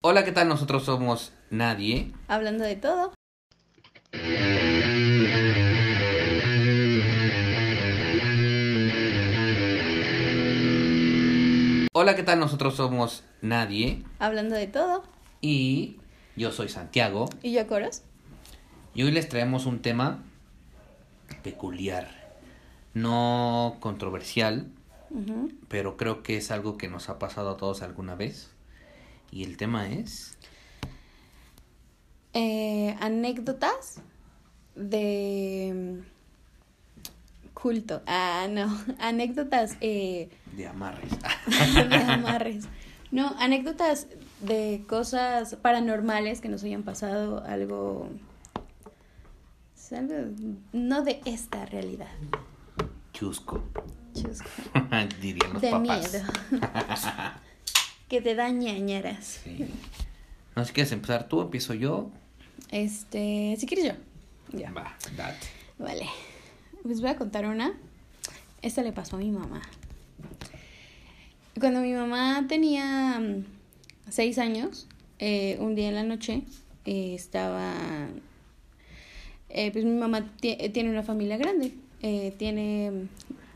Hola, 0.00 0.24
¿qué 0.24 0.30
tal? 0.30 0.46
Nosotros 0.48 0.84
somos 0.84 1.32
Nadie. 1.50 2.12
Hablando 2.28 2.62
de 2.62 2.76
todo. 2.76 3.12
Hola, 11.92 12.14
¿qué 12.14 12.22
tal? 12.22 12.38
Nosotros 12.38 12.76
somos 12.76 13.24
Nadie. 13.42 14.04
Hablando 14.20 14.54
de 14.54 14.68
todo. 14.68 15.02
Y 15.40 15.96
yo 16.36 16.52
soy 16.52 16.68
Santiago. 16.68 17.28
Y 17.42 17.50
yo 17.50 17.66
Coros. 17.66 18.02
Y 18.94 19.02
hoy 19.02 19.10
les 19.10 19.28
traemos 19.28 19.66
un 19.66 19.82
tema 19.82 20.22
peculiar, 21.42 22.08
no 22.94 23.78
controversial, 23.80 24.68
pero 25.66 25.96
creo 25.96 26.22
que 26.22 26.36
es 26.36 26.52
algo 26.52 26.78
que 26.78 26.86
nos 26.86 27.08
ha 27.08 27.18
pasado 27.18 27.50
a 27.50 27.56
todos 27.56 27.82
alguna 27.82 28.14
vez. 28.14 28.52
Y 29.30 29.44
el 29.44 29.56
tema 29.56 29.88
es... 29.88 30.36
Eh, 32.34 32.96
anécdotas 33.00 34.00
de 34.74 36.02
culto. 37.54 38.02
Ah, 38.06 38.46
no. 38.50 38.68
Anécdotas. 38.98 39.76
Eh, 39.80 40.28
de 40.56 40.66
amarres. 40.66 41.12
de 41.88 41.96
amarres. 41.96 42.64
No, 43.10 43.34
anécdotas 43.38 44.06
de 44.40 44.84
cosas 44.88 45.56
paranormales 45.56 46.40
que 46.40 46.48
nos 46.48 46.62
hayan 46.62 46.82
pasado, 46.82 47.42
algo. 47.44 48.08
algo 49.90 50.34
no 50.72 51.02
de 51.02 51.20
esta 51.24 51.64
realidad. 51.66 52.10
Chusco. 53.12 53.62
Chusco. 54.14 54.48
Dirían 55.20 55.54
los 55.54 55.62
de 55.62 55.70
papás. 55.70 56.12
miedo. 56.12 56.26
Que 58.08 58.20
te 58.20 58.34
da 58.34 58.50
ñañaras. 58.50 59.40
Sí. 59.44 59.66
No 60.56 60.62
sé 60.64 60.68
si 60.68 60.74
quieres 60.74 60.92
empezar 60.92 61.28
tú, 61.28 61.40
empiezo 61.40 61.74
yo. 61.74 62.10
Este, 62.70 63.54
si 63.58 63.66
quieres 63.66 63.86
yo. 63.86 64.58
Ya. 64.58 64.70
Va, 64.72 64.96
date. 65.16 65.46
Vale. 65.78 66.06
Les 66.84 67.00
voy 67.00 67.10
a 67.10 67.16
contar 67.16 67.46
una. 67.46 67.72
Esta 68.62 68.82
le 68.82 68.92
pasó 68.92 69.16
a 69.16 69.18
mi 69.20 69.30
mamá. 69.30 69.62
Cuando 71.60 71.80
mi 71.80 71.92
mamá 71.92 72.44
tenía 72.48 73.18
mm, 73.20 73.44
seis 74.10 74.38
años, 74.38 74.86
eh, 75.18 75.56
un 75.60 75.74
día 75.74 75.88
en 75.88 75.94
la 75.96 76.02
noche, 76.04 76.42
eh, 76.84 77.14
estaba... 77.14 77.74
eh, 79.48 79.70
pues 79.72 79.84
mi 79.84 79.92
mamá 79.92 80.24
ti- 80.40 80.56
tiene 80.72 80.90
una 80.90 81.02
familia 81.02 81.36
grande. 81.36 81.72
tiene 82.38 83.08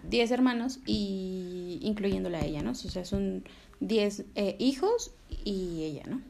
10 0.08 0.30
hermanos 0.32 0.80
y 0.84 1.78
incluyéndola 1.82 2.38
a 2.38 2.44
ella, 2.44 2.62
¿no? 2.62 2.72
O 2.72 2.74
sea, 2.74 3.04
son 3.04 3.44
10 3.82 4.24
eh, 4.34 4.56
hijos 4.58 5.10
y 5.44 5.82
ella, 5.82 6.04
¿no? 6.08 6.20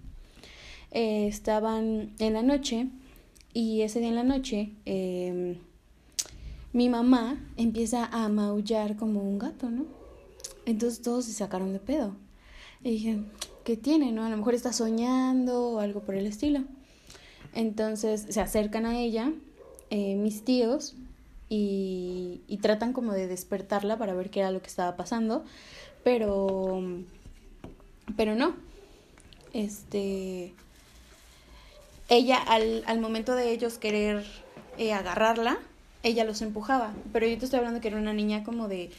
Eh, 0.90 1.26
estaban 1.26 2.12
en 2.18 2.32
la 2.34 2.42
noche 2.42 2.88
y 3.54 3.82
ese 3.82 4.00
día 4.00 4.08
en 4.08 4.14
la 4.14 4.24
noche 4.24 4.72
eh, 4.84 5.58
mi 6.72 6.88
mamá 6.88 7.38
empieza 7.56 8.06
a 8.06 8.28
maullar 8.28 8.96
como 8.96 9.22
un 9.22 9.38
gato, 9.38 9.70
¿no? 9.70 9.84
Entonces 10.64 11.02
todos 11.02 11.26
se 11.26 11.32
sacaron 11.32 11.72
de 11.72 11.78
pedo. 11.78 12.16
Y 12.82 12.92
dije, 12.92 13.20
¿qué 13.64 13.76
tiene, 13.76 14.12
no? 14.12 14.24
A 14.24 14.30
lo 14.30 14.36
mejor 14.36 14.54
está 14.54 14.72
soñando 14.72 15.72
o 15.72 15.78
algo 15.80 16.00
por 16.00 16.14
el 16.14 16.26
estilo. 16.26 16.60
Entonces 17.54 18.26
se 18.28 18.40
acercan 18.40 18.86
a 18.86 18.98
ella, 18.98 19.32
eh, 19.90 20.16
mis 20.16 20.44
tíos, 20.44 20.94
y, 21.48 22.40
y 22.48 22.56
tratan 22.58 22.94
como 22.94 23.12
de 23.12 23.26
despertarla 23.26 23.98
para 23.98 24.14
ver 24.14 24.30
qué 24.30 24.40
era 24.40 24.50
lo 24.50 24.62
que 24.62 24.68
estaba 24.68 24.96
pasando, 24.96 25.44
pero, 26.02 26.82
pero 28.16 28.34
no. 28.34 28.54
Este, 29.52 30.54
ella 32.08 32.38
al, 32.38 32.82
al 32.86 33.00
momento 33.00 33.34
de 33.34 33.50
ellos 33.52 33.78
querer 33.78 34.24
eh, 34.78 34.92
agarrarla, 34.92 35.58
ella 36.02 36.24
los 36.24 36.42
empujaba, 36.42 36.92
pero 37.12 37.26
yo 37.26 37.38
te 37.38 37.44
estoy 37.44 37.58
hablando 37.58 37.80
que 37.80 37.88
era 37.88 37.96
una 37.98 38.12
niña 38.12 38.44
como 38.44 38.68
de, 38.68 38.90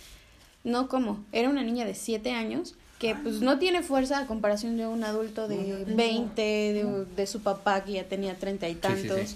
no 0.63 0.87
como, 0.87 1.23
era 1.31 1.49
una 1.49 1.63
niña 1.63 1.85
de 1.85 1.95
7 1.95 2.31
años 2.31 2.75
que 2.99 3.15
pues 3.15 3.41
no 3.41 3.59
tiene 3.59 3.83
fuerza 3.83 4.19
a 4.19 4.27
comparación 4.27 4.77
de 4.77 4.87
un 4.87 5.03
adulto 5.03 5.49
de 5.49 5.83
20, 5.87 6.41
de, 6.41 7.05
de 7.17 7.27
su 7.27 7.41
papá 7.41 7.83
que 7.83 7.93
ya 7.93 8.05
tenía 8.05 8.35
treinta 8.35 8.69
y 8.69 8.75
sí, 8.75 8.79
tantos. 8.79 9.29
sí. 9.31 9.35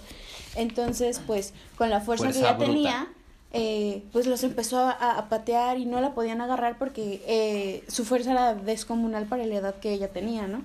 Entonces, 0.55 1.19
pues 1.27 1.53
con 1.77 1.89
la 1.89 1.99
fuerza, 1.99 2.25
Fuerza 2.25 2.39
que 2.39 2.45
ya 2.45 2.53
bruta. 2.53 2.71
tenía, 2.71 3.07
eh, 3.53 4.03
pues 4.11 4.27
los 4.27 4.43
empezó 4.43 4.77
a, 4.79 4.91
a 4.91 5.29
patear 5.29 5.79
y 5.79 5.85
no 5.85 6.01
la 6.01 6.13
podían 6.13 6.41
agarrar 6.41 6.77
porque 6.77 7.21
eh, 7.25 7.83
su 7.87 8.03
fuerza 8.03 8.31
era 8.31 8.55
descomunal 8.55 9.25
para 9.25 9.45
la 9.45 9.55
edad 9.55 9.75
que 9.75 9.93
ella 9.93 10.09
tenía, 10.09 10.47
¿no? 10.47 10.61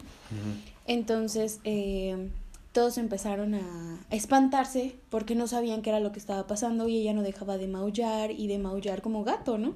Entonces, 0.87 1.61
eh, 1.65 2.31
todos 2.73 2.99
empezaron 2.99 3.55
a 3.55 3.99
espantarse 4.11 4.97
porque 5.11 5.35
no 5.35 5.47
sabían 5.47 5.83
qué 5.83 5.91
era 5.91 6.01
lo 6.01 6.11
que 6.11 6.19
estaba 6.19 6.47
pasando 6.47 6.89
y 6.89 6.97
ella 6.97 7.13
no 7.13 7.23
dejaba 7.23 7.59
de 7.59 7.69
maullar 7.69 8.31
y 8.31 8.49
de 8.49 8.59
maullar 8.59 9.03
como 9.03 9.23
gato, 9.25 9.59
¿no? 9.59 9.75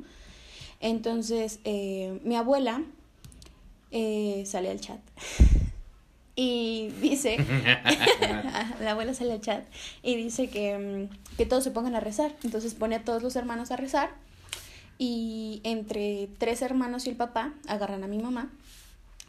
Entonces, 0.81 1.61
eh, 1.65 2.21
mi 2.25 2.37
abuela 2.37 2.83
sale 4.45 4.69
al 4.69 4.81
chat 4.81 5.01
y 6.37 6.89
dice, 7.01 7.39
la 8.81 8.91
abuela 8.93 9.15
sale 9.15 9.33
al 9.33 9.41
chat 9.41 9.65
y 10.03 10.17
dice 10.17 10.49
que, 10.51 11.09
mm, 11.11 11.37
que 11.37 11.47
todos 11.47 11.65
se 11.65 11.71
pongan 11.71 11.95
a 11.97 12.01
rezar. 12.01 12.35
Entonces 12.45 12.75
pone 12.75 12.97
a 12.97 13.05
todos 13.05 13.23
los 13.23 13.35
hermanos 13.37 13.71
a 13.71 13.77
rezar 13.77 14.11
y 14.99 15.61
entre 15.65 16.29
tres 16.39 16.63
hermanos 16.63 17.07
y 17.07 17.11
el 17.11 17.17
papá 17.17 17.53
agarran 17.69 18.05
a 18.05 18.07
mi 18.07 18.19
mamá 18.19 18.51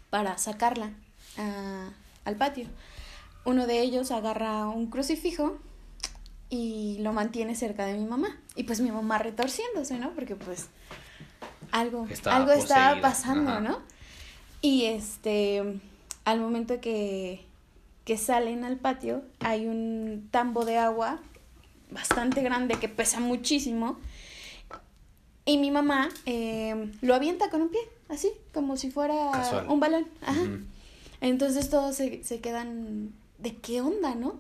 para 0.10 0.38
sacarla 0.38 0.92
a- 1.38 1.90
al 2.26 2.36
patio. 2.36 2.68
Uno 3.46 3.66
de 3.68 3.82
ellos 3.82 4.12
agarra 4.12 4.68
un 4.68 4.88
crucifijo 4.88 5.58
y 6.50 6.98
lo 7.00 7.14
mantiene 7.14 7.56
cerca 7.56 7.86
de 7.86 7.94
mi 7.98 8.06
mamá. 8.06 8.38
Y 8.56 8.64
pues 8.64 8.82
mi 8.82 8.92
mamá 8.92 9.18
retorciéndose, 9.18 9.98
¿no? 9.98 10.12
Porque 10.12 10.36
pues 10.36 10.68
algo, 11.72 12.06
Estaba 12.10 12.36
algo 12.38 12.52
estaba 12.52 13.00
pasando, 13.02 13.52
ajá. 13.52 13.60
¿no? 13.62 13.80
Y 14.62 14.86
este, 14.86 15.80
al 16.28 16.42
momento 16.42 16.82
que, 16.82 17.46
que 18.04 18.18
salen 18.18 18.66
al 18.66 18.76
patio, 18.76 19.24
hay 19.40 19.66
un 19.66 20.28
tambo 20.30 20.66
de 20.66 20.78
agua 20.78 21.22
bastante 21.90 22.42
grande 22.42 22.76
que 22.76 22.90
pesa 22.90 23.22
muchísimo. 23.22 23.98
Y 25.46 25.58
mi 25.58 25.72
mamá 25.72 26.10
eh, 26.26 26.92
lo 27.00 27.16
avienta 27.16 27.50
con 27.50 27.62
un 27.62 27.70
pie, 27.70 27.80
así, 28.10 28.30
como 28.54 28.76
si 28.76 28.92
fuera 28.92 29.32
Casual. 29.32 29.70
un 29.70 29.80
balón. 29.80 30.06
Ajá. 30.22 30.42
Entonces 31.22 31.70
todos 31.70 31.96
se, 31.96 32.22
se 32.26 32.42
quedan 32.42 33.14
de 33.38 33.56
qué 33.56 33.80
onda, 33.80 34.14
¿no? 34.14 34.38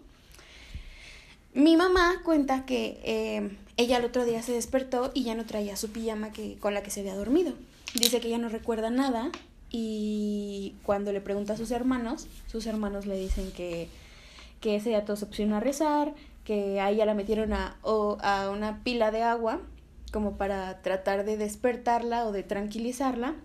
Mi 1.54 1.78
mamá 1.78 2.22
cuenta 2.26 2.66
que 2.66 3.00
eh, 3.06 3.58
ella 3.78 3.96
el 4.00 4.04
otro 4.04 4.26
día 4.26 4.44
se 4.44 4.52
despertó 4.52 5.12
y 5.14 5.24
ya 5.24 5.36
no 5.36 5.46
traía 5.46 5.78
su 5.78 5.90
pijama 5.90 6.34
que, 6.34 6.58
con 6.58 6.74
la 6.74 6.84
que 6.84 6.92
se 6.92 7.00
había 7.00 7.16
dormido. 7.16 7.54
Dice 7.94 8.20
que 8.20 8.28
ella 8.28 8.40
no 8.40 8.50
recuerda 8.50 8.90
nada 8.90 9.32
y 9.70 10.47
cuando 10.84 11.12
le 11.12 11.22
pregunta 11.22 11.54
a 11.54 11.58
sus 11.58 11.72
hermanos, 11.72 12.28
sus 12.48 12.66
hermanos 12.66 13.06
le 13.06 13.18
dicen 13.18 13.52
que, 13.52 13.88
que 14.62 14.76
ese 14.76 14.90
día 14.90 15.06
todos 15.06 15.20
se 15.20 15.26
pusieron 15.26 15.54
a 15.54 15.60
rezar, 15.60 16.14
que 16.44 16.80
a 16.80 16.90
ella 16.90 17.06
la 17.06 17.14
metieron 17.14 17.54
a, 17.54 17.78
o- 17.82 18.18
a 18.22 18.50
una 18.50 18.84
pila 18.84 19.12
de 19.12 19.24
agua 19.24 19.62
como 20.12 20.38
para 20.38 20.82
tratar 20.82 21.26
de 21.26 21.36
despertarla 21.38 22.26
o 22.26 22.32
de 22.32 22.44
tranquilizarla 22.44 23.36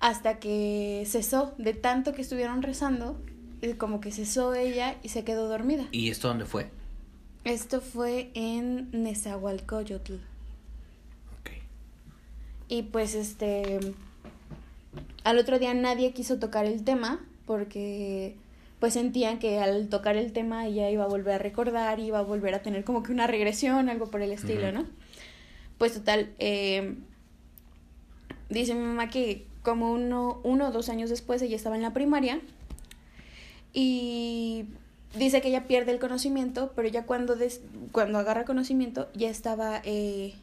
hasta 0.00 0.38
que 0.38 1.04
cesó 1.06 1.54
de 1.56 1.72
tanto 1.72 2.12
que 2.12 2.20
estuvieron 2.22 2.62
rezando, 2.62 3.18
eh, 3.62 3.76
como 3.76 4.00
que 4.00 4.12
cesó 4.12 4.52
ella 4.54 4.96
y 5.02 5.08
se 5.08 5.24
quedó 5.24 5.48
dormida. 5.48 5.86
¿Y 5.92 6.10
esto 6.10 6.28
dónde 6.28 6.44
fue? 6.44 6.68
Esto 7.44 7.80
fue 7.80 8.30
en 8.34 8.90
Nezahualcóyotl. 8.92 10.14
Ok. 11.40 11.50
Y 12.68 12.82
pues 12.84 13.14
este 13.14 13.80
al 15.24 15.38
otro 15.38 15.58
día 15.58 15.72
nadie 15.74 16.12
quiso 16.12 16.38
tocar 16.38 16.66
el 16.66 16.84
tema 16.84 17.20
porque 17.46 18.36
pues 18.80 18.92
sentían 18.94 19.38
que 19.38 19.58
al 19.60 19.88
tocar 19.88 20.16
el 20.16 20.32
tema 20.32 20.66
ella 20.66 20.90
iba 20.90 21.04
a 21.04 21.08
volver 21.08 21.34
a 21.34 21.38
recordar, 21.38 22.00
iba 22.00 22.18
a 22.18 22.22
volver 22.22 22.54
a 22.54 22.62
tener 22.62 22.84
como 22.84 23.02
que 23.02 23.12
una 23.12 23.26
regresión, 23.26 23.88
algo 23.88 24.10
por 24.10 24.20
el 24.22 24.32
estilo. 24.32 24.72
¿no? 24.72 24.84
Pues 25.78 25.94
total, 25.94 26.30
eh, 26.38 26.94
dice 28.50 28.74
mi 28.74 28.82
mamá 28.84 29.08
que 29.10 29.46
como 29.62 29.92
uno, 29.92 30.40
uno 30.44 30.68
o 30.68 30.70
dos 30.72 30.88
años 30.90 31.08
después 31.10 31.40
ella 31.42 31.56
estaba 31.56 31.76
en 31.76 31.82
la 31.82 31.94
primaria 31.94 32.40
y 33.72 34.66
dice 35.16 35.40
que 35.40 35.48
ella 35.48 35.66
pierde 35.66 35.92
el 35.92 35.98
conocimiento, 35.98 36.72
pero 36.76 36.88
ya 36.88 37.06
cuando, 37.06 37.36
des- 37.36 37.60
cuando 37.92 38.18
agarra 38.18 38.44
conocimiento 38.44 39.08
ya 39.14 39.28
estaba 39.30 39.80
eh, 39.84 40.34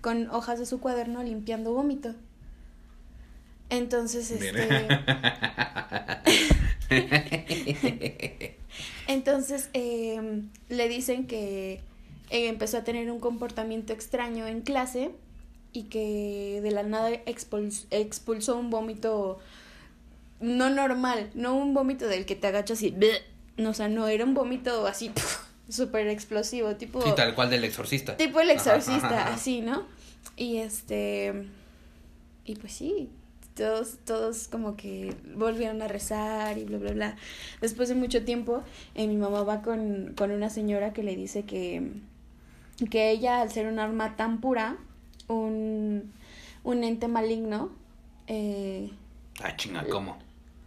con 0.00 0.28
hojas 0.30 0.58
de 0.58 0.66
su 0.66 0.80
cuaderno 0.80 1.22
limpiando 1.22 1.72
vómito. 1.72 2.14
Entonces, 3.70 4.30
este... 4.30 4.88
Entonces 9.08 9.68
eh, 9.72 10.42
le 10.68 10.88
dicen 10.88 11.26
que 11.26 11.80
eh, 12.30 12.48
empezó 12.48 12.78
a 12.78 12.84
tener 12.84 13.10
un 13.10 13.20
comportamiento 13.20 13.92
extraño 13.92 14.46
en 14.46 14.60
clase 14.62 15.10
y 15.72 15.84
que 15.84 16.60
de 16.62 16.70
la 16.70 16.82
nada 16.82 17.10
expuls- 17.10 17.86
expulsó 17.90 18.56
un 18.56 18.70
vómito 18.70 19.38
no 20.40 20.70
normal, 20.70 21.30
no 21.34 21.54
un 21.56 21.72
vómito 21.74 22.08
del 22.08 22.26
que 22.26 22.34
te 22.36 22.46
agachas 22.48 22.82
y... 22.82 22.94
No, 23.56 23.70
o 23.70 23.74
sea, 23.74 23.88
no, 23.88 24.08
era 24.08 24.24
un 24.24 24.34
vómito 24.34 24.86
así 24.86 25.10
súper 25.68 26.08
explosivo, 26.08 26.74
tipo... 26.76 27.02
Sí, 27.02 27.10
tal 27.14 27.34
cual 27.34 27.50
del 27.50 27.64
exorcista. 27.64 28.16
Tipo 28.16 28.40
el 28.40 28.50
exorcista, 28.50 29.32
así, 29.32 29.60
¿no? 29.60 29.84
Y 30.36 30.58
este... 30.58 31.44
Y 32.44 32.56
pues 32.56 32.72
sí, 32.72 33.08
todos, 33.54 33.98
todos 34.04 34.48
como 34.48 34.76
que 34.76 35.14
volvieron 35.34 35.82
a 35.82 35.88
rezar 35.88 36.58
y 36.58 36.64
bla, 36.64 36.78
bla, 36.78 36.92
bla. 36.92 37.16
Después 37.60 37.88
de 37.88 37.94
mucho 37.94 38.24
tiempo, 38.24 38.62
eh, 38.94 39.06
mi 39.06 39.16
mamá 39.16 39.42
va 39.42 39.62
con, 39.62 40.14
con 40.16 40.30
una 40.30 40.50
señora 40.50 40.92
que 40.92 41.02
le 41.02 41.16
dice 41.16 41.44
que, 41.44 41.92
que 42.90 43.10
ella, 43.10 43.40
al 43.40 43.50
ser 43.50 43.66
un 43.66 43.78
alma 43.78 44.16
tan 44.16 44.40
pura, 44.40 44.76
un, 45.28 46.12
un 46.64 46.84
ente 46.84 47.08
maligno... 47.08 47.70
Eh, 48.26 48.90
ah, 49.42 49.56
chinga, 49.56 49.84
¿cómo? 49.88 50.18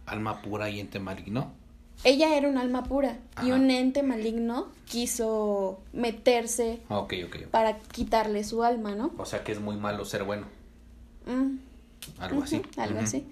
¿Alma 0.06 0.40
pura 0.42 0.70
y 0.70 0.80
ente 0.80 1.00
maligno? 1.00 1.52
Ella 2.04 2.36
era 2.36 2.48
un 2.48 2.58
alma 2.58 2.84
pura 2.84 3.18
y 3.42 3.50
un 3.52 3.70
ente 3.70 4.02
maligno 4.02 4.68
quiso 4.84 5.80
meterse 5.92 6.80
ah, 6.90 7.06
para 7.50 7.78
quitarle 7.78 8.44
su 8.44 8.62
alma, 8.62 8.94
¿no? 8.94 9.12
O 9.16 9.24
sea 9.24 9.42
que 9.42 9.52
es 9.52 9.60
muy 9.60 9.76
malo 9.76 10.04
ser 10.04 10.24
bueno. 10.24 10.46
Mm. 11.24 11.56
Algo 12.18 12.42
así. 12.42 12.62
Algo 12.76 13.00
así. 13.00 13.24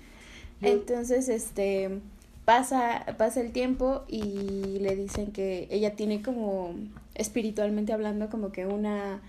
Entonces, 0.61 1.29
este, 1.29 2.01
pasa, 2.45 3.05
pasa 3.19 3.41
el 3.41 3.53
tiempo 3.53 4.05
y 4.09 4.79
le 4.81 4.97
dicen 4.97 5.33
que 5.33 5.67
ella 5.71 5.95
tiene 5.95 6.23
como, 6.23 6.75
espiritualmente 7.15 7.93
hablando, 7.93 8.29
como 8.31 8.53
que 8.53 8.67
una, 8.67 9.21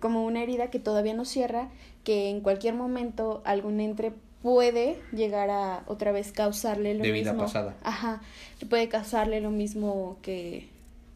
como 0.00 0.24
una 0.24 0.42
herida 0.42 0.70
que 0.70 0.78
todavía 0.78 1.14
no 1.14 1.24
cierra, 1.24 1.68
que 2.04 2.30
en 2.30 2.40
cualquier 2.40 2.74
momento 2.74 3.42
algún 3.44 3.80
entre 3.80 4.12
puede 4.42 5.00
llegar 5.12 5.50
a 5.50 5.82
otra 5.86 6.12
vez 6.12 6.32
causarle 6.32 6.94
lo 6.94 7.02
de 7.02 7.12
vida 7.12 7.36
pasada. 7.36 7.76
Ajá, 7.82 8.20
puede 8.68 8.88
causarle 8.88 9.40
lo 9.40 9.50
mismo 9.50 10.16
que, 10.22 10.68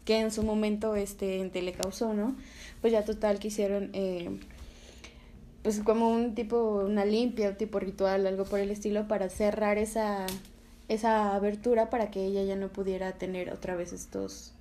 que 0.04 0.18
en 0.18 0.32
su 0.32 0.42
momento 0.42 0.96
este 0.96 1.40
ente 1.40 1.62
le 1.62 1.72
causó, 1.72 2.14
¿no? 2.14 2.34
Pues 2.80 2.92
ya 2.92 3.04
total 3.04 3.38
quisieron 3.38 3.90
eh, 3.92 4.40
pues 5.62 5.80
como 5.80 6.08
un 6.08 6.34
tipo, 6.34 6.82
una 6.84 7.04
limpia, 7.04 7.50
un 7.50 7.56
tipo 7.56 7.78
ritual, 7.78 8.26
algo 8.26 8.44
por 8.44 8.58
el 8.58 8.70
estilo, 8.70 9.06
para 9.06 9.28
cerrar 9.28 9.78
esa, 9.78 10.26
esa 10.88 11.34
abertura 11.34 11.88
para 11.88 12.10
que 12.10 12.24
ella 12.24 12.42
ya 12.42 12.56
no 12.56 12.68
pudiera 12.68 13.12
tener 13.12 13.52
otra 13.52 13.76
vez 13.76 13.92
estos 13.92 14.52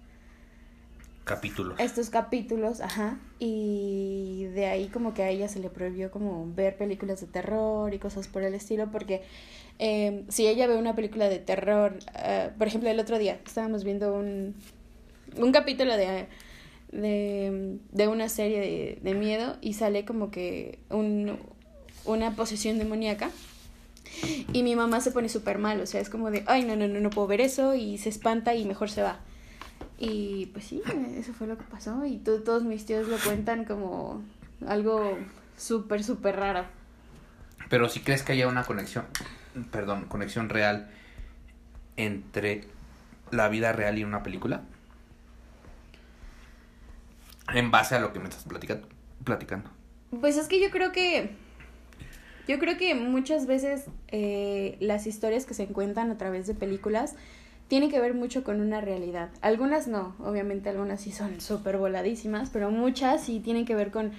capítulos. 1.24 1.80
Estos 1.80 2.10
capítulos, 2.10 2.82
ajá. 2.82 3.20
Y 3.40 4.46
de 4.54 4.68
ahí 4.68 4.88
como 4.88 5.14
que 5.14 5.24
a 5.24 5.30
ella 5.30 5.48
se 5.48 5.60
le 5.60 5.70
prohibió 5.70 6.12
como 6.12 6.52
ver 6.54 6.78
películas 6.78 7.22
de 7.22 7.28
terror 7.28 7.94
y 7.94 8.00
cosas 8.00 8.28
por 8.28 8.44
el 8.44 8.54
estilo, 8.54 8.92
porque 8.92 9.24
eh, 9.80 10.24
si 10.30 10.48
ella 10.48 10.68
ve 10.68 10.78
una 10.78 10.96
película 10.96 11.30
de 11.30 11.40
terror, 11.40 11.98
uh, 11.98 12.58
por 12.58 12.68
ejemplo, 12.68 12.90
el 12.90 13.00
otro 13.00 13.18
día 13.18 13.40
estábamos 13.44 13.84
viendo 13.84 14.14
un, 14.14 14.56
un 15.38 15.52
capítulo 15.52 15.98
de 15.98 16.28
de, 16.92 17.78
de 17.92 18.08
una 18.08 18.30
serie 18.30 18.60
de, 18.60 19.00
de, 19.02 19.14
miedo 19.14 19.58
y 19.62 19.74
sale 19.74 20.06
como 20.06 20.32
que 20.32 20.80
un, 20.90 21.38
una 22.06 22.36
posesión 22.36 22.78
demoníaca. 22.78 23.30
Y 24.52 24.64
mi 24.64 24.76
mamá 24.76 25.00
se 25.00 25.12
pone 25.12 25.30
súper 25.30 25.58
mal, 25.58 25.80
o 25.80 25.86
sea, 25.86 26.02
es 26.02 26.10
como 26.10 26.32
de, 26.32 26.44
ay, 26.48 26.66
no, 26.66 26.76
no, 26.76 26.88
no, 26.88 27.00
no 27.00 27.10
puedo 27.10 27.28
ver 27.28 27.40
eso 27.40 27.76
y 27.76 27.98
se 27.98 28.10
espanta 28.10 28.54
y 28.56 28.66
mejor 28.66 28.90
se 28.90 29.02
va. 29.02 29.20
Y 30.00 30.48
pues 30.48 30.66
sí, 30.66 30.82
eso 31.18 31.34
fue 31.34 31.48
lo 31.48 31.58
que 31.58 31.64
pasó 31.64 32.06
y 32.06 32.18
todos 32.18 32.64
mis 32.64 32.86
tíos 32.86 33.08
lo 33.08 33.18
cuentan 33.18 33.64
como 33.64 34.22
algo 34.68 35.18
súper, 35.58 36.04
súper 36.04 36.36
raro. 36.36 36.66
Pero 37.70 37.88
si 37.88 38.02
crees 38.02 38.22
que 38.24 38.34
haya 38.34 38.48
una 38.48 38.66
conexión, 38.66 39.06
perdón, 39.72 40.06
conexión 40.10 40.50
real 40.50 40.90
entre 41.96 42.66
la 43.32 43.48
vida 43.48 43.72
real 43.72 43.98
y 43.98 44.04
una 44.04 44.24
película 44.24 44.64
en 47.54 47.72
base 47.72 47.96
a 47.96 48.00
lo 48.00 48.14
que 48.14 48.20
me 48.20 48.30
estás 48.30 48.44
platicando. 48.44 48.88
platicando. 49.24 49.70
Pues 50.20 50.38
es 50.38 50.48
que 50.48 50.60
yo 50.62 50.70
creo 50.72 50.92
que 50.92 51.36
yo 52.48 52.60
creo 52.60 52.78
que 52.78 52.96
muchas 52.96 53.46
veces 53.46 53.86
eh, 54.10 54.76
las 54.80 55.08
historias 55.08 55.46
que 55.46 55.54
se 55.54 55.64
encuentran 55.64 56.12
a 56.12 56.18
través 56.18 56.48
de 56.48 56.54
películas 56.54 57.16
tienen 57.68 57.90
que 57.90 58.02
ver 58.02 58.14
mucho 58.14 58.44
con 58.44 58.60
una 58.60 58.82
realidad. 58.82 59.30
Algunas 59.42 59.88
no, 59.88 60.16
obviamente 60.20 60.70
algunas 60.70 61.00
sí 61.00 61.12
son 61.12 61.40
súper 61.40 61.78
voladísimas, 61.78 62.50
pero 62.52 62.70
muchas 62.70 63.24
sí 63.24 63.40
tienen 63.40 63.66
que 63.66 63.76
ver 63.76 63.92
con, 63.92 64.12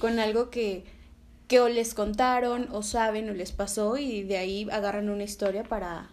con 0.00 0.18
algo 0.18 0.50
que, 0.50 0.84
que 1.46 1.60
o 1.60 1.68
les 1.68 1.94
contaron 1.94 2.68
o 2.72 2.82
saben 2.82 3.30
o 3.30 3.34
les 3.34 3.52
pasó 3.52 3.96
y 3.96 4.24
de 4.24 4.38
ahí 4.38 4.66
agarran 4.72 5.08
una 5.08 5.22
historia 5.22 5.62
para... 5.62 6.08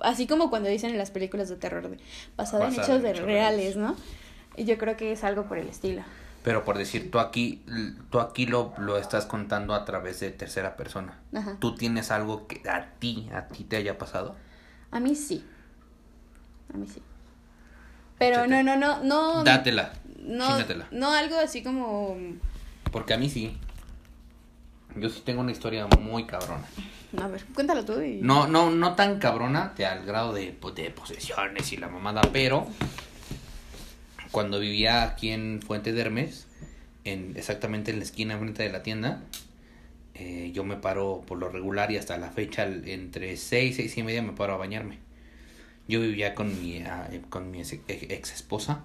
Así 0.00 0.26
como 0.26 0.48
cuando 0.48 0.68
dicen 0.68 0.90
en 0.90 0.98
las 0.98 1.10
películas 1.10 1.50
de 1.50 1.56
terror, 1.56 1.90
basada 2.36 2.68
en 2.68 2.74
hechos 2.74 3.02
de 3.02 3.12
reales, 3.12 3.76
¿no? 3.76 3.96
Y 4.56 4.64
yo 4.64 4.78
creo 4.78 4.96
que 4.96 5.12
es 5.12 5.24
algo 5.24 5.44
por 5.44 5.58
el 5.58 5.68
estilo. 5.68 6.02
Pero 6.42 6.64
por 6.64 6.76
decir, 6.76 7.10
tú 7.10 7.18
aquí, 7.18 7.64
tú 8.10 8.20
aquí 8.20 8.46
lo, 8.46 8.74
lo 8.78 8.98
estás 8.98 9.24
contando 9.24 9.74
a 9.74 9.84
través 9.84 10.20
de 10.20 10.30
tercera 10.30 10.76
persona. 10.76 11.18
Ajá. 11.34 11.56
¿Tú 11.58 11.74
tienes 11.74 12.10
algo 12.10 12.46
que 12.46 12.68
a 12.68 12.90
ti, 12.98 13.30
a 13.34 13.48
ti 13.48 13.64
te 13.64 13.76
haya 13.76 13.96
pasado? 13.96 14.36
A 14.90 15.00
mí 15.00 15.14
sí. 15.14 15.44
A 16.72 16.76
mí 16.76 16.86
sí. 16.86 17.02
Pero 18.18 18.46
no, 18.46 18.62
no, 18.62 18.76
no, 18.76 19.02
no. 19.02 19.42
Dátela. 19.42 19.92
No, 20.18 20.58
no 20.90 21.10
algo 21.12 21.38
así 21.38 21.62
como. 21.62 22.16
Porque 22.92 23.14
a 23.14 23.18
mí 23.18 23.28
sí. 23.30 23.58
Yo 24.96 25.08
sí 25.08 25.22
tengo 25.24 25.40
una 25.40 25.50
historia 25.50 25.86
muy 25.98 26.24
cabrona. 26.26 26.64
A 27.20 27.28
ver, 27.28 27.44
cuéntalo 27.54 27.84
tú 27.84 28.00
y... 28.00 28.20
No, 28.20 28.46
no, 28.46 28.70
no 28.70 28.94
tan 28.94 29.18
cabrona, 29.18 29.72
al 29.78 30.04
grado 30.04 30.32
de, 30.32 30.56
pues, 30.58 30.74
de 30.74 30.90
posesiones 30.90 31.72
y 31.72 31.76
la 31.76 31.88
mamada, 31.88 32.22
pero 32.32 32.66
cuando 34.34 34.58
vivía 34.58 35.04
aquí 35.04 35.30
en 35.30 35.62
Fuente 35.62 35.92
de 35.92 36.00
Hermes, 36.00 36.48
en, 37.04 37.36
exactamente 37.36 37.92
en 37.92 37.98
la 37.98 38.04
esquina 38.04 38.36
frente 38.36 38.64
de 38.64 38.68
la 38.68 38.82
tienda, 38.82 39.22
eh, 40.14 40.50
yo 40.52 40.64
me 40.64 40.76
paro 40.76 41.22
por 41.24 41.38
lo 41.38 41.48
regular 41.50 41.92
y 41.92 41.98
hasta 41.98 42.18
la 42.18 42.30
fecha, 42.32 42.66
entre 42.66 43.36
6, 43.36 43.76
6 43.76 43.96
y 43.96 44.02
media 44.02 44.22
me 44.22 44.32
paro 44.32 44.54
a 44.54 44.56
bañarme. 44.56 44.98
Yo 45.86 46.00
vivía 46.00 46.34
con 46.34 46.48
mi, 46.60 46.82
ah, 46.82 47.08
con 47.30 47.52
mi 47.52 47.60
ex, 47.60 48.32
esposa. 48.32 48.82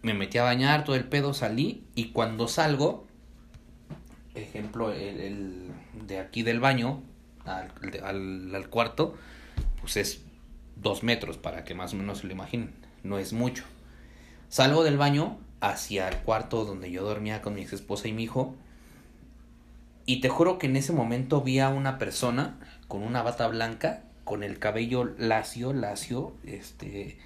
Me 0.00 0.14
metí 0.14 0.38
a 0.38 0.44
bañar, 0.44 0.84
todo 0.84 0.96
el 0.96 1.04
pedo, 1.04 1.34
salí 1.34 1.84
y 1.94 2.12
cuando 2.12 2.48
salgo, 2.48 3.06
ejemplo, 4.34 4.90
el, 4.90 5.70
de 6.06 6.18
aquí 6.18 6.42
del 6.42 6.60
baño 6.60 7.02
al, 7.44 7.70
al, 8.02 8.54
al 8.54 8.70
cuarto, 8.70 9.18
pues 9.82 9.98
es 9.98 10.22
dos 10.76 11.02
metros 11.02 11.36
para 11.36 11.64
que 11.64 11.74
más 11.74 11.92
o 11.92 11.96
menos 11.96 12.20
se 12.20 12.26
lo 12.26 12.32
imaginen. 12.32 12.72
No 13.02 13.18
es 13.18 13.34
mucho. 13.34 13.64
Salgo 14.52 14.84
del 14.84 14.98
baño 14.98 15.38
hacia 15.62 16.10
el 16.10 16.18
cuarto 16.18 16.66
donde 16.66 16.90
yo 16.90 17.04
dormía 17.04 17.40
con 17.40 17.54
mi 17.54 17.62
ex 17.62 17.72
esposa 17.72 18.08
y 18.08 18.12
mi 18.12 18.24
hijo. 18.24 18.54
Y 20.04 20.20
te 20.20 20.28
juro 20.28 20.58
que 20.58 20.66
en 20.66 20.76
ese 20.76 20.92
momento 20.92 21.40
vi 21.40 21.58
a 21.58 21.70
una 21.70 21.96
persona 21.96 22.58
con 22.86 23.02
una 23.02 23.22
bata 23.22 23.48
blanca, 23.48 24.02
con 24.24 24.42
el 24.42 24.58
cabello 24.58 25.04
lacio, 25.16 25.72
lacio, 25.72 26.34
este. 26.44 27.16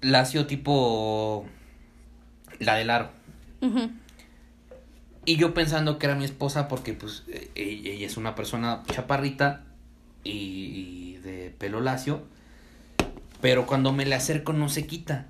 Lacio 0.00 0.46
tipo. 0.46 1.44
La 2.58 2.76
del 2.76 2.88
aro. 2.88 3.10
Y 5.26 5.36
yo 5.36 5.52
pensando 5.52 5.98
que 5.98 6.06
era 6.06 6.14
mi 6.14 6.24
esposa 6.24 6.66
porque, 6.66 6.94
pues, 6.94 7.24
e, 7.28 7.50
e, 7.54 7.92
ella 7.92 8.06
es 8.06 8.16
una 8.16 8.34
persona 8.34 8.84
chaparrita 8.90 9.66
y, 10.24 10.30
y 10.30 11.16
de 11.18 11.54
pelo 11.58 11.82
lacio 11.82 12.22
pero 13.40 13.66
cuando 13.66 13.92
me 13.92 14.06
le 14.06 14.14
acerco 14.14 14.52
no 14.52 14.68
se 14.68 14.86
quita. 14.86 15.26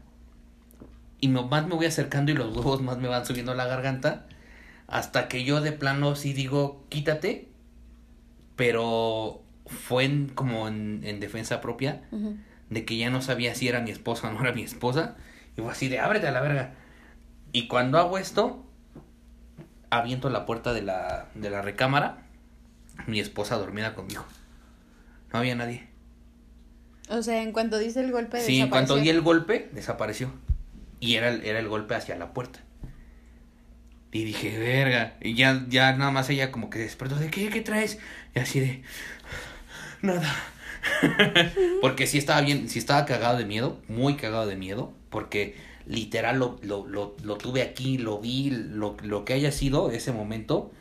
Y 1.21 1.29
más 1.29 1.67
me 1.67 1.75
voy 1.75 1.87
acercando 1.87 2.31
y 2.31 2.35
los 2.35 2.55
huevos 2.55 2.83
más 2.83 2.99
me 2.99 3.09
van 3.09 3.27
subiendo 3.27 3.53
a 3.53 3.57
la 3.57 3.67
garganta. 3.67 4.27
Hasta 4.87 5.29
que 5.29 5.45
yo 5.45 5.61
de 5.61 5.73
plano 5.73 6.15
sí 6.15 6.33
digo, 6.33 6.85
quítate. 6.89 7.49
Pero 8.55 9.43
fue 9.67 10.05
en, 10.05 10.29
como 10.29 10.69
en, 10.69 11.21
defensa 11.21 11.61
propia. 11.61 12.03
De 12.71 12.85
que 12.85 12.97
ya 12.97 13.11
no 13.11 13.23
sabía 13.23 13.55
si 13.55 13.69
era 13.69 13.81
mi 13.81 13.91
esposa 13.91 14.29
o 14.29 14.33
no 14.33 14.41
era 14.41 14.53
mi 14.53 14.63
esposa. 14.63 15.17
Y 15.57 15.63
fue 15.63 15.73
así 15.73 15.89
de, 15.89 15.99
ábrete 15.99 16.29
a 16.29 16.33
la 16.33 16.41
verga. 16.41 16.75
Y 17.53 17.69
cuando 17.69 17.99
hago 17.99 18.19
esto, 18.19 18.65
aviento 19.91 20.31
la 20.31 20.47
puerta 20.47 20.73
de 20.73 20.83
la, 20.83 21.29
de 21.35 21.51
la 21.51 21.63
recámara. 21.63 22.19
Mi 23.07 23.21
esposa 23.21 23.57
dormida 23.57 23.95
conmigo. 23.95 24.25
No 25.33 25.39
había 25.39 25.55
nadie. 25.55 25.96
O 27.09 27.23
sea, 27.23 27.43
en 27.43 27.53
cuanto 27.53 27.79
dice 27.79 28.01
el 28.01 28.11
golpe, 28.11 28.41
Sí, 28.41 28.61
en 28.61 28.69
cuanto 28.69 28.97
di 28.97 29.09
el 29.09 29.21
golpe, 29.21 29.69
desapareció. 29.73 30.33
Y 30.99 31.15
era, 31.15 31.31
era 31.31 31.59
el 31.59 31.69
golpe 31.69 31.95
hacia 31.95 32.17
la 32.17 32.33
puerta. 32.33 32.61
Y 34.13 34.25
dije, 34.25 34.59
verga. 34.59 35.17
Y 35.21 35.35
ya, 35.35 35.65
ya 35.69 35.95
nada 35.97 36.11
más 36.11 36.29
ella 36.31 36.51
como 36.51 36.71
que 36.71 36.79
despertó 36.79 37.17
de, 37.17 37.31
¿qué? 37.31 37.49
¿Qué 37.49 37.61
traes? 37.61 37.99
Y 38.35 38.39
así 38.39 38.61
de, 38.61 38.83
nada. 40.03 40.35
porque 41.81 42.07
sí 42.07 42.19
estaba 42.19 42.41
bien, 42.41 42.69
sí 42.69 42.79
estaba 42.79 43.05
cagado 43.05 43.39
de 43.39 43.45
miedo, 43.45 43.81
muy 43.89 44.17
cagado 44.17 44.47
de 44.47 44.57
miedo, 44.57 44.93
porque 45.11 45.57
literal 45.87 46.39
lo, 46.39 46.59
lo, 46.63 46.87
lo, 46.87 47.17
lo 47.23 47.37
tuve 47.37 47.63
aquí, 47.63 47.99
lo 47.99 48.19
vi, 48.19 48.51
lo, 48.51 48.97
lo 49.03 49.25
que 49.25 49.35
haya 49.35 49.53
sido 49.53 49.91
ese 49.91 50.13
momento, 50.13 50.73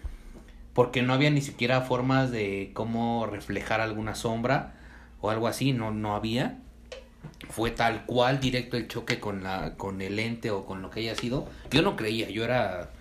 porque 0.74 1.02
no 1.02 1.14
había 1.14 1.30
ni 1.30 1.42
siquiera 1.42 1.82
formas 1.82 2.32
de 2.32 2.72
cómo 2.74 3.26
reflejar 3.26 3.82
alguna 3.82 4.16
sombra 4.16 4.74
o 5.26 5.30
algo 5.30 5.48
así, 5.48 5.74
no, 5.74 5.92
no 5.92 6.16
había. 6.16 6.60
Fue 7.50 7.72
tal 7.72 8.06
cual 8.06 8.40
directo 8.40 8.78
el 8.78 8.88
choque 8.88 9.20
con 9.20 9.44
la, 9.44 9.76
con 9.76 10.02
el 10.02 10.20
ente 10.20 10.52
o 10.52 10.66
con 10.66 10.82
lo 10.82 10.90
que 10.90 11.02
haya 11.02 11.16
sido. 11.16 11.48
Yo 11.72 11.82
no 11.82 11.96
creía, 11.96 12.30
yo 12.30 12.44
era, 12.44 12.92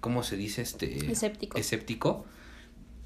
¿cómo 0.00 0.22
se 0.22 0.36
dice? 0.36 0.62
Este, 0.62 1.10
Escéptico. 1.10 1.58
Escéptico. 1.58 2.26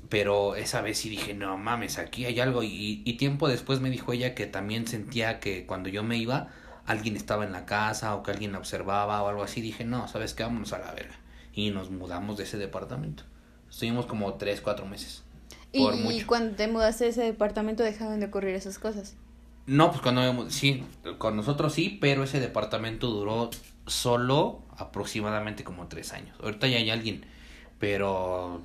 Pero 0.08 0.56
esa 0.56 0.80
vez 0.80 0.98
sí 0.98 1.08
dije, 1.08 1.34
no 1.34 1.56
mames, 1.56 1.98
aquí 1.98 2.24
hay 2.24 2.40
algo. 2.40 2.62
Y, 2.62 3.02
y 3.04 3.12
tiempo 3.14 3.48
después 3.48 3.80
me 3.80 3.90
dijo 3.90 4.12
ella 4.12 4.34
que 4.34 4.46
también 4.46 4.86
sentía 4.86 5.38
que 5.38 5.66
cuando 5.66 5.88
yo 5.88 6.02
me 6.02 6.16
iba, 6.16 6.48
alguien 6.86 7.16
estaba 7.16 7.44
en 7.44 7.52
la 7.52 7.64
casa 7.64 8.16
o 8.16 8.22
que 8.22 8.32
alguien 8.32 8.52
la 8.52 8.58
observaba 8.58 9.22
o 9.22 9.28
algo 9.28 9.42
así. 9.42 9.60
Dije, 9.60 9.84
no, 9.84 10.08
¿sabes 10.08 10.34
qué? 10.34 10.42
Vámonos 10.42 10.72
a 10.72 10.78
la 10.78 10.92
verga. 10.92 11.14
Y 11.52 11.70
nos 11.70 11.90
mudamos 11.90 12.38
de 12.38 12.44
ese 12.44 12.58
departamento. 12.58 13.24
Estuvimos 13.68 14.06
como 14.06 14.34
tres, 14.34 14.60
cuatro 14.60 14.86
meses. 14.86 15.22
Y, 15.72 15.84
Por 15.84 15.96
y 16.18 16.22
mucho. 16.22 16.26
cuando 16.26 16.56
te 16.56 16.68
mudaste 16.68 17.06
a 17.06 17.08
ese 17.08 17.22
departamento 17.22 17.82
dejaron 17.82 18.20
de 18.20 18.26
ocurrir 18.26 18.54
esas 18.54 18.78
cosas. 18.78 19.16
No, 19.66 19.90
pues 19.90 20.02
cuando 20.02 20.32
me- 20.34 20.50
sí, 20.50 20.84
con 21.18 21.36
nosotros 21.36 21.72
sí, 21.74 21.98
pero 22.00 22.24
ese 22.24 22.40
departamento 22.40 23.08
duró 23.08 23.50
solo 23.86 24.62
aproximadamente 24.76 25.62
como 25.64 25.86
tres 25.88 26.12
años. 26.12 26.36
Ahorita 26.42 26.66
ya 26.66 26.78
hay 26.78 26.90
alguien, 26.90 27.24
pero 27.78 28.62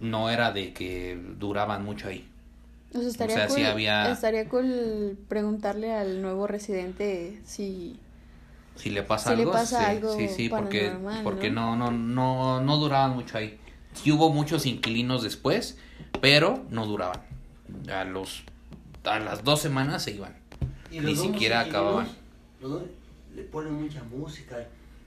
no 0.00 0.30
era 0.30 0.52
de 0.52 0.72
que 0.74 1.18
duraban 1.38 1.84
mucho 1.84 2.08
ahí. 2.08 2.28
O 2.94 2.98
sea, 3.00 3.08
estaría, 3.08 3.28
sea, 3.28 3.48
cool, 3.48 3.56
sí 3.56 3.64
había- 3.64 4.12
estaría 4.12 4.48
cool 4.48 5.18
preguntarle 5.28 5.92
al 5.92 6.22
nuevo 6.22 6.46
residente 6.46 7.40
si... 7.44 7.98
Si 8.76 8.90
le 8.90 9.02
pasa 9.02 9.30
Si 9.30 9.36
le 9.36 9.42
algo, 9.42 9.52
pasa 9.52 9.86
sí, 9.86 9.86
algo 9.88 10.12
sí, 10.16 10.28
sí, 10.28 10.48
porque, 10.48 10.98
porque 11.22 11.50
¿no? 11.50 11.50
no, 11.50 11.76
no, 11.76 11.90
no, 11.90 12.60
no 12.60 12.76
duraban 12.78 13.12
mucho 13.14 13.38
ahí. 13.38 13.58
Sí 14.02 14.12
hubo 14.12 14.30
muchos 14.30 14.66
inquilinos 14.66 15.22
después, 15.22 15.78
pero 16.20 16.64
no 16.70 16.86
duraban. 16.86 17.20
A 17.92 18.04
los, 18.04 18.42
a 19.04 19.18
las 19.18 19.44
dos 19.44 19.60
semanas 19.60 20.02
se 20.04 20.12
iban. 20.12 20.36
Y 20.90 21.00
Ni 21.00 21.14
siquiera 21.14 21.60
acababan. 21.60 22.08
le 23.34 23.42
ponen 23.44 23.74
mucha 23.74 24.02
música, 24.04 24.56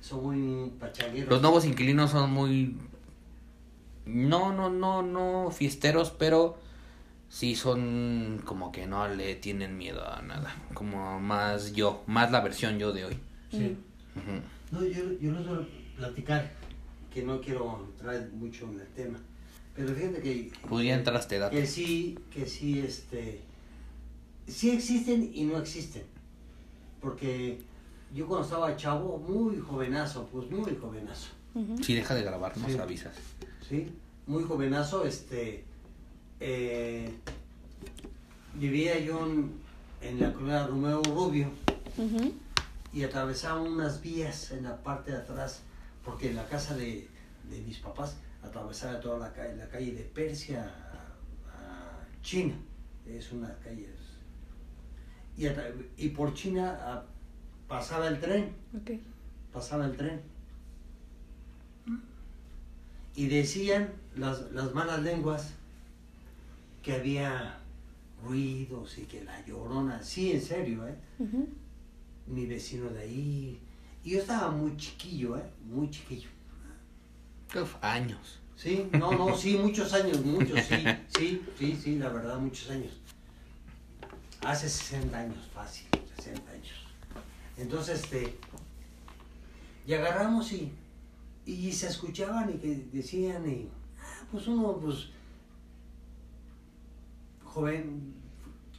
son 0.01 0.23
muy 0.23 0.69
pachangueros. 0.79 1.29
Los 1.29 1.41
nuevos 1.41 1.65
inquilinos 1.65 2.11
son 2.11 2.31
muy 2.31 2.77
no, 4.05 4.53
no, 4.53 4.69
no, 4.69 5.01
no 5.01 5.51
fiesteros, 5.51 6.11
pero 6.11 6.57
sí 7.29 7.55
son 7.55 8.41
como 8.45 8.71
que 8.71 8.85
no 8.85 9.07
le 9.07 9.35
tienen 9.35 9.77
miedo 9.77 10.07
a 10.07 10.21
nada, 10.21 10.55
como 10.73 11.19
más 11.19 11.73
yo, 11.73 12.03
más 12.05 12.31
la 12.31 12.41
versión 12.41 12.79
yo 12.79 12.91
de 12.91 13.05
hoy. 13.05 13.17
Sí. 13.51 13.77
No, 14.71 14.83
yo, 14.85 15.03
yo 15.21 15.31
les 15.31 15.47
voy 15.47 15.57
a 15.57 15.97
platicar, 15.97 16.51
que 17.13 17.21
no 17.23 17.39
quiero 17.41 17.87
entrar 17.91 18.29
mucho 18.33 18.65
en 18.71 18.79
el 18.79 18.87
tema, 18.87 19.19
pero 19.75 19.93
fíjate 19.93 20.21
que... 20.21 20.51
Podría 20.67 20.95
entrar 20.95 21.19
este 21.19 21.37
dato. 21.37 21.55
Que 21.55 21.67
sí, 21.67 22.17
que 22.31 22.45
sí, 22.47 22.79
este... 22.79 23.41
Sí 24.47 24.71
existen 24.71 25.31
y 25.33 25.43
no 25.45 25.57
existen. 25.57 26.03
Porque 27.01 27.61
yo 28.13 28.27
cuando 28.27 28.45
estaba 28.45 28.75
chavo, 28.75 29.17
muy 29.19 29.57
jovenazo, 29.59 30.27
pues 30.31 30.49
muy 30.49 30.75
jovenazo. 30.75 31.27
Ujú. 31.55 31.83
Si 31.83 31.93
deja 31.93 32.15
de 32.15 32.23
grabar, 32.23 32.57
nos 32.57 32.71
Sí. 32.71 32.77
avisas. 32.79 33.13
¿sí? 33.69 33.91
Muy 34.25 34.43
jovenazo, 34.43 35.05
este, 35.05 35.63
eh, 36.39 37.09
vivía 38.55 38.99
yo 38.99 39.25
en, 39.25 39.51
en 40.01 40.19
la 40.19 40.33
colonia 40.33 40.65
Romeo 40.67 41.01
Rubio 41.03 41.49
y 42.93 43.03
atravesaba 43.03 43.61
unas 43.61 44.01
vías 44.01 44.51
en 44.51 44.63
la 44.63 44.77
parte 44.83 45.11
de 45.11 45.17
atrás, 45.17 45.61
porque 46.03 46.29
en 46.29 46.35
la 46.35 46.47
casa 46.47 46.75
de, 46.75 47.07
de 47.49 47.61
mis 47.61 47.79
papás 47.79 48.17
atravesaba 48.41 48.99
toda 48.99 49.19
la 49.19 49.33
calle, 49.33 49.55
la 49.55 49.69
calle 49.69 49.93
de 49.93 50.03
Persia 50.03 50.63
a, 50.63 51.49
a 51.49 52.21
China, 52.21 52.55
es 53.07 53.31
una 53.31 53.53
calle, 53.59 53.87
y, 55.37 55.47
y 55.97 56.09
por 56.09 56.33
China 56.33 57.03
pasaba 57.67 58.07
el 58.07 58.19
tren, 58.19 58.53
pasaba 59.51 59.85
el 59.85 59.95
tren. 59.97 60.21
Y 63.15 63.27
decían 63.27 63.93
las, 64.15 64.51
las 64.51 64.73
malas 64.73 65.01
lenguas 65.03 65.53
que 66.81 66.93
había 66.93 67.59
ruidos 68.25 68.97
y 68.97 69.03
que 69.03 69.23
la 69.23 69.45
llorona, 69.45 70.01
sí, 70.01 70.31
en 70.31 70.41
serio, 70.41 70.87
¿eh? 70.87 70.95
Mi 72.25 72.45
vecino 72.47 72.89
de 72.89 73.01
ahí. 73.01 73.59
Y 74.03 74.11
yo 74.11 74.19
estaba 74.19 74.51
muy 74.51 74.75
chiquillo, 74.77 75.37
¿eh? 75.37 75.43
Muy 75.65 75.89
chiquillo. 75.89 76.29
Uf, 77.55 77.75
años. 77.81 78.39
Sí, 78.55 78.87
no, 78.93 79.11
no, 79.11 79.35
sí, 79.35 79.57
muchos 79.57 79.93
años, 79.93 80.23
muchos, 80.23 80.59
sí, 80.65 80.85
sí, 81.17 81.41
sí, 81.57 81.79
sí, 81.81 81.95
la 81.97 82.09
verdad, 82.09 82.37
muchos 82.37 82.69
años. 82.69 82.93
Hace 84.41 84.69
60 84.69 85.17
años, 85.17 85.49
fácil, 85.53 85.87
60 86.17 86.51
años. 86.51 86.85
Entonces, 87.57 88.03
este, 88.03 88.37
y 89.85 89.93
agarramos 89.93 90.51
y, 90.51 90.71
y 91.45 91.71
se 91.71 91.87
escuchaban 91.87 92.49
y 92.51 92.57
que 92.57 92.87
decían, 92.91 93.49
y, 93.49 93.69
ah, 93.99 94.25
pues 94.31 94.47
uno, 94.47 94.77
pues, 94.77 95.09
joven, 97.43 98.13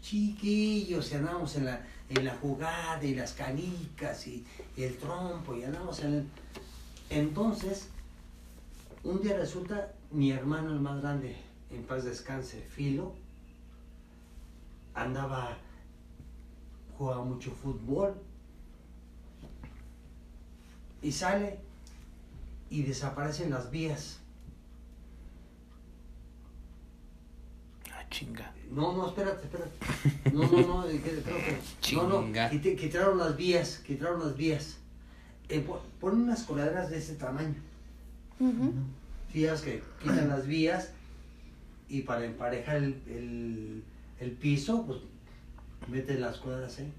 chiquillos, 0.01 1.13
y 1.13 1.15
andamos 1.15 1.57
en 1.57 1.67
la, 1.67 1.87
en 2.17 2.25
la 2.25 2.37
jugada 2.37 3.03
y 3.05 3.15
las 3.15 3.33
canicas 3.33 4.27
y, 4.27 4.45
y 4.77 4.83
el 4.83 4.97
trompo, 4.97 5.57
y 5.57 5.65
andamos 5.65 6.01
en 6.01 6.15
el... 6.15 6.27
Entonces, 7.11 7.89
un 9.03 9.21
día 9.23 9.37
resulta, 9.37 9.93
mi 10.11 10.31
hermano 10.31 10.71
el 10.71 10.81
más 10.81 11.01
grande, 11.01 11.37
en 11.71 11.83
paz 11.85 12.05
descanse, 12.05 12.61
Filo, 12.63 13.15
andaba, 14.95 15.59
jugaba 16.97 17.25
mucho 17.25 17.51
fútbol, 17.51 18.15
y 21.03 21.13
sale 21.13 21.59
y 22.71 22.83
desaparecen 22.83 23.51
las 23.51 23.71
vías. 23.71 24.21
Chinga. 28.15 28.53
No, 28.71 28.93
no, 28.97 29.09
espérate, 29.09 29.45
espérate. 29.47 30.33
No, 30.33 30.43
no, 30.51 30.83
no, 30.83 30.87
que- 30.89 31.01
creo 31.01 31.23
que. 31.25 31.59
No, 31.97 32.03
no, 32.09 32.21
quitaron 32.77 33.19
las 33.19 33.37
vías, 33.37 33.83
quitaron 33.87 34.21
las 34.21 34.37
vías. 34.37 34.79
Eh, 35.49 35.61
po- 35.61 35.83
ponen 36.01 36.23
unas 36.23 36.45
coladeras 36.45 36.91
de 36.91 36.99
ese 36.99 37.15
tamaño. 37.17 37.55
Fías 39.31 39.61
que 39.63 39.83
quitan 40.03 40.29
las 40.29 40.47
vías 40.47 40.91
y 41.89 42.03
para 42.03 42.25
emparejar 42.25 42.77
el, 42.77 42.95
el, 43.09 43.83
el 44.21 44.31
piso, 44.33 44.85
pues 44.87 44.99
meten 45.89 46.21
las 46.21 46.39
cuadras 46.39 46.79
ahí. 46.79 46.93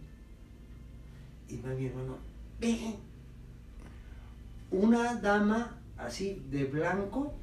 Y 1.50 1.57
va 1.62 1.69
mi 1.74 1.86
hermano, 1.88 2.17
ve, 2.60 2.95
una 4.72 5.15
dama 5.15 5.77
así 5.98 6.41
de 6.51 6.65
blanco, 6.65 7.34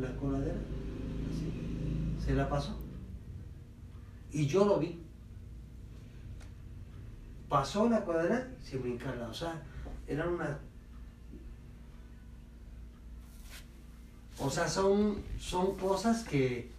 la 0.00 0.14
coladera, 0.16 0.54
se 2.26 2.34
la 2.34 2.48
pasó. 2.48 2.76
Y 4.32 4.46
yo 4.46 4.64
lo 4.64 4.78
vi. 4.78 5.00
Pasó 7.48 7.88
la 7.88 8.00
cuadra, 8.00 8.48
se 8.60 8.76
brincarla, 8.76 9.28
o 9.28 9.34
sea, 9.34 9.62
eran 10.08 10.30
una 10.34 10.58
O 14.38 14.50
sea, 14.50 14.68
son, 14.68 15.16
son 15.38 15.76
cosas 15.76 16.24
que, 16.24 16.70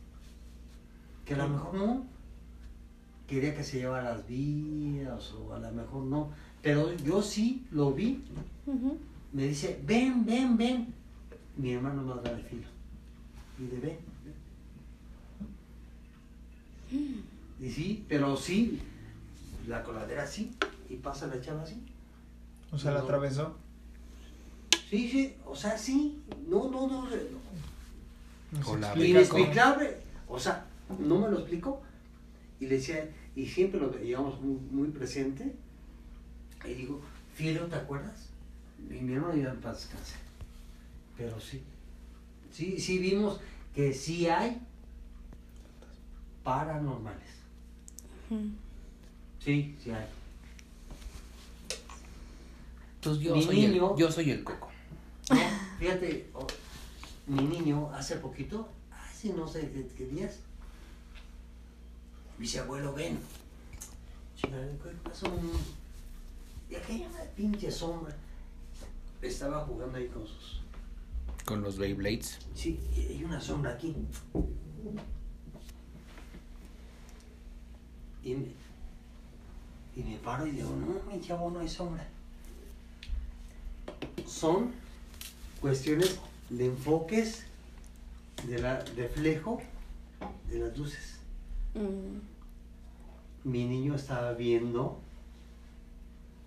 que 1.26 1.34
a 1.34 1.38
lo 1.38 1.50
mejor 1.50 1.74
no. 1.74 2.06
Quería 3.26 3.56
que 3.56 3.64
se 3.64 3.80
llevara 3.80 4.16
las 4.16 4.28
vías 4.28 5.34
o 5.34 5.54
a 5.54 5.60
lo 5.60 5.72
mejor 5.72 6.04
no. 6.04 6.30
Pero 6.62 6.94
yo 6.98 7.22
sí 7.22 7.66
lo 7.72 7.94
vi. 7.94 8.24
Me 9.34 9.48
dice, 9.48 9.82
ven, 9.86 10.26
ven, 10.26 10.56
ven. 10.56 10.94
Mi 11.56 11.74
hermano 11.74 12.04
más 12.04 12.22
grande 12.22 12.44
filo. 12.44 12.68
Y 13.58 13.66
de 13.66 13.80
ven. 13.80 14.07
Y 16.92 17.70
sí, 17.72 18.06
pero 18.08 18.36
sí, 18.38 18.82
la 19.68 19.84
coladera 19.84 20.26
sí. 20.26 20.56
Y 20.90 20.96
pasa 20.96 21.28
la 21.28 21.42
chava 21.42 21.64
así. 21.64 21.82
O 22.72 22.78
sea, 22.78 22.92
la 22.92 23.00
No. 23.00 23.04
atravesó. 23.06 23.58
Sí, 24.90 25.10
sí, 25.10 25.36
o 25.46 25.56
sea, 25.56 25.78
sí. 25.78 26.22
No, 26.48 26.70
no, 26.70 26.88
no. 26.88 27.08
no. 27.10 28.78
No. 28.78 29.04
Inexplicable. 29.04 29.98
O 30.28 30.40
sea, 30.40 30.66
no 31.00 31.20
me 31.20 31.30
lo 31.30 31.40
explico. 31.40 31.82
Y 32.60 32.68
le 32.68 32.76
decía, 32.76 33.10
y 33.36 33.46
siempre 33.46 33.80
lo 33.80 33.92
llevamos 33.98 34.42
muy, 34.42 34.58
muy 34.72 34.88
presente. 34.90 35.56
Y 36.66 36.74
digo, 36.74 37.02
Filo, 37.36 37.66
¿te 37.68 37.76
acuerdas? 37.76 38.30
Y 38.90 38.94
mi 38.96 39.14
hermano 39.14 39.36
ya 39.36 39.50
en 39.50 39.60
paz 39.62 39.78
descanse. 39.82 40.16
Pero 41.18 41.40
sí. 41.40 41.62
Sí, 42.52 42.80
sí 42.80 42.98
vimos 43.00 43.40
que 43.76 43.94
sí 43.94 44.28
hay 44.28 44.60
paranormales. 46.48 47.28
Sí, 49.44 49.76
sí 49.84 49.92
hay. 49.92 50.06
Pues 53.02 53.20
yo 53.20 53.36
Mi 53.36 53.44
soy, 53.44 53.66
el, 53.66 53.72
niño- 53.74 53.98
yo 53.98 54.10
soy 54.10 54.32
el 54.32 54.46
coco. 54.46 54.70
No, 55.30 55.36
fíjate, 55.78 56.32
mi 57.28 57.42
niño 57.44 57.92
hace 57.94 58.16
poquito, 58.16 58.70
hace 58.92 59.34
no 59.34 59.46
sé 59.46 59.70
qué, 59.72 59.90
qué 59.98 60.06
días, 60.06 60.40
dice, 62.40 62.60
abuelo, 62.60 62.94
ven. 62.94 63.20
¿qué 64.42 64.48
pasó? 65.04 65.28
Y 66.70 66.76
aquella 66.76 67.10
pinche 67.36 67.70
sombra. 67.70 68.16
Estaba 69.22 69.66
jugando 69.66 69.98
ahí 69.98 70.08
con 70.08 70.26
sus... 70.26 70.62
Con 71.44 71.62
los 71.62 71.78
Beyblades. 71.78 72.40
Sí, 72.56 72.80
hay 72.96 73.22
una 73.26 73.42
sombra 73.42 73.72
aquí. 73.72 73.96
Y 78.24 78.34
me, 78.36 78.48
y 79.96 80.04
me 80.04 80.18
paro 80.18 80.46
y 80.46 80.52
digo, 80.52 80.70
no, 80.70 81.12
mi 81.12 81.22
chavo, 81.22 81.50
no 81.52 81.60
hay 81.60 81.70
sombra. 81.70 82.08
Son 84.26 84.72
cuestiones 85.62 86.20
de 86.50 86.66
enfoques, 86.68 87.44
de 88.48 88.60
la 88.60 88.80
reflejo 88.96 89.62
de 90.50 90.60
las 90.60 90.78
luces. 90.78 91.20
Mm, 91.74 92.20
Mi 93.50 93.66
niño 93.66 93.96
estaba 93.96 94.34
viendo, 94.34 95.00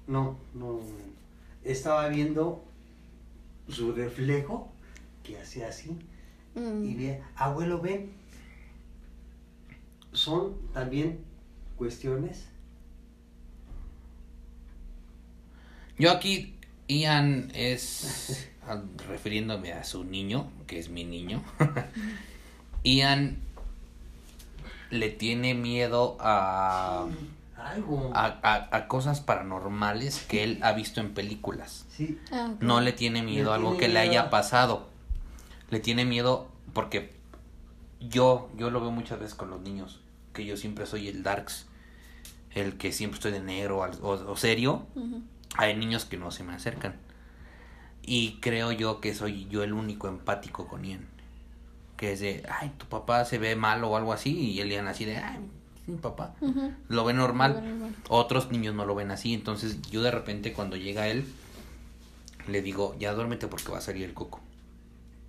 no, 0.07 0.37
no, 0.55 0.81
estaba 1.65 2.09
viendo 2.09 2.62
su 3.69 3.93
reflejo 3.93 4.69
que 5.23 5.39
hacía 5.41 5.69
así 5.69 5.97
mm. 6.55 6.85
y 6.85 6.95
ve, 6.95 7.23
abuelo, 7.37 7.81
ven. 7.81 8.12
Son 10.12 10.57
también 10.73 11.25
cuestiones. 11.81 12.45
Yo 15.99 16.11
aquí, 16.11 16.55
Ian 16.89 17.51
es, 17.55 18.49
refiriéndome 19.09 19.73
a 19.73 19.83
su 19.83 20.05
niño, 20.05 20.51
que 20.67 20.79
es 20.79 20.91
mi 20.91 21.05
niño, 21.05 21.43
Ian 22.85 23.39
le 24.91 25.09
tiene 25.09 25.55
miedo 25.55 26.19
a, 26.21 27.07
Algo. 27.57 28.11
a, 28.15 28.27
a- 28.43 28.77
a 28.77 28.89
cosas 28.89 29.23
paranormales 29.23 30.21
que 30.29 30.45
él 30.45 30.59
ha 30.63 30.73
visto 30.73 31.01
en 31.01 31.15
películas. 31.15 31.87
Sí, 31.89 32.19
Ah. 32.31 32.53
No 32.61 32.83
le 32.83 32.93
tiene 32.93 33.23
miedo 33.23 33.47
Le 33.47 33.53
a 33.53 33.55
algo 33.55 33.79
que 33.79 33.89
le 33.89 34.01
haya 34.01 34.29
pasado. 34.29 34.87
Le 35.71 35.81
tiene 35.81 36.05
miedo 36.05 36.51
porque 36.75 37.15
yo, 38.01 38.51
yo 38.59 38.71
lo 38.71 38.83
veo 38.83 38.91
muchas 38.91 39.19
veces 39.19 39.35
con 39.35 39.49
los 39.49 39.63
niños, 39.63 40.01
que 40.35 40.45
yo 40.45 40.59
siempre 40.59 40.85
soy 40.87 41.09
el 41.09 41.23
darks, 41.23 41.67
el 42.54 42.76
que 42.76 42.92
siempre 42.92 43.16
estoy 43.16 43.33
de 43.33 43.40
negro 43.40 43.78
o, 43.78 44.11
o 44.11 44.37
serio. 44.37 44.87
Hay 45.57 45.76
niños 45.76 46.04
que 46.04 46.16
no 46.16 46.30
se 46.30 46.45
me 46.45 46.52
acercan. 46.52 46.95
Y 48.02 48.38
creo 48.40 48.73
yo 48.73 49.00
que 49.00 49.14
soy 49.14 49.47
yo 49.49 49.62
el 49.62 49.73
único 49.73 50.09
empático 50.09 50.66
con 50.66 50.85
Ian. 50.85 51.07
Que 51.97 52.12
es 52.12 52.21
de, 52.21 52.45
ay, 52.49 52.73
tu 52.78 52.87
papá 52.87 53.25
se 53.25 53.38
ve 53.38 53.57
mal 53.57 53.85
o 53.85 53.97
algo 53.97 54.12
así. 54.12 54.37
Y 54.37 54.61
el 54.61 54.71
Ian 54.71 54.88
así 54.88 55.04
de, 55.04 55.19
ay, 55.19 55.38
mi 55.87 55.97
papá. 55.97 56.35
Lo 56.88 57.04
ve 57.04 57.12
normal. 57.12 57.54
Lo 57.54 57.61
ve 57.61 57.69
normal. 57.69 57.97
Otros 58.09 58.50
niños 58.50 58.75
no 58.75 58.85
lo 58.87 58.95
ven 58.95 59.11
así. 59.11 59.35
Entonces 59.35 59.80
yo 59.90 60.02
de 60.02 60.11
repente 60.11 60.52
cuando 60.52 60.76
llega 60.76 61.09
él, 61.09 61.25
le 62.49 62.62
digo, 62.62 62.97
ya 62.99 63.12
duérmete 63.12 63.47
porque 63.49 63.71
va 63.71 63.78
a 63.78 63.83
salir 63.83 64.04
el 64.04 64.14
coco. 64.14 64.40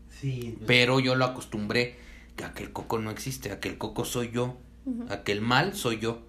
sí. 0.10 0.58
Pero 0.66 1.00
yo 1.00 1.16
lo 1.16 1.26
acostumbré 1.26 1.98
a 2.44 2.54
que 2.54 2.64
el 2.64 2.72
coco 2.72 2.98
no 3.00 3.12
existe, 3.12 3.52
a 3.52 3.60
que 3.60 3.70
el 3.70 3.78
coco 3.78 4.06
soy 4.06 4.32
yo, 4.32 4.58
a 5.10 5.18
que 5.24 5.32
el 5.34 5.42
mal 5.42 5.76
soy 5.76 6.00
yo. 6.00 6.22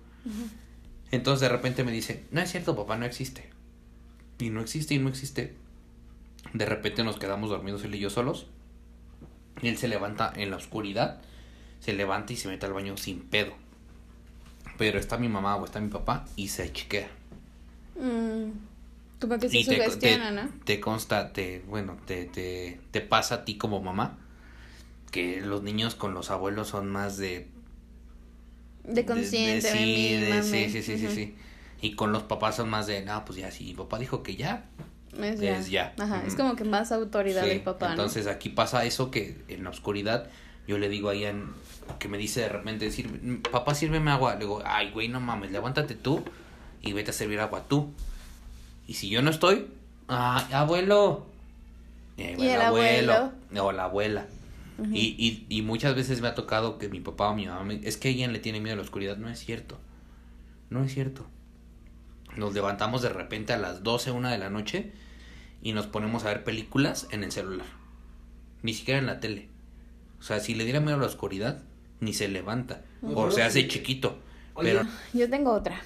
Entonces 1.12 1.42
de 1.42 1.48
repente 1.48 1.84
me 1.84 1.92
dice, 1.92 2.24
no 2.32 2.40
es 2.40 2.50
cierto, 2.50 2.74
papá, 2.74 2.96
no 2.96 3.06
existe. 3.06 3.48
Y 4.40 4.50
no 4.50 4.60
existe 4.60 4.94
y 4.94 4.98
no 4.98 5.08
existe. 5.08 5.54
De 6.54 6.66
repente 6.66 7.04
nos 7.04 7.18
quedamos 7.18 7.50
dormidos 7.50 7.84
él 7.84 7.94
y 7.94 8.00
yo 8.00 8.10
solos. 8.10 8.48
Y 9.60 9.68
él 9.68 9.76
se 9.78 9.86
levanta 9.88 10.32
en 10.34 10.50
la 10.50 10.56
oscuridad, 10.56 11.20
se 11.80 11.92
levanta 11.92 12.32
y 12.32 12.36
se 12.36 12.48
mete 12.48 12.66
al 12.66 12.72
baño 12.72 12.96
sin 12.96 13.20
pedo. 13.20 13.52
Pero 14.78 14.98
está 14.98 15.18
mi 15.18 15.28
mamá 15.28 15.56
o 15.56 15.64
está 15.64 15.80
mi 15.80 15.88
papá 15.88 16.24
y 16.34 16.48
se 16.48 16.72
chiquea. 16.72 17.08
Mm, 17.94 18.50
Como 19.20 19.38
que 19.38 19.48
se 19.48 19.58
Y 19.58 19.64
te, 19.64 19.76
sugestiona, 19.76 20.30
te- 20.30 20.42
¿no? 20.42 20.48
te 20.64 20.80
consta, 20.80 21.32
te, 21.32 21.62
bueno, 21.68 21.96
te, 22.06 22.24
te, 22.24 22.80
te 22.90 23.00
pasa 23.00 23.36
a 23.36 23.44
ti 23.44 23.56
como 23.58 23.80
mamá 23.80 24.18
que 25.10 25.40
los 25.42 25.62
niños 25.62 25.94
con 25.94 26.14
los 26.14 26.30
abuelos 26.30 26.68
son 26.68 26.90
más 26.90 27.18
de... 27.18 27.48
De 28.84 29.04
consciente, 29.04 29.68
de- 29.72 29.76
de- 30.20 30.42
sí, 30.42 30.50
de- 30.50 30.68
sí, 30.70 30.82
sí, 30.82 30.98
sí, 30.98 31.08
sí. 31.08 31.34
Y 31.80 31.94
con 31.94 32.12
los 32.12 32.22
papás 32.22 32.56
son 32.56 32.70
más 32.70 32.86
de, 32.86 33.02
no, 33.04 33.24
pues 33.24 33.38
ya, 33.38 33.50
si 33.50 33.64
mi 33.64 33.74
papá 33.74 33.98
dijo 33.98 34.22
que 34.22 34.36
ya. 34.36 34.64
Es 35.20 35.40
Es 35.40 35.68
ya. 35.68 35.92
Ajá, 35.98 36.22
es 36.26 36.34
como 36.34 36.56
que 36.56 36.64
más 36.64 36.90
autoridad 36.92 37.42
Sí, 37.42 37.48
del 37.50 37.60
papá, 37.60 37.86
¿no? 37.86 37.92
Entonces 37.92 38.26
aquí 38.26 38.48
pasa 38.48 38.84
eso 38.84 39.10
que 39.10 39.36
en 39.48 39.64
la 39.64 39.70
oscuridad 39.70 40.28
yo 40.66 40.78
le 40.78 40.88
digo 40.88 41.10
a 41.10 41.14
Ian 41.14 41.52
que 41.98 42.08
me 42.08 42.16
dice 42.16 42.40
de 42.40 42.48
repente 42.48 42.84
decir, 42.86 43.42
papá, 43.50 43.74
sírveme 43.74 44.10
agua. 44.10 44.34
Le 44.34 44.40
digo, 44.40 44.62
ay, 44.64 44.90
güey, 44.90 45.08
no 45.08 45.20
mames, 45.20 45.50
levántate 45.50 45.94
tú 45.94 46.22
y 46.80 46.92
vete 46.92 47.10
a 47.10 47.14
servir 47.14 47.40
agua 47.40 47.64
tú. 47.68 47.92
Y 48.86 48.94
si 48.94 49.08
yo 49.08 49.20
no 49.22 49.30
estoy, 49.30 49.66
ay, 50.08 50.44
abuelo. 50.52 51.26
Y, 52.16 52.22
ahí 52.22 52.34
va 52.36 52.44
Y 52.44 52.48
el 52.48 52.60
abuelo. 52.62 53.32
O 53.60 53.72
la 53.72 53.84
abuela. 53.84 54.26
Y, 54.90 55.14
y, 55.18 55.46
y 55.48 55.62
muchas 55.62 55.94
veces 55.94 56.20
me 56.20 56.28
ha 56.28 56.34
tocado 56.34 56.78
que 56.78 56.88
mi 56.88 57.00
papá 57.00 57.28
o 57.30 57.34
mi 57.34 57.46
mamá 57.46 57.64
me- 57.64 57.80
es 57.84 57.96
que 57.96 58.14
Ian 58.14 58.32
le 58.32 58.38
tiene 58.38 58.60
miedo 58.60 58.74
a 58.74 58.76
la 58.76 58.82
oscuridad. 58.82 59.16
No 59.16 59.28
es 59.28 59.38
cierto. 59.38 59.78
No 60.70 60.82
es 60.84 60.92
cierto. 60.94 61.26
Nos 62.36 62.54
levantamos 62.54 63.02
de 63.02 63.10
repente 63.10 63.52
a 63.52 63.58
las 63.58 63.82
12, 63.82 64.10
una 64.10 64.30
de 64.32 64.38
la 64.38 64.48
noche 64.50 64.92
y 65.62 65.72
nos 65.72 65.86
ponemos 65.86 66.24
a 66.24 66.28
ver 66.28 66.44
películas 66.44 67.06
en 67.10 67.24
el 67.24 67.32
celular. 67.32 67.66
Ni 68.62 68.72
siquiera 68.74 68.98
en 69.00 69.06
la 69.06 69.20
tele. 69.20 69.48
O 70.18 70.22
sea, 70.22 70.40
si 70.40 70.54
le 70.54 70.64
diera 70.64 70.80
miedo 70.80 70.96
a 70.96 71.00
la 71.00 71.06
oscuridad, 71.06 71.62
ni 72.00 72.12
se 72.14 72.28
levanta. 72.28 72.82
O 73.02 73.30
se 73.30 73.42
hace 73.42 73.68
chiquito. 73.68 74.18
Oye, 74.54 74.70
Pero 74.72 74.88
Yo 75.12 75.28
tengo 75.28 75.52
otra. 75.52 75.80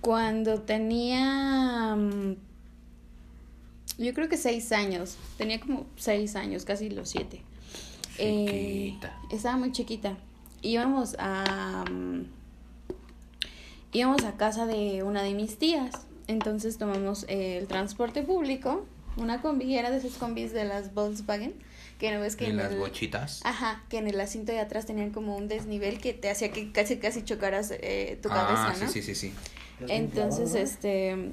Cuando 0.00 0.60
tenía. 0.60 1.94
mm, 1.96 2.36
Yo 3.98 4.12
creo 4.14 4.28
que 4.28 4.36
seis 4.36 4.72
años. 4.72 5.16
Tenía 5.38 5.60
como 5.60 5.86
seis 5.96 6.36
años, 6.36 6.64
casi 6.64 6.90
los 6.90 7.08
siete. 7.08 7.42
Eh, 8.18 8.98
estaba 9.30 9.56
muy 9.56 9.72
chiquita. 9.72 10.16
Íbamos 10.62 11.16
a. 11.18 11.84
mm, 11.90 12.22
íbamos 13.92 14.24
a 14.24 14.36
casa 14.36 14.66
de 14.66 15.02
una 15.02 15.22
de 15.22 15.34
mis 15.34 15.58
tías. 15.58 15.92
Entonces 16.28 16.76
tomamos 16.78 17.24
eh, 17.28 17.58
el 17.58 17.66
transporte 17.66 18.22
público. 18.22 18.84
Una 19.16 19.40
combi, 19.40 19.76
era 19.76 19.90
de 19.90 19.98
esas 19.98 20.12
combis 20.14 20.52
de 20.52 20.64
las 20.64 20.92
Volkswagen. 20.92 21.54
Que 21.98 22.12
no 22.12 22.20
ves 22.20 22.36
que 22.36 22.44
y 22.44 22.50
en 22.50 22.58
las 22.58 22.72
el- 22.72 22.78
bochitas. 22.78 23.40
Ajá, 23.44 23.82
que 23.88 23.96
en 23.98 24.06
el 24.06 24.20
asiento 24.20 24.52
de 24.52 24.60
atrás 24.60 24.84
tenían 24.84 25.12
como 25.12 25.34
un 25.36 25.48
desnivel 25.48 25.98
que 25.98 26.12
te 26.12 26.28
hacía 26.28 26.52
que 26.52 26.70
casi 26.72 26.98
casi 26.98 27.22
chocaras 27.22 27.70
eh, 27.70 28.18
tu 28.22 28.28
cabeza, 28.28 28.68
ah, 28.68 28.74
¿no? 28.78 28.88
sí, 28.88 29.00
sí, 29.00 29.14
sí, 29.14 29.30
sí. 29.30 29.34
Entonces, 29.88 30.54
este, 30.54 31.30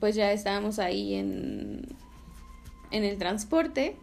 pues 0.00 0.14
ya 0.14 0.32
estábamos 0.32 0.78
ahí 0.78 1.14
en, 1.16 1.82
en 2.90 3.04
el 3.04 3.18
transporte 3.18 3.96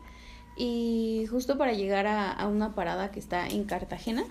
y 0.57 1.25
justo 1.29 1.57
para 1.57 1.73
llegar 1.73 2.07
a, 2.07 2.31
a 2.31 2.47
una 2.47 2.73
parada 2.75 3.11
que 3.11 3.19
está 3.19 3.47
en 3.47 3.65
Cartagena. 3.65 4.23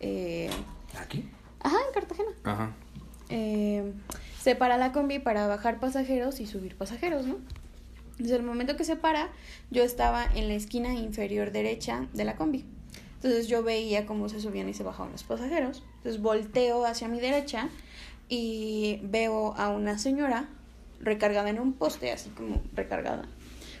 eh, 0.00 0.50
¿Aquí? 0.98 1.28
ajá, 1.60 1.76
en 1.88 1.94
Cartagena. 1.94 2.30
Ajá. 2.44 2.72
eh, 3.30 3.92
se 4.40 4.54
para 4.56 4.76
la 4.76 4.92
combi 4.92 5.18
para 5.20 5.46
bajar 5.46 5.78
pasajeros 5.80 6.40
y 6.40 6.46
subir 6.46 6.76
pasajeros, 6.76 7.26
¿no? 7.26 7.36
Desde 8.18 8.36
el 8.36 8.42
momento 8.42 8.76
que 8.76 8.84
se 8.84 8.96
para, 8.96 9.30
yo 9.70 9.82
estaba 9.84 10.24
en 10.34 10.48
la 10.48 10.54
esquina 10.54 10.92
inferior 10.94 11.50
derecha 11.52 12.06
de 12.12 12.24
la 12.24 12.36
combi. 12.36 12.64
Entonces 13.14 13.46
yo 13.48 13.62
veía 13.62 14.04
cómo 14.04 14.28
se 14.28 14.40
subían 14.40 14.68
y 14.68 14.74
se 14.74 14.82
bajaban 14.82 15.12
los 15.12 15.22
pasajeros. 15.22 15.82
Entonces 15.98 16.20
volteo 16.20 16.84
hacia 16.84 17.06
mi 17.08 17.20
derecha 17.20 17.68
y 18.28 18.98
veo 19.04 19.54
a 19.56 19.68
una 19.70 19.98
señora 19.98 20.48
recargada 21.00 21.48
en 21.50 21.60
un 21.60 21.72
poste, 21.72 22.10
así 22.12 22.30
como 22.30 22.60
recargada, 22.74 23.24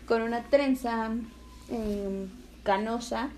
con 0.06 0.22
una 0.22 0.44
trenza 0.44 1.10
eh, 1.70 2.26
canosa 2.62 3.30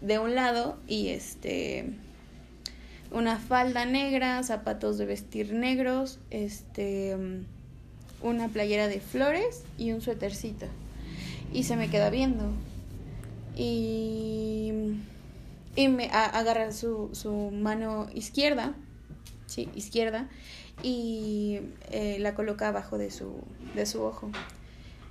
de 0.00 0.18
un 0.18 0.34
lado 0.34 0.78
y 0.86 1.08
este 1.08 1.92
una 3.10 3.38
falda 3.38 3.86
negra, 3.86 4.42
zapatos 4.42 4.98
de 4.98 5.06
vestir 5.06 5.52
negros, 5.54 6.18
este 6.30 7.16
mm, 7.16 7.44
una 8.22 8.48
playera 8.48 8.88
de 8.88 9.00
flores 9.00 9.64
y 9.78 9.92
un 9.92 10.00
suétercito. 10.00 10.66
Y 11.52 11.62
se 11.62 11.76
me 11.76 11.88
queda 11.88 12.10
viendo. 12.10 12.44
Y, 13.56 14.72
y 15.74 15.88
me 15.88 16.10
agarra 16.10 16.70
su, 16.72 17.10
su 17.12 17.50
mano 17.50 18.08
izquierda, 18.14 18.74
sí, 19.46 19.68
izquierda, 19.74 20.28
y 20.82 21.60
eh, 21.90 22.18
la 22.20 22.34
coloca 22.34 22.68
abajo 22.68 22.98
de 22.98 23.10
su, 23.10 23.40
de 23.74 23.86
su 23.86 24.02
ojo. 24.02 24.30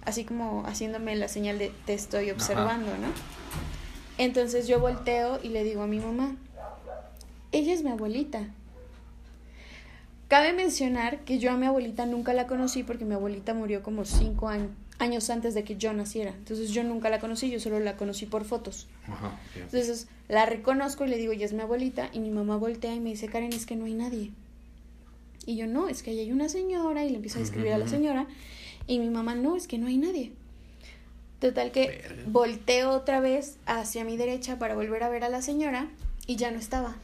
Así 0.08 0.24
como 0.24 0.64
haciéndome 0.66 1.16
la 1.16 1.28
señal 1.28 1.60
de 1.60 1.72
te 1.86 1.94
estoy 1.94 2.32
observando, 2.32 2.98
¿no? 2.98 3.10
Entonces 4.18 4.68
yo 4.68 4.80
volteo 4.80 5.40
y 5.44 5.50
le 5.50 5.64
digo 5.64 5.84
a 5.84 5.88
mi 5.88 6.00
mamá, 6.00 6.36
ella 7.52 7.74
es 7.74 7.84
mi 7.84 7.92
abuelita. 7.92 8.48
Cabe 10.30 10.54
mencionar 10.54 11.20
que 11.26 11.40
yo 11.40 11.52
a 11.52 11.58
mi 11.58 11.66
abuelita 11.66 12.06
nunca 12.06 12.34
la 12.34 12.48
conocí 12.48 12.84
porque 12.84 13.06
mi 13.06 13.16
abuelita 13.16 13.54
murió 13.54 13.84
como 13.84 14.06
cinco, 14.06 14.48
años 14.48 14.72
años 15.00 15.30
antes 15.30 15.54
de 15.54 15.64
que 15.64 15.76
yo 15.76 15.94
naciera. 15.94 16.32
Entonces 16.32 16.72
yo 16.72 16.84
nunca 16.84 17.10
la 17.10 17.20
conocí, 17.20 17.50
yo 17.50 17.60
solo 17.60 17.80
la 17.80 17.98
conocí 17.98 18.26
por 18.26 18.46
fotos. 18.46 18.88
Ajá. 19.08 19.38
Entonces 19.56 20.08
la 20.28 20.46
reconozco 20.46 21.06
y 21.06 21.10
le 21.10 21.18
digo, 21.18 21.34
ya 21.34 21.46
es 21.46 21.54
mi 21.54 21.62
abuelita. 21.62 22.10
Y 22.14 22.20
mi 22.20 22.30
mamá 22.30 22.58
voltea 22.58 22.96
y 22.96 23.00
me 23.00 23.10
dice, 23.10 23.28
Karen, 23.28 23.54
es 23.54 23.66
que 23.66 23.76
no 23.76 23.86
hay 23.86 23.94
nadie. 23.94 24.32
Y 25.46 25.56
yo, 25.56 25.68
no, 25.68 25.88
es 25.88 26.04
que 26.04 26.12
ahí 26.12 26.20
hay 26.20 26.32
una 26.32 26.50
señora. 26.50 27.06
Y 27.06 27.10
le 27.10 27.16
empiezo 27.16 27.38
a 27.38 27.42
describir 27.42 27.74
a 27.74 27.78
la 27.78 27.88
señora. 27.88 28.28
Y 28.88 29.00
mi 29.00 29.10
mamá, 29.10 29.36
no, 29.36 29.56
es 29.56 29.68
que 29.68 29.78
no 29.78 29.88
hay 29.88 29.98
nadie. 29.98 30.32
Total 31.40 31.72
que 31.72 32.04
volteo 32.28 32.92
otra 32.92 33.20
vez 33.20 33.58
hacia 33.66 34.04
mi 34.04 34.18
derecha 34.18 34.58
para 34.58 34.76
volver 34.76 35.04
a 35.04 35.10
ver 35.10 35.24
a 35.24 35.30
la 35.30 35.42
señora. 35.42 35.90
Y 36.26 36.36
ya 36.36 36.52
no 36.52 36.58
estaba. 36.58 36.96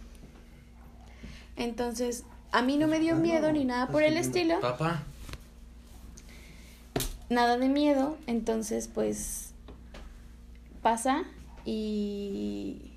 Entonces, 1.55 2.23
a 2.51 2.61
mí 2.61 2.77
no 2.77 2.87
me 2.87 2.99
dio 2.99 3.15
miedo 3.15 3.51
ni 3.51 3.65
nada 3.65 3.87
por 3.87 4.03
el 4.03 4.15
estilo 4.15 4.59
Papá. 4.61 5.03
nada 7.29 7.57
de 7.57 7.67
miedo, 7.67 8.17
entonces 8.27 8.87
pues 8.93 9.53
pasa 10.81 11.23
y 11.65 12.91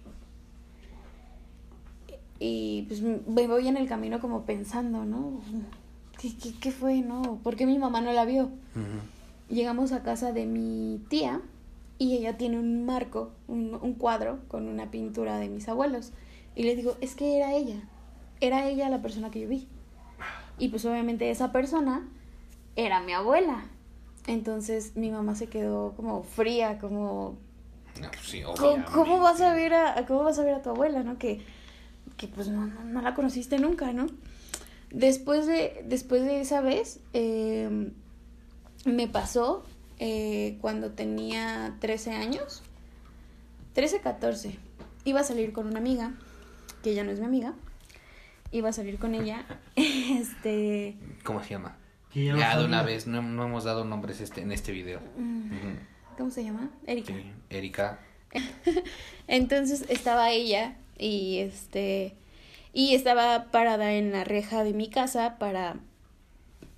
y 2.39 2.83
pues 2.83 3.01
me 3.01 3.47
voy 3.47 3.67
en 3.67 3.79
el 3.79 3.89
camino 3.89 4.21
como 4.21 4.43
pensando, 4.45 5.05
¿no? 5.07 5.41
¿Qué, 6.35 6.37
qué, 6.53 6.59
qué 6.59 6.71
fue, 6.73 7.01
no? 7.03 7.39
¿Por 7.43 7.57
qué 7.57 7.67
mi 7.67 7.79
mamá 7.79 8.01
no 8.01 8.13
la 8.13 8.25
vio? 8.25 8.45
Ujú. 8.45 8.99
Llegamos 9.49 9.93
a 9.93 10.03
casa 10.03 10.33
de 10.33 10.47
mi 10.47 11.01
tía 11.09 11.41
y 11.99 12.17
ella 12.17 12.37
tiene 12.37 12.59
un 12.59 12.85
marco, 12.85 13.31
un, 13.47 13.79
un 13.81 13.95
cuadro 13.95 14.41
con 14.49 14.67
una 14.69 14.91
pintura 14.91 15.39
de 15.39 15.49
mis 15.49 15.69
abuelos. 15.69 16.13
Y 16.57 16.65
le 16.65 16.75
digo, 16.75 16.97
es 17.01 17.15
que 17.15 17.37
era 17.37 17.53
ella, 17.55 17.77
era 18.41 18.67
ella 18.69 18.89
la 18.89 19.03
persona 19.03 19.31
que 19.31 19.41
yo 19.41 19.49
vi. 19.49 19.69
Y 20.59 20.69
pues 20.69 20.85
obviamente 20.85 21.31
esa 21.31 21.53
persona 21.53 22.09
era 22.75 23.01
mi 23.01 23.13
abuela. 23.13 23.65
Entonces 24.27 24.97
mi 24.97 25.11
mamá 25.11 25.37
se 25.37 25.49
quedó 25.49 25.93
como 25.97 26.23
fría, 26.25 26.79
como, 26.79 27.37
No, 28.01 28.09
pues 28.11 28.23
sí, 28.23 28.43
¿cómo, 28.43 28.85
cómo 28.93 29.21
vas 29.21 29.41
a 29.41 29.53
ver 29.55 29.75
a, 29.75 29.99
a- 29.99 30.07
cómo 30.07 30.25
vas 30.25 30.39
a 30.39 30.43
ver 30.45 30.55
a 30.55 30.63
tu 30.63 30.71
abuela, 30.71 31.03
no? 31.05 31.19
Que, 31.19 31.41
que 32.17 32.27
pues 32.27 32.49
no, 32.49 32.67
no, 32.67 32.83
no 32.85 33.01
la 33.03 33.15
conociste 33.15 33.59
nunca, 33.59 33.93
¿no? 33.93 34.07
Después 34.97 35.47
de, 35.47 35.85
después 35.85 36.23
de 36.25 36.41
esa 36.41 36.63
vez, 36.63 37.01
eh, 37.13 37.91
me 38.87 39.09
pasó 39.09 39.63
eh, 39.99 40.57
cuando 40.63 40.93
tenía 40.93 41.77
13 41.81 42.13
años, 42.13 42.63
13, 43.75 44.01
14. 44.01 44.57
Iba 45.05 45.21
a 45.21 45.25
salir 45.25 45.53
con 45.53 45.67
una 45.67 45.81
amiga, 45.81 46.15
que 46.83 46.95
ya 46.95 47.05
no 47.05 47.11
es 47.11 47.21
mi 47.21 47.27
amiga. 47.27 47.53
Iba 48.53 48.71
a 48.71 48.73
salir 48.73 48.99
con 48.99 49.15
ella. 49.15 49.45
Este. 49.77 50.97
¿Cómo 51.25 51.43
se 51.45 51.51
llama? 51.51 51.77
Ya 52.15 52.35
Ya 52.35 52.59
de 52.59 52.65
una 52.65 52.83
vez, 52.83 53.07
no, 53.07 53.21
no 53.21 53.45
hemos 53.45 53.65
dado 53.65 53.85
nombres 53.85 54.23
este, 54.23 54.41
en 54.41 54.51
este 54.51 54.73
video. 54.73 55.01
mm. 55.19 56.17
¿Cómo 56.17 56.31
se 56.31 56.43
llama? 56.43 56.71
Erika. 56.87 57.13
Sí, 57.13 57.33
Erika. 57.51 57.99
Entonces 59.29 59.85
estaba 59.91 60.31
ella 60.31 60.79
y 60.99 61.41
este 61.41 62.15
y 62.77 62.95
estaba 62.95 63.47
parada 63.51 63.95
en 63.95 64.13
la 64.13 64.23
reja 64.23 64.63
de 64.63 64.75
mi 64.75 64.91
casa 64.91 65.39
para 65.39 65.77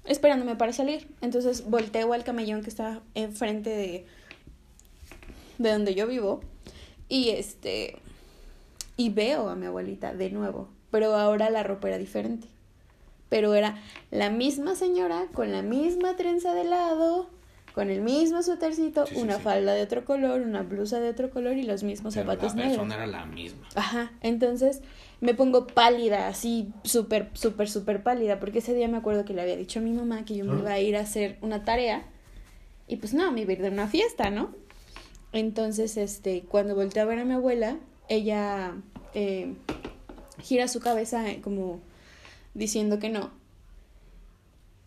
esperándome 0.05 0.55
para 0.55 0.73
salir. 0.73 1.09
Entonces 1.23 1.69
volteo 1.69 2.13
al 2.13 2.23
camellón 2.23 2.63
que 2.63 2.71
está 2.71 3.03
enfrente 3.15 3.71
de 3.71 4.07
de 5.59 5.73
donde 5.73 5.97
yo 5.97 6.07
vivo 6.07 6.41
y 7.09 7.31
este 7.31 7.97
y 8.97 9.11
veo 9.11 9.49
a 9.49 9.57
mi 9.57 9.67
abuelita 9.67 10.15
de 10.15 10.31
nuevo, 10.31 10.69
pero 10.93 11.17
ahora 11.17 11.51
la 11.51 11.65
ropa 11.65 11.89
era 11.89 11.99
diferente. 11.99 12.47
Pero 13.29 13.55
era 13.55 13.83
la 14.13 14.31
misma 14.31 14.77
señora 14.77 15.27
con 15.35 15.51
la 15.51 15.63
misma 15.63 16.15
trenza 16.15 16.55
de 16.55 16.63
lado, 16.63 17.29
con 17.79 17.91
el 17.91 18.01
mismo 18.01 18.43
suétercito, 18.43 19.07
Sí, 19.07 19.15
sí, 19.15 19.21
una 19.23 19.37
sí. 19.37 19.43
falda 19.43 19.73
de 19.73 19.83
otro 19.83 20.05
color, 20.05 20.41
una 20.41 20.63
blusa 20.65 20.99
de 20.99 21.11
otro 21.11 21.31
color 21.31 21.57
y 21.57 21.63
los 21.63 21.85
mismos 21.85 22.13
Pero 22.13 22.27
zapatos 22.29 22.57
la 22.57 22.65
negros. 22.65 22.77
persona 22.79 22.95
era 22.97 23.07
la 23.07 23.25
misma. 23.25 23.69
Ajá, 23.77 24.11
entonces 24.21 24.81
me 25.21 25.33
pongo 25.35 25.69
pálida, 25.69 26.27
así 26.27 26.73
súper, 26.83 27.31
súper, 27.35 27.69
súper 27.71 28.03
pálida, 28.03 28.41
porque 28.41 28.59
ese 28.59 28.75
día 28.75 28.89
me 28.89 28.97
acuerdo 28.97 29.25
que 29.25 29.33
le 29.33 29.43
había 29.43 29.57
dicho 29.57 29.79
a 29.79 29.83
mi 29.83 29.93
mamá 29.93 30.25
que 30.25 30.35
yo 30.35 30.45
me 30.45 30.55
Ah. 30.55 30.59
iba 30.59 30.71
a 30.73 30.81
ir 30.81 30.97
a 30.97 31.01
hacer 31.03 31.39
una 31.41 31.63
tarea 31.65 32.03
y 32.89 32.97
pues 32.97 33.15
no, 33.15 33.31
me 33.31 33.43
iba 33.43 33.51
a 33.51 33.53
ir 33.53 33.63
de 33.63 33.69
una 33.71 33.87
fiesta, 33.87 34.29
¿no? 34.31 34.51
Entonces, 35.33 35.97
este, 35.97 36.43
cuando 36.49 36.75
volteé 36.75 37.03
a 37.03 37.05
ver 37.05 37.21
a 37.21 37.25
mi 37.25 37.35
abuela, 37.35 37.77
ella 38.09 38.73
eh, 39.15 39.55
gira 40.43 40.67
su 40.67 40.81
cabeza 40.81 41.31
eh, 41.31 41.41
como 41.43 41.79
diciendo 42.55 42.99
que 42.99 43.09
no. 43.09 43.31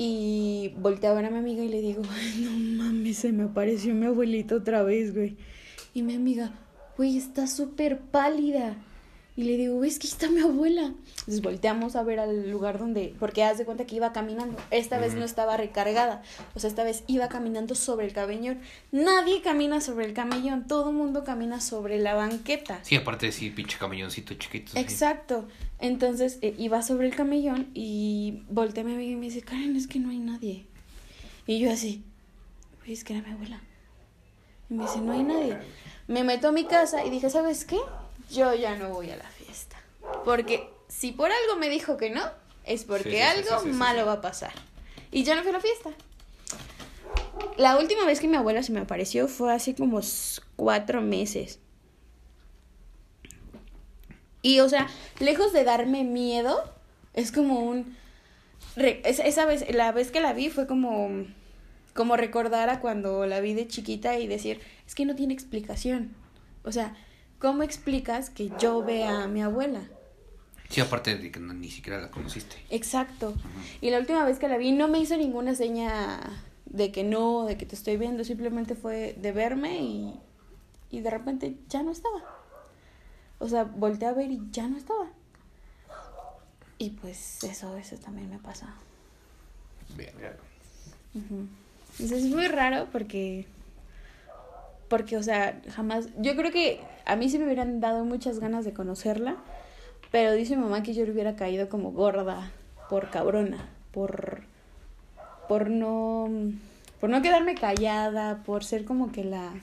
Y 0.03 0.73
volteé 0.79 1.11
a 1.11 1.13
ver 1.13 1.25
a 1.25 1.29
mi 1.29 1.37
amiga 1.37 1.63
y 1.63 1.67
le 1.69 1.79
digo, 1.79 2.01
"Ay, 2.09 2.43
no 2.43 2.49
mames, 2.83 3.17
se 3.17 3.31
me 3.31 3.43
apareció 3.43 3.93
mi 3.93 4.07
abuelita 4.07 4.55
otra 4.55 4.81
vez, 4.81 5.13
güey. 5.13 5.37
Y 5.93 6.01
mi 6.01 6.15
amiga, 6.15 6.53
güey, 6.97 7.17
está 7.19 7.45
súper 7.45 7.99
pálida. 7.99 8.77
Y 9.37 9.43
le 9.43 9.55
digo, 9.55 9.81
es 9.85 9.97
que 9.97 10.07
está 10.07 10.29
mi 10.29 10.41
abuela. 10.41 10.93
Entonces 11.19 11.41
volteamos 11.41 11.95
a 11.95 12.03
ver 12.03 12.19
al 12.19 12.51
lugar 12.51 12.79
donde, 12.79 13.15
porque 13.17 13.43
haz 13.43 13.57
de 13.57 13.65
cuenta 13.65 13.85
que 13.85 13.95
iba 13.95 14.11
caminando. 14.11 14.57
Esta 14.71 14.99
vez 14.99 15.13
no 15.15 15.23
estaba 15.23 15.55
recargada. 15.55 16.21
O 16.53 16.59
sea, 16.59 16.69
esta 16.69 16.83
vez 16.83 17.03
iba 17.07 17.29
caminando 17.29 17.73
sobre 17.73 18.05
el 18.07 18.13
camellón. 18.13 18.59
Nadie 18.91 19.41
camina 19.41 19.79
sobre 19.79 20.05
el 20.05 20.13
camellón, 20.13 20.67
todo 20.67 20.89
el 20.89 20.95
mundo 20.97 21.23
camina 21.23 21.61
sobre 21.61 21.97
la 21.99 22.13
banqueta. 22.13 22.79
Sí, 22.83 22.97
aparte 22.97 23.27
de 23.27 23.31
sí, 23.31 23.49
pinche 23.51 23.77
camelloncito 23.77 24.33
chiquito. 24.33 24.73
sí. 24.73 24.79
Exacto. 24.79 25.47
Entonces 25.79 26.37
eh, 26.41 26.53
iba 26.57 26.81
sobre 26.81 27.07
el 27.07 27.15
camellón 27.15 27.69
y 27.73 28.43
volteé 28.49 28.83
a 28.83 28.85
mi 28.85 28.93
amiga 28.93 29.11
y 29.13 29.15
me 29.15 29.27
dice, 29.27 29.41
Karen, 29.41 29.75
es 29.77 29.87
que 29.87 29.99
no 29.99 30.09
hay 30.09 30.19
nadie. 30.19 30.65
Y 31.47 31.59
yo 31.59 31.71
así, 31.71 32.03
es 32.85 33.03
que 33.03 33.13
era 33.15 33.25
mi 33.25 33.33
abuela. 33.33 33.61
Y 34.69 34.73
me 34.73 34.83
dice, 34.83 34.99
no 34.99 35.13
hay 35.13 35.23
nadie. 35.23 35.57
Me 36.07 36.23
meto 36.23 36.49
a 36.49 36.51
mi 36.51 36.65
casa 36.65 37.05
y 37.05 37.09
dije, 37.09 37.29
¿sabes 37.29 37.65
qué? 37.65 37.77
Yo 38.31 38.53
ya 38.53 38.75
no 38.75 38.89
voy 38.89 39.09
a 39.09 39.17
la 39.17 39.29
fiesta. 39.29 39.77
Porque 40.23 40.69
si 40.87 41.11
por 41.11 41.31
algo 41.31 41.57
me 41.57 41.69
dijo 41.69 41.97
que 41.97 42.09
no, 42.09 42.23
es 42.65 42.85
porque 42.85 43.03
Sí, 43.03 43.09
sí, 43.09 43.17
sí, 43.17 43.21
algo 43.21 43.63
sí, 43.63 43.69
malo 43.69 44.05
va 44.05 44.13
a 44.13 44.21
pasar. 44.21 44.53
Y 45.11 45.23
ya 45.23 45.35
no 45.35 45.41
fui 45.41 45.49
a 45.49 45.53
la 45.53 45.59
fiesta. 45.59 45.89
La 47.57 47.77
última 47.77 48.05
vez 48.05 48.19
que 48.19 48.27
mi 48.27 48.37
abuela 48.37 48.63
se 48.63 48.71
me 48.71 48.79
apareció 48.79 49.27
fue 49.27 49.53
hace 49.53 49.75
como 49.75 49.99
cuatro 50.55 51.01
meses. 51.01 51.59
Y, 54.41 54.59
o 54.59 54.69
sea, 54.69 54.87
lejos 55.19 55.53
de 55.53 55.63
darme 55.63 56.03
miedo, 56.03 56.63
es 57.13 57.31
como 57.31 57.59
un... 57.59 57.95
esa 58.75 59.45
vez, 59.45 59.71
la 59.73 59.91
vez 59.91 60.11
que 60.11 60.21
la 60.21 60.33
vi 60.33 60.49
fue 60.49 60.67
como... 60.67 61.25
Como 61.93 62.15
recordar 62.15 62.69
a 62.69 62.79
cuando 62.79 63.25
la 63.25 63.41
vi 63.41 63.53
de 63.53 63.67
chiquita 63.67 64.17
y 64.17 64.25
decir, 64.25 64.61
es 64.87 64.95
que 64.95 65.05
no 65.05 65.13
tiene 65.13 65.33
explicación. 65.33 66.15
O 66.63 66.71
sea, 66.71 66.95
¿cómo 67.41 67.63
explicas 67.63 68.29
que 68.29 68.51
yo 68.59 68.83
vea 68.83 69.23
a 69.23 69.27
mi 69.27 69.41
abuela? 69.41 69.81
Sí, 70.69 70.79
aparte 70.79 71.17
de 71.17 71.31
que 71.31 71.39
no- 71.39 71.53
ni 71.53 71.69
siquiera 71.69 71.99
la 71.99 72.11
conociste. 72.11 72.55
Exacto. 72.69 73.33
Y 73.81 73.89
la 73.89 73.99
última 73.99 74.23
vez 74.25 74.39
que 74.39 74.47
la 74.47 74.57
vi 74.57 74.71
no 74.71 74.87
me 74.87 74.99
hizo 74.99 75.17
ninguna 75.17 75.53
seña 75.55 76.19
de 76.65 76.91
que 76.93 77.03
no, 77.03 77.45
de 77.45 77.57
que 77.57 77.65
te 77.65 77.75
estoy 77.75 77.97
viendo, 77.97 78.23
simplemente 78.23 78.75
fue 78.75 79.13
de 79.19 79.31
verme 79.33 79.81
y, 79.81 80.19
y 80.89 81.01
de 81.01 81.09
repente 81.09 81.57
ya 81.67 81.83
no 81.83 81.91
estaba. 81.91 82.21
O 83.39 83.49
sea, 83.49 83.63
volteé 83.65 84.07
a 84.07 84.13
ver 84.13 84.31
y 84.31 84.39
ya 84.51 84.67
no 84.67 84.77
estaba. 84.77 85.07
Y 86.77 86.91
pues 86.91 87.43
eso, 87.43 87.75
eso 87.75 87.97
también 87.97 88.29
me 88.29 88.37
pasa. 88.39 88.73
Ujú. 91.13 91.47
Entonces, 91.99 92.23
es 92.23 92.29
muy 92.31 92.47
raro 92.47 92.87
porque, 92.91 93.45
porque, 94.91 95.15
o 95.15 95.23
sea, 95.23 95.61
jamás, 95.73 96.09
yo 96.17 96.35
creo 96.35 96.51
que 96.51 96.81
a 97.05 97.15
mí 97.15 97.29
sí 97.29 97.39
me 97.39 97.45
hubieran 97.45 97.79
dado 97.79 98.03
muchas 98.03 98.39
ganas 98.39 98.65
de 98.65 98.73
conocerla, 98.73 99.37
pero 100.11 100.33
dice 100.33 100.57
mi 100.57 100.63
mamá 100.63 100.83
que 100.83 100.93
yo 100.93 101.05
le 101.05 101.13
hubiera 101.13 101.37
caído 101.37 101.69
como 101.69 101.93
gorda, 101.93 102.51
por 102.89 103.09
cabrona, 103.09 103.69
por, 103.93 104.41
por 105.47 105.69
no, 105.69 106.29
por 106.99 107.09
no 107.09 107.21
quedarme 107.21 107.55
callada, 107.55 108.43
por 108.43 108.65
ser 108.65 108.83
como 108.83 109.13
que 109.13 109.23
la, 109.23 109.53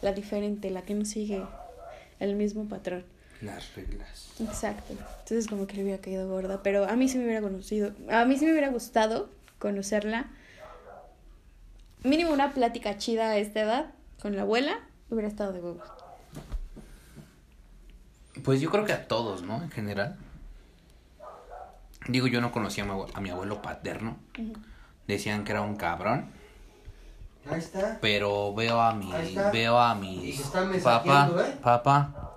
la 0.00 0.12
diferente, 0.12 0.68
la 0.70 0.82
que 0.82 0.94
no 0.94 1.04
sigue 1.04 1.44
el 2.18 2.34
mismo 2.34 2.64
patrón. 2.64 3.04
Las 3.40 3.76
reglas. 3.76 4.32
Exacto. 4.40 4.94
Entonces 4.94 5.46
como 5.46 5.68
que 5.68 5.76
le 5.76 5.84
hubiera 5.84 6.02
caído 6.02 6.28
gorda, 6.28 6.60
pero 6.64 6.86
a 6.86 6.96
mí 6.96 7.08
sí 7.08 7.18
me 7.18 7.24
hubiera 7.24 7.40
conocido, 7.40 7.92
a 8.10 8.24
mí 8.24 8.36
sí 8.36 8.46
me 8.46 8.50
hubiera 8.50 8.70
gustado 8.70 9.30
conocerla. 9.60 10.26
Mínimo 12.02 12.32
una 12.32 12.52
plática 12.52 12.98
chida 12.98 13.30
a 13.30 13.36
esta 13.36 13.60
edad 13.60 13.86
con 14.22 14.36
la 14.36 14.42
abuela 14.42 14.78
hubiera 15.10 15.26
estado 15.26 15.52
de 15.52 15.60
huevos. 15.60 15.82
Pues 18.44 18.60
yo 18.60 18.70
creo 18.70 18.84
que 18.84 18.92
a 18.92 19.08
todos, 19.08 19.42
¿no? 19.42 19.60
En 19.60 19.70
general. 19.72 20.16
Digo, 22.06 22.28
yo 22.28 22.40
no 22.40 22.52
conocía 22.52 22.84
a 22.84 22.86
mi, 22.86 23.04
a 23.12 23.20
mi 23.20 23.30
abuelo 23.30 23.60
paterno. 23.62 24.16
Decían 25.08 25.42
que 25.42 25.50
era 25.50 25.62
un 25.62 25.74
cabrón. 25.74 26.30
Ahí 27.50 27.58
está. 27.58 27.98
Pero 28.00 28.54
veo 28.54 28.80
a 28.80 28.94
mi. 28.94 29.12
Ahí 29.12 29.30
está. 29.30 29.50
Veo 29.50 29.78
a 29.78 29.96
Y 29.96 29.98
mis. 29.98 30.36
se 30.36 30.42
está 30.42 31.02
Papá, 31.02 31.30
¿eh? 31.44 31.58
papá. 31.60 32.30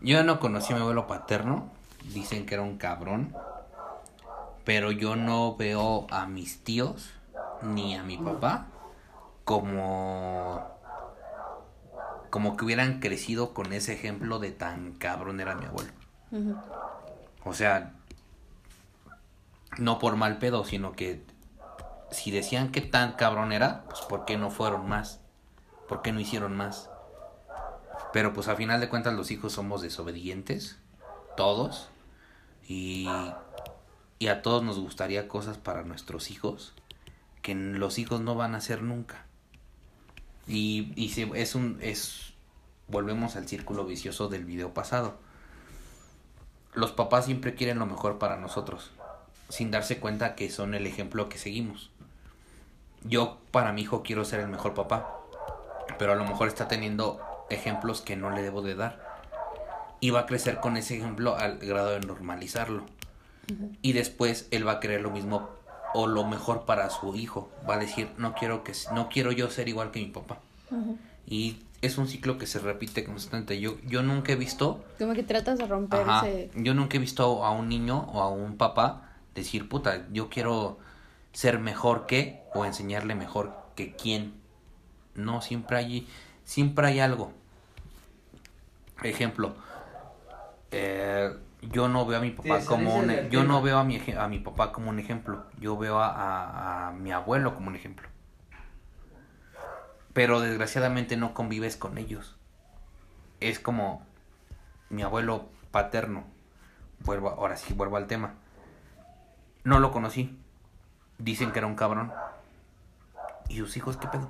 Yo 0.00 0.24
no 0.24 0.40
conocí 0.40 0.72
a 0.72 0.76
mi 0.76 0.82
abuelo 0.82 1.06
paterno. 1.06 1.68
Dicen 2.14 2.46
que 2.46 2.54
era 2.54 2.62
un 2.62 2.78
cabrón. 2.78 3.36
pero 4.64 4.92
yo 4.92 5.14
no 5.14 5.56
veo 5.56 6.06
a 6.10 6.26
mis 6.26 6.64
tíos 6.64 7.10
ni 7.62 7.94
a 7.94 8.02
mi 8.02 8.18
papá 8.18 8.66
como 9.44 10.72
como 12.30 12.56
que 12.56 12.64
hubieran 12.64 12.98
crecido 13.00 13.52
con 13.52 13.74
ese 13.74 13.92
ejemplo 13.92 14.38
de 14.38 14.52
tan 14.52 14.94
cabrón 14.94 15.38
era 15.40 15.54
mi 15.54 15.66
abuelo. 15.66 15.92
O 17.44 17.52
sea, 17.52 17.92
no 19.76 19.98
por 19.98 20.16
mal 20.16 20.38
pedo, 20.38 20.64
sino 20.64 20.92
que 20.92 21.22
si 22.10 22.30
decían 22.30 22.70
que 22.70 22.80
tan 22.80 23.12
cabrón 23.12 23.52
era, 23.52 23.84
pues 23.84 24.00
¿por 24.02 24.24
qué 24.24 24.38
no 24.38 24.50
fueron 24.50 24.88
más? 24.88 25.20
¿Por 25.88 26.00
qué 26.00 26.12
no 26.12 26.20
hicieron 26.20 26.56
más? 26.56 26.88
Pero 28.14 28.32
pues 28.32 28.48
a 28.48 28.56
final 28.56 28.80
de 28.80 28.88
cuentas 28.88 29.12
los 29.12 29.30
hijos 29.30 29.52
somos 29.52 29.82
desobedientes, 29.82 30.78
todos, 31.36 31.90
y, 32.66 33.08
y 34.18 34.28
a 34.28 34.40
todos 34.40 34.62
nos 34.62 34.78
gustaría 34.78 35.28
cosas 35.28 35.58
para 35.58 35.82
nuestros 35.82 36.30
hijos 36.30 36.74
que 37.42 37.54
los 37.54 37.98
hijos 37.98 38.20
no 38.20 38.34
van 38.34 38.54
a 38.54 38.58
hacer 38.58 38.82
nunca. 38.82 39.24
Y, 40.46 40.92
y 40.96 41.10
se- 41.10 41.30
es 41.34 41.54
un, 41.54 41.78
es, 41.82 42.32
volvemos 42.88 43.36
al 43.36 43.46
círculo 43.48 43.84
vicioso 43.84 44.28
del 44.28 44.44
video 44.44 44.72
pasado 44.72 45.18
los 46.74 46.92
papás 46.92 47.26
siempre 47.26 47.54
quieren 47.54 47.78
lo 47.78 47.84
mejor 47.86 48.18
para 48.18 48.36
nosotros, 48.38 48.92
sin 49.50 49.70
darse 49.70 49.98
cuenta 50.00 50.34
que 50.34 50.50
son 50.50 50.74
el 50.74 50.86
ejemplo 50.86 51.28
que 51.28 51.36
seguimos. 51.36 51.90
Yo 53.04 53.38
para 53.50 53.72
mi 53.72 53.82
hijo 53.82 54.02
quiero 54.02 54.24
ser 54.24 54.40
el 54.40 54.48
mejor 54.48 54.72
papá, 54.72 55.18
pero 55.98 56.12
a 56.12 56.16
lo 56.16 56.24
mejor 56.24 56.48
está 56.48 56.68
teniendo 56.68 57.20
ejemplos 57.50 58.00
que 58.00 58.16
no 58.16 58.30
le 58.30 58.42
debo 58.42 58.62
de 58.62 58.74
dar. 58.74 59.04
Y 60.00 60.10
va 60.10 60.20
a 60.20 60.26
crecer 60.26 60.60
con 60.60 60.76
ese 60.78 60.96
ejemplo 60.96 61.36
al 61.36 61.58
grado 61.58 61.90
de 61.90 62.00
normalizarlo. 62.00 62.86
Y 63.82 63.92
después 63.92 64.48
él 64.50 64.66
va 64.66 64.72
a 64.72 64.80
querer 64.80 65.02
lo 65.02 65.10
mismo 65.10 65.50
o 65.94 66.06
lo 66.06 66.24
mejor 66.24 66.64
para 66.64 66.90
su 66.90 67.14
hijo. 67.14 67.50
Va 67.68 67.74
a 67.74 67.78
decir, 67.78 68.10
no 68.18 68.34
quiero 68.34 68.64
que 68.64 68.72
no 68.92 69.08
quiero 69.08 69.32
yo 69.32 69.50
ser 69.50 69.68
igual 69.68 69.90
que 69.90 70.00
mi 70.00 70.06
papá. 70.06 70.38
Y 71.26 71.58
es 71.82 71.98
un 71.98 72.08
ciclo 72.08 72.38
que 72.38 72.46
se 72.46 72.58
repite 72.58 73.04
constante. 73.04 73.60
Yo 73.60 73.76
yo 73.86 74.02
nunca 74.02 74.32
he 74.32 74.36
visto 74.36 74.84
Como 74.98 75.14
que 75.14 75.22
tratas 75.22 75.58
de 75.58 75.66
romper 75.66 76.00
Ajá. 76.00 76.28
ese... 76.28 76.50
Yo 76.54 76.74
nunca 76.74 76.96
he 76.96 77.00
visto 77.00 77.44
a 77.44 77.50
un 77.50 77.68
niño 77.68 78.08
o 78.12 78.20
a 78.20 78.28
un 78.28 78.56
papá 78.56 79.10
decir, 79.34 79.68
puta, 79.68 80.06
yo 80.12 80.28
quiero 80.28 80.78
ser 81.32 81.58
mejor 81.58 82.06
que 82.06 82.42
o 82.54 82.64
enseñarle 82.64 83.14
mejor 83.14 83.52
que 83.74 83.94
quién. 83.94 84.34
No, 85.14 85.42
siempre 85.42 85.76
hay, 85.76 86.08
siempre 86.44 86.86
hay 86.86 87.00
algo. 87.00 87.32
Ejemplo, 89.02 89.54
eh, 90.70 91.34
yo 91.62 91.88
no 91.88 92.04
veo 92.06 92.18
a 92.18 92.20
mi 92.22 92.30
papá 92.30 92.60
Sí, 92.60 92.66
como 92.66 92.96
un, 92.96 93.06
del 93.06 93.30
yo 93.30 93.44
no 93.44 93.62
veo 93.62 93.78
a 93.78 93.84
mi 93.84 94.00
a 94.18 94.28
mi 94.28 94.38
papá 94.40 94.72
como 94.72 94.90
un 94.90 94.98
ejemplo. 94.98 95.44
Yo 95.58 95.76
veo 95.78 95.98
a, 96.00 96.08
a- 96.08 96.88
a 96.88 96.92
mi 96.92 97.12
abuelo 97.12 97.54
como 97.54 97.68
un 97.68 97.76
ejemplo. 97.76 98.08
Pero 100.12 100.40
desgraciadamente 100.40 101.16
no 101.16 101.32
convives 101.34 101.76
con 101.76 101.96
ellos. 101.98 102.36
Es 103.40 103.58
como 103.58 104.04
mi 104.90 105.02
abuelo 105.02 105.46
paterno. 105.70 106.24
Vuelvo, 107.00 107.30
ahora 107.30 107.56
sí 107.56 107.72
vuelvo 107.74 107.96
al 107.96 108.06
tema. 108.06 108.34
No 109.64 109.78
lo 109.78 109.90
conocí. 109.90 110.38
Dicen 111.18 111.52
que 111.52 111.58
era 111.60 111.66
un 111.68 111.76
cabrón. 111.76 112.12
¿Y 113.48 113.58
sus 113.58 113.76
hijos 113.76 113.96
qué 113.96 114.08
pedo? 114.08 114.28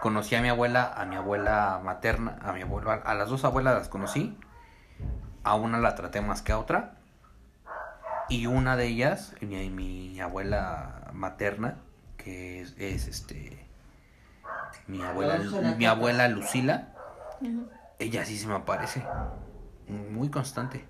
Conocí 0.00 0.34
a 0.34 0.42
mi 0.42 0.48
abuela, 0.48 0.92
a 0.96 1.04
mi 1.04 1.16
abuela 1.16 1.80
materna, 1.82 2.38
a 2.42 2.52
mi 2.52 2.62
abuela, 2.62 2.94
a 3.04 3.14
las 3.14 3.28
dos 3.28 3.44
abuelas 3.44 3.74
las 3.74 3.88
conocí. 3.88 4.38
A 5.46 5.54
una 5.54 5.78
la 5.78 5.94
traté 5.94 6.20
más 6.20 6.42
que 6.42 6.52
a 6.52 6.58
otra. 6.58 6.96
Y 8.28 8.46
una 8.46 8.76
de 8.76 8.86
ellas, 8.86 9.34
mi, 9.40 9.70
mi 9.70 10.20
abuela 10.20 11.10
materna, 11.12 11.76
que 12.16 12.60
es, 12.60 12.74
es, 12.78 13.06
este 13.06 13.64
mi 14.88 15.00
abuela, 15.02 15.38
mi 15.78 15.86
abuela 15.86 16.28
Lucila, 16.28 16.88
ella 17.98 18.24
sí 18.24 18.36
se 18.36 18.46
me 18.48 18.54
aparece. 18.54 19.02
Muy 19.88 20.28
constante. 20.28 20.84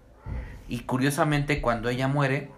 Y 0.68 0.80
curiosamente, 0.80 1.60
cuando 1.60 1.90
ella 1.90 2.08
muere, 2.08 2.50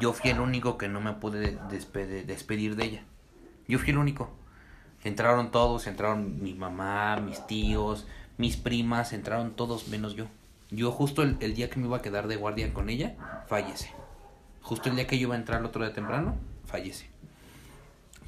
yo 0.00 0.12
fui 0.12 0.30
el 0.30 0.40
único 0.40 0.76
que 0.78 0.88
no 0.88 1.00
me 1.00 1.12
pude 1.12 1.56
despe- 1.68 2.24
despedir 2.24 2.74
de 2.76 2.84
ella. 2.84 3.02
Yo 3.68 3.78
fui 3.78 3.90
el 3.90 3.98
único. 3.98 4.30
Entraron 5.04 5.50
todos, 5.52 5.86
entraron 5.86 6.42
mi 6.42 6.54
mamá, 6.54 7.16
mis 7.16 7.46
tíos, 7.46 8.06
mis 8.36 8.56
primas, 8.56 9.12
entraron 9.12 9.52
todos 9.54 9.86
menos 9.88 10.14
yo. 10.14 10.26
Yo 10.72 10.90
justo 10.90 11.22
el, 11.22 11.36
el 11.40 11.54
día 11.54 11.70
que 11.70 11.78
me 11.78 11.86
iba 11.86 11.98
a 11.98 12.02
quedar 12.02 12.26
de 12.26 12.36
guardia 12.36 12.72
con 12.72 12.88
ella, 12.90 13.14
fallece. 13.46 13.92
Justo 14.62 14.88
el 14.88 14.96
día 14.96 15.06
que 15.06 15.18
yo 15.18 15.28
iba 15.28 15.34
a 15.34 15.38
entrar 15.38 15.60
el 15.60 15.66
otro 15.66 15.84
día 15.84 15.92
temprano, 15.92 16.34
fallece. 16.64 17.08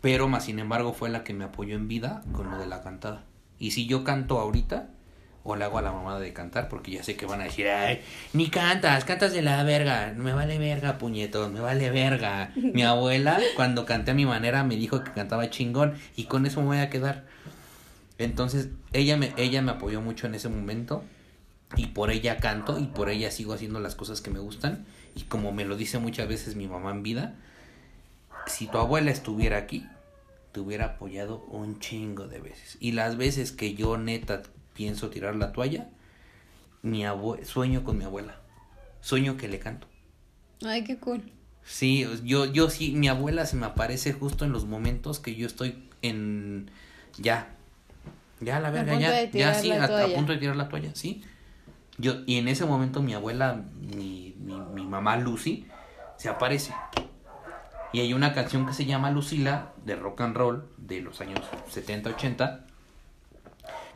Pero 0.00 0.28
más 0.28 0.44
sin 0.44 0.58
embargo 0.58 0.92
fue 0.92 1.08
la 1.08 1.24
que 1.24 1.32
me 1.32 1.44
apoyó 1.44 1.74
en 1.74 1.88
vida 1.88 2.22
con 2.32 2.50
lo 2.50 2.58
de 2.58 2.66
la 2.66 2.82
cantada. 2.82 3.24
Y 3.58 3.70
si 3.70 3.86
yo 3.86 4.04
canto 4.04 4.38
ahorita, 4.38 4.90
o 5.44 5.56
le 5.56 5.64
hago 5.64 5.78
a 5.78 5.82
la 5.82 5.92
mamada 5.92 6.20
de 6.20 6.32
cantar, 6.32 6.68
porque 6.68 6.90
ya 6.90 7.02
sé 7.02 7.16
que 7.16 7.26
van 7.26 7.40
a 7.40 7.44
decir, 7.44 7.68
ay, 7.68 8.02
ni 8.32 8.48
cantas, 8.48 9.04
cantas 9.04 9.32
de 9.32 9.42
la 9.42 9.62
verga, 9.62 10.12
me 10.16 10.32
vale 10.32 10.58
verga, 10.58 10.98
puñetos, 10.98 11.52
me 11.52 11.60
vale 11.60 11.90
verga. 11.90 12.50
Mi 12.56 12.82
abuela, 12.84 13.38
cuando 13.54 13.84
canté 13.84 14.10
a 14.10 14.14
mi 14.14 14.26
manera, 14.26 14.64
me 14.64 14.76
dijo 14.76 15.04
que 15.04 15.12
cantaba 15.12 15.50
chingón, 15.50 15.94
y 16.16 16.24
con 16.24 16.46
eso 16.46 16.60
me 16.60 16.66
voy 16.68 16.78
a 16.78 16.90
quedar. 16.90 17.24
Entonces, 18.16 18.68
ella 18.92 19.16
me, 19.16 19.32
ella 19.36 19.60
me 19.60 19.72
apoyó 19.72 20.00
mucho 20.00 20.26
en 20.26 20.34
ese 20.34 20.48
momento, 20.48 21.04
y 21.76 21.86
por 21.86 22.10
ella 22.10 22.38
canto, 22.38 22.78
y 22.78 22.86
por 22.86 23.10
ella 23.10 23.30
sigo 23.30 23.52
haciendo 23.52 23.80
las 23.80 23.94
cosas 23.94 24.20
que 24.20 24.30
me 24.30 24.38
gustan, 24.38 24.86
y 25.14 25.22
como 25.22 25.52
me 25.52 25.64
lo 25.64 25.76
dice 25.76 25.98
muchas 25.98 26.28
veces 26.28 26.56
mi 26.56 26.66
mamá 26.66 26.90
en 26.90 27.02
vida, 27.02 27.34
si 28.46 28.66
tu 28.66 28.78
abuela 28.78 29.10
estuviera 29.10 29.58
aquí, 29.58 29.86
te 30.52 30.60
hubiera 30.60 30.84
apoyado 30.86 31.44
un 31.48 31.80
chingo 31.80 32.28
de 32.28 32.40
veces. 32.40 32.76
Y 32.80 32.92
las 32.92 33.16
veces 33.16 33.52
que 33.52 33.74
yo 33.74 33.96
neta 33.96 34.42
pienso 34.74 35.10
tirar 35.10 35.36
la 35.36 35.52
toalla, 35.52 35.88
mi 36.82 37.04
abue 37.04 37.44
sueño 37.44 37.84
con 37.84 37.98
mi 37.98 38.04
abuela. 38.04 38.40
Sueño 39.00 39.36
que 39.36 39.48
le 39.48 39.58
canto. 39.58 39.86
Ay, 40.64 40.84
qué 40.84 40.98
cool. 40.98 41.22
Sí, 41.64 42.06
yo, 42.24 42.44
yo 42.46 42.70
sí, 42.70 42.92
mi 42.92 43.08
abuela 43.08 43.46
se 43.46 43.56
me 43.56 43.66
aparece 43.66 44.12
justo 44.12 44.44
en 44.44 44.52
los 44.52 44.66
momentos 44.66 45.18
que 45.18 45.34
yo 45.34 45.46
estoy 45.46 45.88
en 46.02 46.70
ya. 47.18 47.48
Ya 48.40 48.60
la 48.60 48.70
verga, 48.70 48.98
ya, 48.98 49.30
ya 49.30 49.54
sí, 49.54 49.70
a, 49.70 49.84
a 49.84 50.08
punto 50.08 50.32
de 50.32 50.38
tirar 50.38 50.56
la 50.56 50.68
toalla, 50.68 50.94
sí. 50.94 51.22
Yo, 51.98 52.14
y 52.26 52.38
en 52.38 52.48
ese 52.48 52.64
momento 52.64 53.02
mi 53.02 53.14
abuela, 53.14 53.60
mi, 53.80 54.34
mi, 54.38 54.84
mamá 54.86 55.16
Lucy, 55.16 55.66
se 56.16 56.28
aparece. 56.28 56.74
Y 57.92 58.00
hay 58.00 58.12
una 58.12 58.34
canción 58.34 58.66
que 58.66 58.72
se 58.72 58.86
llama 58.86 59.10
Lucila, 59.12 59.72
de 59.84 59.94
rock 59.94 60.22
and 60.22 60.36
roll, 60.36 60.68
de 60.76 61.00
los 61.00 61.20
años 61.20 61.40
70, 61.68 62.10
80. 62.10 62.64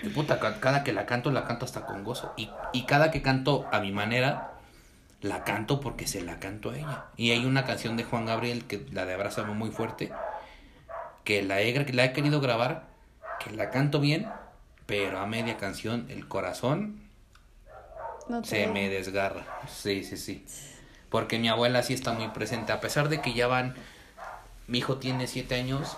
Y 0.04 0.08
puta, 0.10 0.38
ca- 0.38 0.60
cada 0.60 0.84
que 0.84 0.92
la 0.92 1.06
canto, 1.06 1.32
la 1.32 1.44
canto 1.44 1.64
hasta 1.64 1.84
con 1.86 2.04
gozo. 2.04 2.32
Y, 2.36 2.48
y 2.72 2.86
cada 2.86 3.10
que 3.10 3.22
canto 3.22 3.66
a 3.72 3.80
mi 3.80 3.90
manera, 3.90 4.52
la 5.20 5.42
canto 5.42 5.80
porque 5.80 6.06
se 6.06 6.22
la 6.22 6.38
canto 6.38 6.70
a 6.70 6.76
ella. 6.78 7.04
Y 7.16 7.32
hay 7.32 7.44
una 7.44 7.64
canción 7.64 7.96
de 7.96 8.04
Juan 8.04 8.26
Gabriel, 8.26 8.64
que 8.66 8.86
la 8.92 9.04
de 9.04 9.14
Abrázame 9.14 9.54
muy 9.54 9.70
fuerte, 9.72 10.12
que 11.24 11.42
la 11.42 11.60
he, 11.60 11.92
la 11.92 12.04
he 12.04 12.12
querido 12.12 12.40
grabar, 12.40 12.86
que 13.44 13.50
la 13.50 13.70
canto 13.70 13.98
bien, 13.98 14.28
pero 14.86 15.18
a 15.18 15.26
media 15.26 15.56
canción 15.56 16.06
el 16.08 16.28
corazón 16.28 17.00
No 18.28 18.42
te- 18.42 18.48
se 18.48 18.66
me 18.68 18.88
desgarra. 18.88 19.46
Sí, 19.68 20.04
sí, 20.04 20.16
sí. 20.16 20.44
Porque 21.10 21.38
mi 21.38 21.48
abuela 21.48 21.82
sí 21.82 21.94
está 21.94 22.12
muy 22.12 22.28
presente. 22.28 22.72
A 22.72 22.80
pesar 22.80 23.08
de 23.08 23.20
que 23.20 23.32
ya 23.32 23.46
van. 23.46 23.74
Mi 24.66 24.78
hijo 24.78 24.96
tiene 24.98 25.26
siete 25.26 25.54
años. 25.54 25.96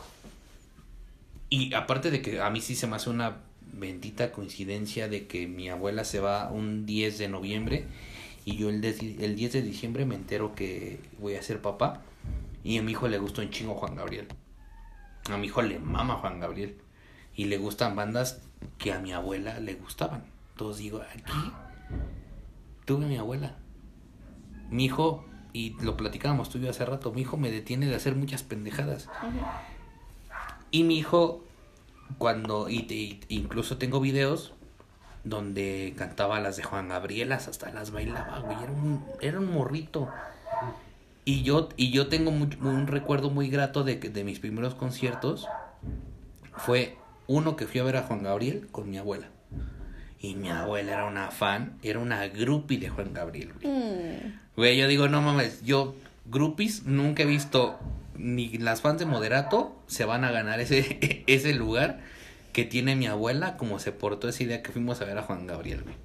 Y 1.49 1.75
aparte 1.75 2.11
de 2.11 2.23
que 2.23 2.41
a 2.41 2.51
mí 2.51 2.61
sí 2.61 2.75
se 2.77 2.87
me 2.87 2.97
hace 2.97 3.11
una 3.11 3.37
bendita 3.73 4.31
coincidencia 4.33 5.09
de 5.09 5.27
que 5.27 5.47
mi 5.49 5.69
abuela 5.69 6.05
se 6.05 6.21
va 6.21 6.51
un 6.51 6.87
10 6.87 7.19
de 7.19 7.29
noviembre. 7.29 7.87
Y 8.45 8.57
yo 8.57 8.69
el, 8.71 8.81
de- 8.81 9.17
el 9.25 9.35
10 9.37 9.53
de 9.55 9.63
diciembre 9.63 10.05
me 10.07 10.15
entero 10.15 10.55
que 10.55 11.01
voy 11.19 11.35
a 11.35 11.43
ser 11.43 11.61
papá. 11.61 12.03
Y 12.63 12.79
a 12.79 12.83
mi 12.83 12.93
hijo 12.93 13.09
le 13.09 13.19
gustó 13.19 13.43
un 13.43 13.51
chingo 13.51 13.75
Juan 13.75 13.97
Gabriel. 13.97 14.29
A 15.31 15.37
mi 15.37 15.47
hijo 15.49 15.63
le 15.63 15.79
mama 15.79 16.15
Juan 16.17 16.39
Gabriel. 16.41 16.77
Y 17.35 17.47
le 17.47 17.59
gustan 17.59 17.97
bandas 17.97 18.41
que 18.79 18.93
a 18.93 19.01
mi 19.01 19.13
abuela 19.13 19.59
le 19.59 19.75
gustaban. 19.75 20.23
Entonces 20.53 20.83
digo, 20.83 21.01
aquí 21.03 21.33
tuve 22.95 23.05
a 23.05 23.09
mi 23.09 23.17
abuela. 23.19 23.55
Mi 24.69 24.87
hijo, 24.87 25.25
y 25.53 25.77
lo 25.81 25.97
platicábamos 25.97 26.49
tú 26.51 26.59
y 26.59 26.63
yo 26.63 26.71
hace 26.71 26.85
rato, 26.85 27.13
mi 27.13 27.21
hijo 27.21 27.37
me 27.37 27.51
detiene 27.53 27.87
de 27.87 27.95
hacer 27.95 28.17
muchas 28.17 28.43
pendejadas. 28.43 29.09
Y 30.73 30.83
mi 30.83 30.99
hijo, 30.99 31.45
cuando, 32.19 32.69
y, 32.69 32.83
te- 32.83 32.95
y- 32.95 33.21
incluso 33.29 33.77
tengo 33.79 34.01
videos 34.01 34.55
donde 35.23 35.95
cantaba 35.97 36.41
las 36.41 36.57
de 36.57 36.65
Juan 36.65 36.89
Gabrielas, 36.89 37.47
hasta 37.47 37.71
las 37.71 37.93
bailaba, 37.93 38.41
güey, 38.41 38.57
era 38.61 38.73
un, 38.73 39.05
era 39.21 39.39
un 39.39 39.53
morrito. 39.53 40.09
Y 41.25 41.43
yo, 41.45 41.69
y 41.77 41.93
yo 41.93 42.09
tengo 42.09 42.31
un 42.31 42.87
recuerdo 42.89 43.31
muy 43.31 43.49
grato 43.51 43.85
de, 43.85 44.01
que- 44.01 44.11
de 44.11 44.25
mis 44.25 44.41
primeros 44.41 44.75
conciertos. 44.75 45.47
Fue 46.57 46.97
uno 47.29 47.55
que 47.55 47.69
fui 47.69 47.79
a 47.81 47.85
ver 47.85 47.97
a 47.99 48.03
Juan 48.03 48.25
Gabriel 48.25 48.67
con 48.73 48.91
mi 48.91 48.99
abuela. 48.99 49.29
Y 50.21 50.35
mi 50.35 50.51
abuela 50.51 50.93
era 50.93 51.07
una 51.07 51.31
fan, 51.31 51.79
era 51.83 51.99
una 51.99 52.27
groupie 52.29 52.79
de 52.79 52.91
Juan 52.91 53.15
Gabriel, 53.15 53.53
güey. 53.55 53.75
Mm. 53.75 54.39
Güey, 54.57 54.77
yo 54.77 54.87
digo, 54.87 55.09
no 55.09 55.23
mames, 55.23 55.63
yo 55.65 55.95
groupies 56.27 56.85
nunca 56.85 57.23
he 57.23 57.27
visto 57.27 57.79
ni 58.17 58.51
las 58.59 58.83
fans 58.83 58.99
de 58.99 59.07
Moderato 59.07 59.83
se 59.87 60.05
van 60.05 60.25
a 60.25 60.31
ganar 60.31 60.61
ese, 60.61 61.25
ese 61.27 61.55
lugar 61.55 62.01
que 62.53 62.65
tiene 62.65 62.97
mi 62.97 63.07
abuela 63.07 63.57
como 63.57 63.79
se 63.79 63.93
portó 63.93 64.29
ese 64.29 64.47
día 64.47 64.63
que 64.63 64.73
fuimos 64.73 65.01
a 65.01 65.05
ver 65.05 65.17
a 65.19 65.23
Juan 65.23 65.47
Gabriel, 65.47 65.83
güey. 65.83 65.97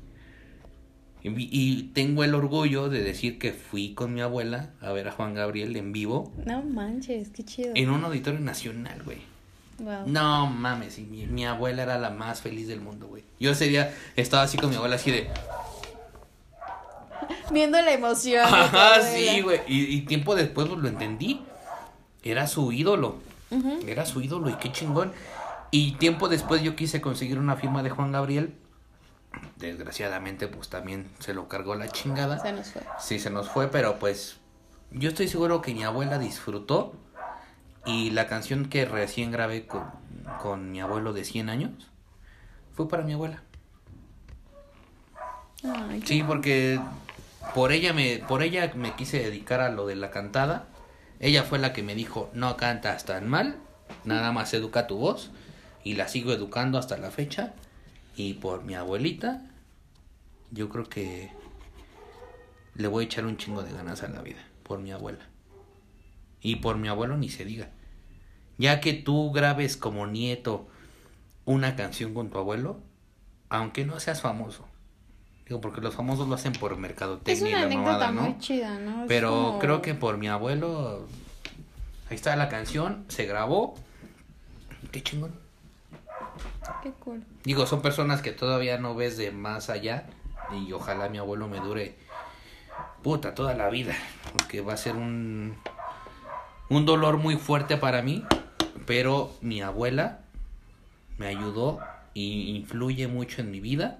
Y 1.37 1.89
tengo 1.95 2.23
el 2.23 2.35
orgullo 2.35 2.87
de 2.87 3.01
decir 3.01 3.39
que 3.39 3.51
fui 3.51 3.95
con 3.95 4.13
mi 4.13 4.21
abuela 4.21 4.69
a 4.79 4.91
ver 4.91 5.07
a 5.07 5.11
Juan 5.11 5.33
Gabriel 5.33 5.75
en 5.75 5.91
vivo 5.91 6.31
No 6.45 6.61
manches, 6.61 7.29
qué 7.29 7.43
chido. 7.43 7.71
en 7.73 7.89
un 7.89 8.03
auditorio 8.03 8.39
nacional, 8.39 9.01
güey. 9.03 9.17
Wow. 9.79 10.03
No 10.05 10.47
mames, 10.47 10.99
y 10.99 11.03
mi, 11.03 11.25
mi 11.25 11.45
abuela 11.45 11.83
era 11.83 11.97
la 11.97 12.09
más 12.09 12.41
feliz 12.41 12.67
del 12.67 12.81
mundo, 12.81 13.07
güey. 13.07 13.23
Yo 13.39 13.51
ese 13.51 13.65
día 13.65 13.93
estaba 14.15 14.43
así 14.43 14.57
con 14.57 14.69
mi 14.69 14.75
abuela, 14.75 14.95
así 14.95 15.11
de... 15.11 15.29
Viendo 17.51 17.81
la 17.81 17.91
emoción. 17.91 18.45
Ajá, 18.45 19.01
sí, 19.01 19.41
güey. 19.41 19.61
Y, 19.67 19.95
y 19.95 20.01
tiempo 20.01 20.35
después 20.35 20.67
pues, 20.67 20.79
lo 20.79 20.87
entendí. 20.87 21.41
Era 22.23 22.47
su 22.47 22.71
ídolo. 22.71 23.17
Era 23.87 24.05
su 24.05 24.21
ídolo 24.21 24.49
y 24.49 24.55
qué 24.55 24.71
chingón. 24.71 25.13
Y 25.71 25.93
tiempo 25.93 26.27
después 26.27 26.61
yo 26.61 26.75
quise 26.75 27.01
conseguir 27.01 27.39
una 27.39 27.55
firma 27.55 27.83
de 27.83 27.89
Juan 27.89 28.11
Gabriel. 28.11 28.55
Desgraciadamente, 29.57 30.47
pues 30.47 30.69
también 30.69 31.09
se 31.19 31.33
lo 31.33 31.47
cargó 31.47 31.75
la 31.75 31.89
chingada. 31.89 32.39
Se 32.39 32.51
nos 32.51 32.71
fue. 32.71 32.81
Sí, 32.99 33.19
se 33.19 33.29
nos 33.29 33.49
fue, 33.49 33.67
pero 33.67 33.99
pues 33.99 34.37
yo 34.91 35.09
estoy 35.09 35.27
seguro 35.27 35.61
que 35.61 35.73
mi 35.73 35.83
abuela 35.83 36.17
disfrutó. 36.17 36.93
Y 37.85 38.11
la 38.11 38.27
canción 38.27 38.65
que 38.65 38.85
recién 38.85 39.31
grabé 39.31 39.67
con, 39.67 39.83
con 40.41 40.71
mi 40.71 40.81
abuelo 40.81 41.13
de 41.13 41.23
100 41.23 41.49
años 41.49 41.91
fue 42.75 42.87
para 42.87 43.03
mi 43.03 43.13
abuela. 43.13 43.43
Ay, 45.63 46.03
Sí, 46.05 46.23
porque 46.23 46.79
por 47.53 47.71
ella 47.71 47.93
me 47.93 48.17
por 48.17 48.43
ella 48.43 48.71
me 48.75 48.95
quise 48.95 49.19
dedicar 49.19 49.61
a 49.61 49.69
lo 49.69 49.85
de 49.85 49.95
la 49.95 50.11
cantada. 50.11 50.67
Ella 51.19 51.43
fue 51.43 51.59
la 51.59 51.73
que 51.73 51.83
me 51.83 51.95
dijo, 51.95 52.29
"No 52.33 52.57
cantas 52.57 53.05
tan 53.05 53.29
mal, 53.29 53.57
nada 54.03 54.31
más 54.31 54.53
educa 54.53 54.87
tu 54.87 54.97
voz." 54.97 55.31
Y 55.83 55.93
la 55.93 56.07
sigo 56.07 56.33
educando 56.33 56.77
hasta 56.77 56.97
la 56.97 57.11
fecha. 57.11 57.53
Y 58.15 58.33
por 58.35 58.63
mi 58.63 58.75
abuelita, 58.75 59.41
yo 60.51 60.69
creo 60.69 60.89
que 60.89 61.31
le 62.75 62.87
voy 62.87 63.03
a 63.03 63.07
echar 63.07 63.25
un 63.25 63.37
chingo 63.37 63.63
de 63.63 63.71
ganas 63.71 64.03
a 64.03 64.07
la 64.07 64.21
vida 64.21 64.43
por 64.63 64.79
mi 64.79 64.91
abuela. 64.91 65.25
Y 66.41 66.57
por 66.57 66.77
mi 66.77 66.87
abuelo 66.87 67.17
ni 67.17 67.29
se 67.29 67.45
diga. 67.45 67.69
Ya 68.57 68.79
que 68.81 68.93
tú 68.93 69.31
grabes 69.31 69.77
como 69.77 70.07
nieto 70.07 70.67
una 71.45 71.75
canción 71.75 72.13
con 72.13 72.29
tu 72.29 72.37
abuelo, 72.37 72.79
aunque 73.49 73.85
no 73.85 73.99
seas 73.99 74.21
famoso. 74.21 74.65
Digo, 75.47 75.61
porque 75.61 75.81
los 75.81 75.93
famosos 75.93 76.27
lo 76.27 76.35
hacen 76.35 76.53
por 76.53 76.73
Es 76.73 76.79
mercadotecnia 76.79 77.47
una 77.49 77.57
y 77.57 77.59
la 77.61 77.65
anécdota 77.65 77.91
mamada, 77.91 78.11
¿no? 78.11 78.21
muy 78.21 78.39
chida, 78.39 78.79
¿no? 78.79 79.03
Es 79.03 79.07
Pero 79.07 79.29
como- 79.29 79.59
creo 79.59 79.81
que 79.81 79.93
por 79.93 80.17
mi 80.17 80.27
abuelo, 80.27 81.05
ahí 82.09 82.15
está 82.15 82.35
la 82.35 82.49
canción, 82.49 83.05
se 83.09 83.25
grabó. 83.25 83.75
Qué 84.91 85.03
chingón. 85.03 85.33
Qué 86.81 86.91
cool. 86.93 87.23
Digo, 87.43 87.67
son 87.67 87.81
personas 87.81 88.21
que 88.21 88.31
todavía 88.31 88.77
no 88.79 88.95
ves 88.95 89.17
de 89.17 89.31
más 89.31 89.69
allá. 89.69 90.07
Y 90.59 90.71
ojalá 90.73 91.09
mi 91.09 91.17
abuelo 91.17 91.47
me 91.47 91.59
dure 91.59 91.95
puta 93.03 93.35
toda 93.35 93.53
la 93.53 93.69
vida. 93.69 93.93
Porque 94.31 94.61
va 94.61 94.73
a 94.73 94.77
ser 94.77 94.95
un, 94.95 95.55
un 96.69 96.85
dolor 96.85 97.17
muy 97.17 97.35
fuerte 97.35 97.77
para 97.77 98.01
mí. 98.01 98.23
Pero 98.85 99.35
mi 99.41 99.61
abuela 99.61 100.19
me 101.17 101.27
ayudó 101.27 101.79
y 102.13 102.55
influye 102.55 103.07
mucho 103.07 103.41
en 103.41 103.51
mi 103.51 103.59
vida. 103.59 103.99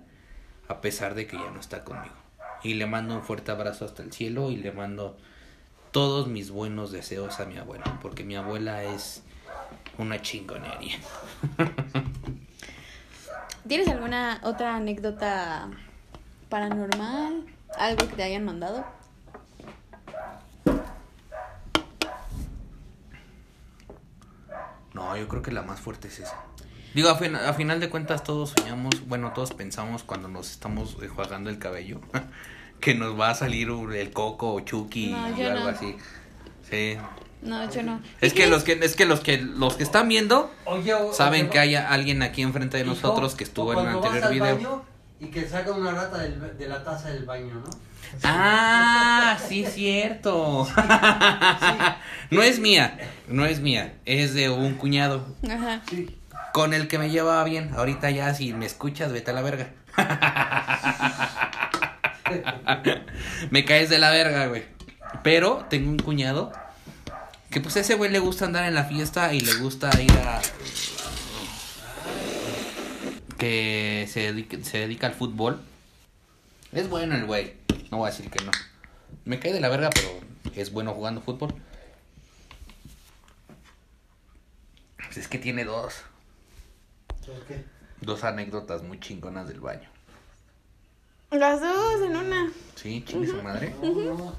A 0.68 0.82
pesar 0.82 1.14
de 1.16 1.28
que 1.28 1.38
ya 1.38 1.52
no 1.52 1.60
está 1.60 1.84
conmigo. 1.84 2.16
Y 2.64 2.74
le 2.74 2.88
mando 2.88 3.16
un 3.16 3.22
fuerte 3.22 3.52
abrazo 3.52 3.86
hasta 3.86 4.02
el 4.04 4.12
cielo. 4.12 4.52
Y 4.52 4.58
le 4.58 4.72
mando 4.72 5.18
todos 5.92 6.28
mis 6.28 6.50
buenos 6.50 6.92
deseos 6.92 7.40
a 7.40 7.46
mi 7.46 7.58
abuela. 7.58 8.00
Porque 8.02 8.24
mi 8.24 8.36
abuela 8.36 8.84
es 8.84 9.24
una 9.98 10.22
chingonería. 10.22 10.98
¿Tienes 13.68 13.88
alguna 13.88 14.42
otra 14.44 14.76
anécdota 14.76 15.70
paranormal? 16.50 17.46
¿Algo 17.78 18.08
que 18.08 18.16
te 18.16 18.24
hayan 18.24 18.46
mandado? 18.46 18.86
No, 24.96 25.16
yo 25.18 25.28
creo 25.28 25.42
que 25.42 25.52
la 25.52 25.62
más 25.62 25.80
fuerte 25.80 26.08
es 26.08 26.20
esa. 26.20 26.36
Digo, 26.94 27.10
a, 27.10 27.16
fin- 27.16 27.36
a 27.36 27.54
final 27.54 27.80
de 27.82 27.90
cuentas 27.90 28.24
todos 28.24 28.54
soñamos, 28.58 29.06
bueno, 29.08 29.34
todos 29.34 29.52
pensamos 29.54 30.04
cuando 30.04 30.30
nos 30.30 30.50
estamos 30.50 30.98
enjuagando 31.02 31.50
el 31.50 31.60
cabello 31.60 32.00
que 32.80 32.96
nos 32.96 33.20
va 33.20 33.30
a 33.32 33.36
salir 33.36 33.68
el 33.94 34.12
coco 34.12 34.54
o 34.54 34.60
Chucky 34.62 35.08
No, 35.12 35.38
yo 35.38 35.52
algo 35.52 35.64
no. 35.66 35.70
así. 35.70 35.98
Sí. 36.70 36.98
No, 37.42 37.70
yo 37.72 37.84
no. 37.84 38.02
Es 38.22 38.34
que 38.34 38.48
los 38.48 38.64
que 38.64 38.74
es 38.82 38.96
que 38.96 39.06
los 39.06 39.20
que 39.20 39.38
los 39.38 39.76
que 39.76 39.84
están 39.84 40.08
viendo 40.08 40.52
Oye, 40.66 40.94
o- 40.94 41.14
saben 41.14 41.48
o- 41.48 41.50
que 41.52 41.60
hay 41.60 41.76
alguien 41.76 42.24
aquí 42.24 42.42
enfrente 42.42 42.78
de 42.78 42.84
hijo, 42.84 42.94
nosotros 42.96 43.36
que 43.36 43.44
estuvo 43.44 43.70
o 43.70 43.74
en 43.74 43.80
el 43.80 43.88
anterior 43.96 44.14
vas 44.22 44.24
al 44.24 44.34
video. 44.34 44.56
baño 44.56 44.82
y 45.20 45.28
que 45.28 45.48
saca 45.48 45.72
una 45.74 45.92
rata 45.92 46.18
del- 46.20 46.58
de 46.58 46.68
la 46.68 46.84
taza 46.84 47.10
del 47.10 47.26
baño, 47.26 47.54
¿no? 47.56 47.70
Ah, 48.24 49.38
sí, 49.48 49.66
cierto. 49.66 50.68
no 52.32 52.44
es 52.44 52.60
mía, 52.60 52.98
no 53.28 53.46
es 53.46 53.60
mía, 53.60 53.94
es 54.06 54.34
de 54.34 54.50
un 54.50 54.76
cuñado 54.76 55.26
Ajá. 55.48 55.82
Sí. 55.90 56.16
con 56.54 56.74
el 56.74 56.88
que 56.88 56.98
me 56.98 57.10
llevaba 57.10 57.44
bien. 57.44 57.72
Ahorita 57.76 58.10
ya 58.12 58.34
si 58.34 58.54
me 58.54 58.66
escuchas, 58.66 59.12
vete 59.12 59.32
a 59.32 59.34
la 59.34 59.42
verga. 59.42 59.70
me 63.52 63.66
caes 63.66 63.90
de 63.90 64.00
la 64.00 64.10
verga, 64.12 64.48
güey. 64.48 64.64
Pero 65.24 65.66
tengo 65.70 65.90
un 65.90 66.00
cuñado 66.00 66.52
que 67.50 67.62
pues 67.62 67.78
a 67.78 67.82
ese 67.82 67.96
güey 67.96 68.12
le 68.12 68.20
gusta 68.20 68.46
andar 68.46 68.66
en 68.66 68.76
la 68.76 68.84
fiesta 68.84 69.34
y 69.34 69.40
le 69.40 69.54
gusta 69.56 69.90
ir 70.02 70.12
a 70.12 70.42
que 73.38 74.08
se 74.12 74.20
dedica, 74.32 74.58
se 74.64 74.80
dedica 74.80 75.08
al 75.08 75.14
fútbol. 75.14 75.62
Es 76.76 76.90
bueno 76.90 77.16
el 77.16 77.26
güey, 77.26 77.54
no 77.90 77.98
voy 77.98 78.10
a 78.10 78.12
decir 78.12 78.30
que 78.30 78.44
no. 78.44 78.52
Me 79.24 79.40
cae 79.40 79.54
de 79.54 79.62
la 79.62 79.70
verga, 79.70 79.90
pero 79.90 80.10
es 80.56 80.72
bueno 80.72 80.94
jugando 80.94 81.22
fútbol. 81.22 81.54
Pues 84.98 85.18
es 85.18 85.28
que 85.28 85.38
tiene 85.40 85.64
dos, 85.64 86.02
¿Por 87.26 87.40
qué? 87.46 87.64
dos 88.02 88.24
anécdotas 88.24 88.84
muy 88.84 89.00
chingonas 89.00 89.48
del 89.48 89.62
baño. 89.62 89.90
Las 91.32 91.62
dos 91.62 92.02
en 92.02 92.16
una. 92.16 92.52
Sí, 92.76 93.04
chingue 93.06 93.28
su 93.28 93.42
madre. 93.42 93.74
No, 93.82 93.94
no. 93.94 94.36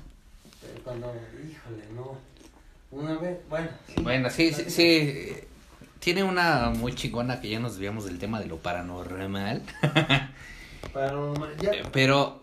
Pero 0.60 0.84
Cuando, 0.84 1.14
híjole, 1.48 1.84
no. 1.94 2.18
Una 2.90 3.14
vez, 3.18 3.38
bueno. 3.48 3.68
sí. 3.88 4.02
Bueno, 4.02 4.30
sí, 4.30 4.52
sí, 4.52 4.70
sí. 4.70 5.30
Tiene 5.98 6.22
una 6.22 6.70
muy 6.70 6.94
chingona 6.94 7.40
que 7.40 7.48
ya 7.48 7.58
nos 7.58 7.72
desviamos 7.72 8.04
del 8.04 8.18
tema 8.18 8.40
de 8.40 8.46
lo 8.46 8.58
paranormal. 8.58 9.62
Paranormal, 10.92 11.56
ya. 11.58 11.70
Eh, 11.72 11.82
Pero 11.92 12.42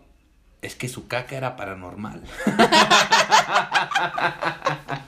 es 0.61 0.75
que 0.75 0.87
su 0.89 1.07
caca 1.07 1.35
era 1.35 1.55
paranormal. 1.55 2.21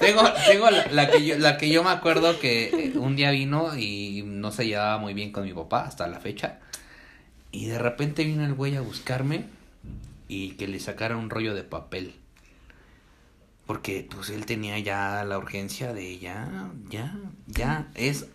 tengo 0.00 0.22
tengo 0.46 0.70
la, 0.70 0.86
la 0.90 1.10
que 1.10 1.24
yo, 1.24 1.38
la 1.38 1.56
que 1.56 1.70
yo 1.70 1.82
me 1.82 1.90
acuerdo 1.90 2.38
que 2.38 2.68
eh, 2.68 2.98
un 2.98 3.16
día 3.16 3.30
vino 3.30 3.76
y 3.76 4.22
no 4.26 4.50
se 4.52 4.66
llevaba 4.66 4.98
muy 4.98 5.14
bien 5.14 5.32
con 5.32 5.44
mi 5.44 5.52
papá 5.52 5.84
hasta 5.84 6.06
la 6.08 6.20
fecha. 6.20 6.58
Y 7.52 7.66
de 7.66 7.78
repente 7.78 8.24
vino 8.24 8.44
el 8.44 8.54
güey 8.54 8.76
a 8.76 8.80
buscarme 8.80 9.44
y 10.28 10.50
que 10.52 10.66
le 10.68 10.80
sacara 10.80 11.16
un 11.16 11.30
rollo 11.30 11.54
de 11.54 11.62
papel. 11.64 12.14
Porque 13.66 14.06
pues 14.14 14.28
él 14.30 14.44
tenía 14.44 14.78
ya 14.78 15.24
la 15.24 15.38
urgencia 15.38 15.94
de 15.94 16.18
ya, 16.18 16.68
ya, 16.90 17.14
ya, 17.46 17.86
es 17.94 18.26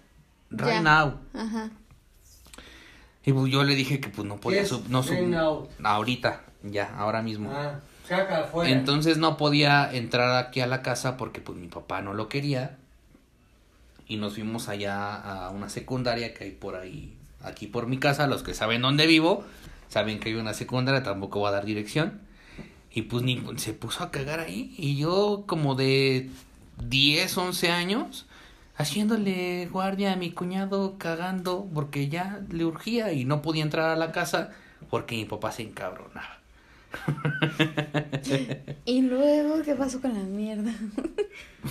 right 0.49 0.69
Ya. 0.69 0.81
now. 0.81 1.19
Ajá. 1.35 1.69
Y 3.25 3.33
pues 3.33 3.51
yo 3.51 3.63
le 3.63 3.75
dije 3.75 3.99
que 3.99 4.09
pues 4.09 4.27
no 4.27 4.37
podía 4.37 4.65
sub- 4.65 4.87
no 4.89 5.03
sub- 5.03 5.15
ahorita, 5.83 6.41
ya, 6.63 6.95
ahora 6.97 7.21
mismo. 7.21 7.51
Ah, 7.53 7.79
afuera. 8.39 8.69
Entonces 8.71 9.17
no 9.17 9.37
podía 9.37 9.91
entrar 9.93 10.35
aquí 10.43 10.61
a 10.61 10.67
la 10.67 10.81
casa 10.81 11.15
porque 11.17 11.41
pues 11.41 11.57
mi 11.57 11.67
papá 11.67 12.01
no 12.01 12.13
lo 12.13 12.27
quería. 12.29 12.77
Y 14.07 14.17
nos 14.17 14.33
fuimos 14.33 14.69
allá 14.69 15.13
a 15.15 15.49
una 15.51 15.69
secundaria 15.69 16.33
que 16.33 16.45
hay 16.45 16.51
por 16.51 16.75
ahí, 16.75 17.13
aquí 17.43 17.67
por 17.67 17.85
mi 17.85 17.99
casa, 17.99 18.25
los 18.25 18.41
que 18.41 18.55
saben 18.55 18.81
dónde 18.81 19.05
vivo, 19.05 19.43
saben 19.89 20.19
que 20.19 20.29
hay 20.29 20.35
una 20.35 20.55
secundaria, 20.55 21.03
tampoco 21.03 21.39
voy 21.39 21.49
a 21.49 21.51
dar 21.51 21.65
dirección. 21.65 22.19
Y 22.91 23.03
pues 23.03 23.21
ni 23.23 23.39
se 23.57 23.73
puso 23.73 24.03
a 24.03 24.09
cagar 24.09 24.39
ahí. 24.39 24.73
Y 24.77 24.97
yo 24.97 25.43
como 25.45 25.75
de 25.75 26.31
10, 26.83 27.37
11 27.37 27.69
años, 27.69 28.25
haciéndole 28.79 29.67
guardia 29.71 30.13
a 30.13 30.15
mi 30.15 30.31
cuñado 30.31 30.95
cagando 30.97 31.67
porque 31.73 32.07
ya 32.09 32.39
le 32.49 32.65
urgía 32.65 33.11
y 33.13 33.25
no 33.25 33.41
podía 33.41 33.61
entrar 33.63 33.89
a 33.89 33.95
la 33.95 34.11
casa 34.11 34.51
porque 34.89 35.15
mi 35.15 35.25
papá 35.25 35.51
se 35.51 35.61
encabronaba. 35.63 36.39
Y 38.85 39.01
luego, 39.03 39.61
¿qué 39.63 39.75
pasó 39.75 40.01
con 40.01 40.13
la 40.13 40.23
mierda? 40.23 40.71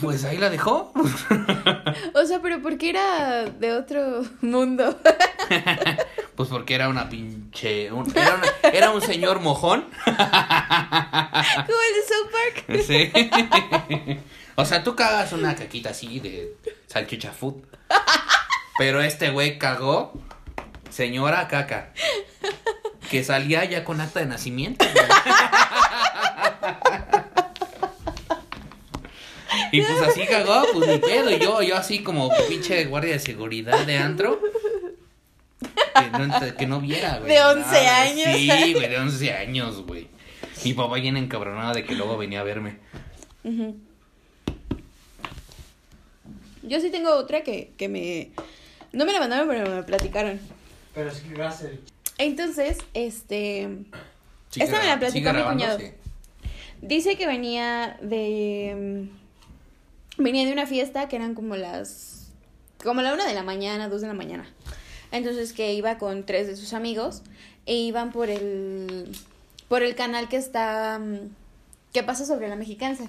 Pues 0.02 0.22
ahí 0.24 0.36
la 0.36 0.50
dejó. 0.50 0.92
O 2.14 2.24
sea, 2.26 2.40
pero 2.42 2.60
porque 2.60 2.90
era 2.90 3.46
de 3.46 3.72
otro 3.72 4.22
mundo. 4.42 4.98
Pues 6.36 6.50
porque 6.50 6.74
era 6.74 6.90
una 6.90 7.08
pinche. 7.08 7.90
un- 7.90 8.08
era, 8.14 8.34
una- 8.36 8.70
era 8.70 8.90
un 8.90 9.00
señor 9.00 9.40
mojón. 9.40 9.86
Como 10.04 10.14
el 11.86 11.94
de 11.94 12.04
South 12.06 12.30
Park. 12.32 12.82
Sí. 12.86 14.20
O 14.56 14.64
sea, 14.66 14.84
tú 14.84 14.94
cagas 14.94 15.32
una 15.32 15.54
caquita 15.56 15.90
así 15.90 16.20
de 16.20 16.54
salchicha 16.88 17.32
food. 17.32 17.54
Pero 18.78 19.00
este 19.00 19.30
güey 19.30 19.58
cagó. 19.58 20.12
Señora 20.90 21.48
caca. 21.48 21.92
Que 23.10 23.22
salía 23.24 23.64
ya 23.64 23.84
con 23.84 24.00
acta 24.00 24.20
de 24.20 24.26
nacimiento. 24.26 24.84
Y 29.72 29.82
pues 29.82 30.02
así 30.02 30.26
cagó, 30.26 30.64
pues 30.72 30.88
ni 30.88 30.98
pedo. 30.98 31.30
Y 31.30 31.38
yo, 31.38 31.62
yo 31.62 31.76
así 31.76 32.02
como 32.02 32.30
pinche 32.48 32.84
guardia 32.86 33.12
de 33.12 33.18
seguridad 33.18 33.84
de 33.86 33.98
antro. 33.98 34.40
Que 35.60 36.18
no, 36.18 36.56
que 36.56 36.66
no 36.66 36.80
viera, 36.80 37.18
güey. 37.18 37.32
De 37.32 37.40
11 37.42 37.60
Nada, 37.60 38.02
años. 38.02 38.36
Sí, 38.36 38.74
güey, 38.74 38.88
de 38.88 38.98
11 38.98 39.34
años, 39.34 39.82
güey. 39.86 40.08
Mi 40.64 40.72
papá 40.72 40.96
bien 40.96 41.16
encabronado 41.16 41.74
de 41.74 41.84
que 41.84 41.94
luego 41.94 42.16
venía 42.16 42.40
a 42.40 42.44
verme. 42.44 42.78
Ujú. 43.44 43.78
Yo 46.68 46.80
sí 46.80 46.90
tengo 46.90 47.10
otra 47.14 47.42
que, 47.42 47.72
que 47.76 47.88
me... 47.88 48.30
No 48.92 49.04
me 49.04 49.12
la 49.12 49.20
mandaron, 49.20 49.48
pero 49.48 49.68
me 49.74 49.82
platicaron. 49.82 50.40
Pero 50.94 51.10
sí 51.12 51.22
que 51.28 51.34
va 51.34 51.48
a 51.48 51.52
ser. 51.52 51.78
Entonces, 52.18 52.78
este... 52.94 53.68
Esta 54.56 54.78
me 54.80 54.86
la 54.86 54.98
platicó 54.98 55.32
mi 55.32 55.42
cuñado. 55.42 55.78
sí. 55.78 55.86
Dice 56.80 57.16
que 57.16 57.26
venía 57.26 57.98
de... 58.02 59.08
Venía 60.16 60.46
de 60.46 60.52
una 60.52 60.66
fiesta 60.66 61.08
que 61.08 61.16
eran 61.16 61.34
como 61.34 61.56
las... 61.56 62.30
Como 62.82 63.02
la 63.02 63.12
una 63.12 63.26
de 63.26 63.34
la 63.34 63.42
mañana, 63.42 63.88
dos 63.88 64.00
de 64.00 64.06
la 64.08 64.14
mañana. 64.14 64.48
Entonces 65.10 65.52
que 65.52 65.72
iba 65.74 65.98
con 65.98 66.24
tres 66.24 66.46
de 66.46 66.56
sus 66.56 66.72
amigos 66.72 67.22
e 67.66 67.74
iban 67.74 68.12
por 68.12 68.30
el... 68.30 69.10
Por 69.68 69.82
el 69.82 69.94
canal 69.94 70.28
que 70.28 70.36
está... 70.36 70.98
mm, 70.98 71.30
Que 71.92 72.02
pasa 72.02 72.24
sobre 72.24 72.48
la 72.48 72.56
mexicanza. 72.56 73.04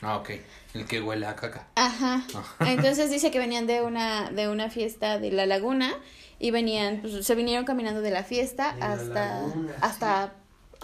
Ah, 0.00 0.16
ok. 0.16 0.30
El 0.74 0.86
que 0.86 1.02
huele 1.02 1.26
a 1.26 1.36
caca. 1.36 1.66
Ajá. 1.74 2.24
Ajá. 2.34 2.70
Entonces 2.70 3.10
dice 3.10 3.30
que 3.30 3.38
venían 3.38 3.66
de 3.66 3.82
una, 3.82 4.30
de 4.30 4.48
una 4.48 4.70
fiesta 4.70 5.18
de 5.18 5.30
la 5.30 5.46
laguna 5.46 5.94
y 6.38 6.50
venían, 6.50 7.00
pues 7.02 7.24
se 7.24 7.34
vinieron 7.34 7.64
caminando 7.64 8.00
de 8.00 8.10
la 8.10 8.24
fiesta 8.24 8.72
De 8.74 8.80
la 8.80 8.92
hasta, 8.92 9.42
laguna, 9.42 9.72
hasta, 9.80 10.32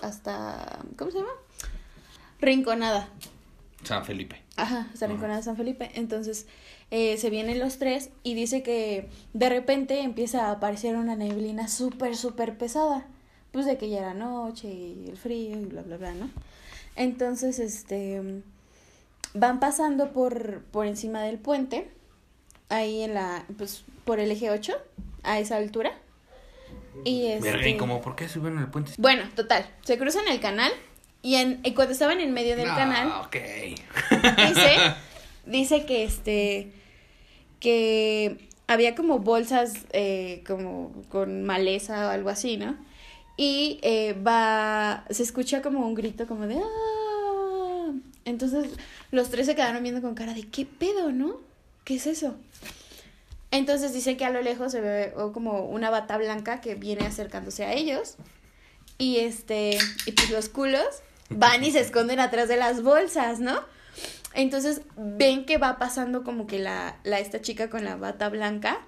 hasta, 0.03 0.79
¿cómo 0.97 1.11
se 1.11 1.19
llama? 1.19 1.33
Rinconada. 2.41 3.09
San 3.83 4.05
Felipe. 4.05 4.43
Ajá, 4.57 4.89
hasta. 4.93 5.07
Rinconada 5.07 5.43
San 5.43 5.57
Felipe. 5.57 5.91
Entonces 5.95 6.47
eh, 6.91 7.17
se 7.17 7.31
vienen 7.31 7.59
los 7.59 7.79
tres 7.79 8.11
y 8.23 8.35
dice 8.35 8.63
que 8.63 9.09
de 9.33 9.49
repente 9.49 10.01
empieza 10.01 10.47
a 10.47 10.53
aparecer 10.53 10.97
una 10.97 11.17
neblina 11.17 11.69
súper, 11.69 12.17
súper 12.17 12.57
pesada. 12.59 13.07
Pues 13.53 13.65
de 13.65 13.79
que 13.79 13.89
ya 13.89 14.01
era 14.01 14.15
noche 14.15 14.69
y 14.69 15.07
el 15.09 15.17
frío 15.17 15.59
y 15.59 15.65
bla, 15.65 15.81
bla, 15.83 15.97
bla, 15.97 16.13
¿no? 16.13 16.31
Entonces, 16.97 17.59
este, 17.59 18.43
van 19.39 19.61
pasando 19.61 20.13
por, 20.13 20.63
por 20.71 20.87
encima 20.87 21.23
del 21.23 21.39
puente, 21.39 21.91
ahí 22.69 23.03
en 23.03 23.15
la, 23.15 23.45
pues, 23.57 23.85
por 24.05 24.21
el 24.21 24.31
eje 24.31 24.51
8, 24.51 24.73
a 25.23 25.39
esa 25.39 25.57
altura. 25.57 25.93
Y 27.05 27.27
este... 27.27 27.51
Verga, 27.53 27.69
¿y 27.69 27.77
cómo? 27.77 28.01
¿Por 28.01 28.17
qué 28.17 28.29
subieron 28.29 28.59
el 28.59 28.69
puente? 28.69 28.93
Bueno, 28.99 29.23
total, 29.35 29.67
se 29.83 29.99
cruzan 29.99 30.27
el 30.29 30.41
canal 30.41 30.73
y, 31.23 31.37
en, 31.37 31.61
y 31.65 31.73
cuando 31.75 31.93
estaban 31.93 32.21
en 32.21 32.33
medio 32.33 32.57
del 32.57 32.69
Ah, 32.71 32.77
canal, 32.77 33.09
ok. 33.27 33.37
dice, 34.49 34.77
dice 35.47 35.87
que 35.87 36.05
este, 36.05 36.73
que 37.61 38.49
había 38.67 38.95
como 38.95 39.19
bolsas 39.21 39.75
eh, 39.93 40.43
como 40.47 40.93
con 41.09 41.45
maleza 41.45 42.09
o 42.09 42.11
algo 42.11 42.31
así, 42.31 42.57
¿no? 42.57 42.77
Y 43.37 43.79
eh, 43.83 44.15
va, 44.15 45.05
se 45.11 45.23
escucha 45.23 45.63
como 45.63 45.87
un 45.87 45.95
grito 45.95 46.27
como 46.27 46.47
de, 46.47 46.57
"Ah". 46.57 47.93
Entonces 48.25 48.69
los 49.11 49.31
tres 49.31 49.47
se 49.47 49.55
quedaron 49.55 49.83
viendo 49.83 50.03
con 50.03 50.15
cara 50.15 50.35
de, 50.35 50.49
¿qué 50.49 50.67
pedo, 50.67 51.13
no? 51.13 51.37
¿Qué 51.85 51.97
es 51.97 52.07
eso? 52.07 52.37
Entonces 53.51 53.95
dice 53.95 54.17
que 54.17 54.25
a 54.25 54.31
lo 54.31 54.43
lejos 54.43 54.73
se 54.73 54.81
ve 54.81 55.15
como 55.33 55.65
una 55.65 55.91
bata 55.91 56.19
blanca 56.19 56.61
que 56.61 56.75
viene 56.75 57.07
acercándose 57.07 57.65
a 57.65 57.73
ellos. 57.73 58.17
Y 58.99 59.19
este, 59.19 59.79
y 60.07 60.13
pues 60.13 60.31
los 60.31 60.49
culos 60.49 60.87
van 61.31 61.65
y 61.65 61.71
se 61.71 61.81
esconden 61.81 62.21
atrás 62.21 62.49
de 62.49 62.57
las 62.57 62.83
bolsas, 62.83 63.41
¿no? 63.41 63.61
Entonces 64.35 64.83
ven 64.97 65.47
que 65.47 65.57
va 65.57 65.79
pasando 65.79 66.25
como 66.25 66.47
que 66.47 66.59
la, 66.59 66.97
la 67.05 67.19
esta 67.21 67.41
chica 67.41 67.71
con 67.71 67.85
la 67.85 67.97
bata 67.97 68.29
blanca. 68.29 68.81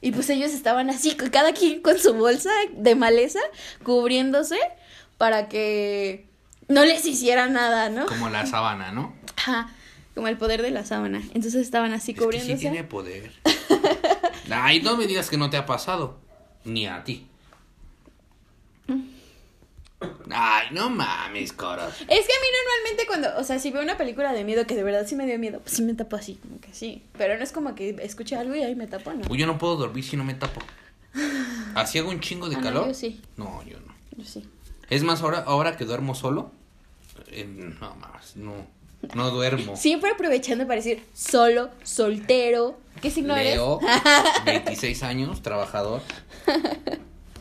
Y 0.00 0.12
pues 0.12 0.28
ellos 0.30 0.52
estaban 0.52 0.90
así, 0.90 1.16
cada 1.16 1.52
quien 1.52 1.80
con 1.80 1.98
su 1.98 2.14
bolsa 2.14 2.50
de 2.72 2.94
maleza, 2.94 3.40
cubriéndose 3.82 4.58
para 5.16 5.48
que 5.48 6.26
no 6.68 6.84
les 6.84 7.06
hiciera 7.06 7.48
nada, 7.48 7.88
¿no? 7.88 8.06
Como 8.06 8.28
la 8.28 8.46
sábana, 8.46 8.92
¿no? 8.92 9.14
Ajá, 9.46 9.68
como 10.14 10.28
el 10.28 10.36
poder 10.38 10.62
de 10.62 10.70
la 10.70 10.84
sábana. 10.84 11.18
Entonces 11.34 11.56
estaban 11.56 11.92
así 11.92 12.12
Es 12.12 12.18
que 12.18 12.24
cubriéndose. 12.24 12.54
sí 12.56 12.60
tiene 12.60 12.84
poder. 12.84 13.30
Ay, 14.50 14.80
no 14.82 14.96
me 14.96 15.06
digas 15.06 15.28
que 15.30 15.36
no 15.36 15.50
te 15.50 15.56
ha 15.56 15.66
pasado. 15.66 16.16
Ni 16.64 16.86
a 16.86 17.04
ti. 17.04 17.26
Ay, 20.30 20.66
no 20.72 20.90
mames, 20.90 21.52
coro. 21.52 21.86
Es 21.86 21.96
que 21.98 22.06
a 22.08 22.16
mí 22.16 22.46
normalmente 22.58 23.06
cuando, 23.06 23.28
o 23.38 23.44
sea, 23.44 23.58
si 23.58 23.70
veo 23.70 23.82
una 23.82 23.96
película 23.96 24.32
de 24.32 24.44
miedo 24.44 24.66
que 24.66 24.74
de 24.74 24.82
verdad 24.82 25.06
sí 25.06 25.14
me 25.16 25.24
dio 25.26 25.38
miedo, 25.38 25.60
pues 25.60 25.76
sí 25.76 25.82
me 25.82 25.94
tapo 25.94 26.16
así, 26.16 26.34
como 26.42 26.60
que 26.60 26.74
sí. 26.74 27.02
Pero 27.16 27.36
no 27.36 27.42
es 27.44 27.52
como 27.52 27.74
que 27.74 27.96
escuche 28.02 28.36
algo 28.36 28.54
y 28.54 28.62
ahí 28.62 28.74
me 28.74 28.86
tapo, 28.86 29.12
¿no? 29.12 29.22
Uy, 29.30 29.38
yo 29.38 29.46
no 29.46 29.56
puedo 29.58 29.76
dormir 29.76 30.04
si 30.04 30.16
no 30.16 30.24
me 30.24 30.34
tapo. 30.34 30.60
¿Así 31.74 31.98
hago 31.98 32.10
un 32.10 32.20
chingo 32.20 32.48
de 32.48 32.56
Ah, 32.56 32.58
no, 32.58 32.64
calor? 32.64 32.86
yo 32.88 32.94
sí. 32.94 33.20
No, 33.36 33.62
yo 33.64 33.78
no. 33.80 33.94
Yo 34.16 34.24
sí. 34.24 34.44
Es 34.90 35.02
más, 35.02 35.22
ahora, 35.22 35.38
ahora 35.46 35.76
que 35.76 35.84
duermo 35.84 36.14
solo, 36.14 36.50
eh, 37.28 37.44
no 37.46 37.94
más, 37.96 38.36
no, 38.36 38.66
no 39.14 39.30
duermo. 39.30 39.76
Siempre 39.76 40.10
aprovechando 40.10 40.66
para 40.66 40.76
decir 40.76 41.04
solo, 41.12 41.70
soltero. 41.82 42.78
¿Qué 43.00 43.10
signo 43.10 43.36
Leo, 43.36 43.80
eres? 44.46 44.64
26 44.64 45.02
años, 45.02 45.42
trabajador. 45.42 46.00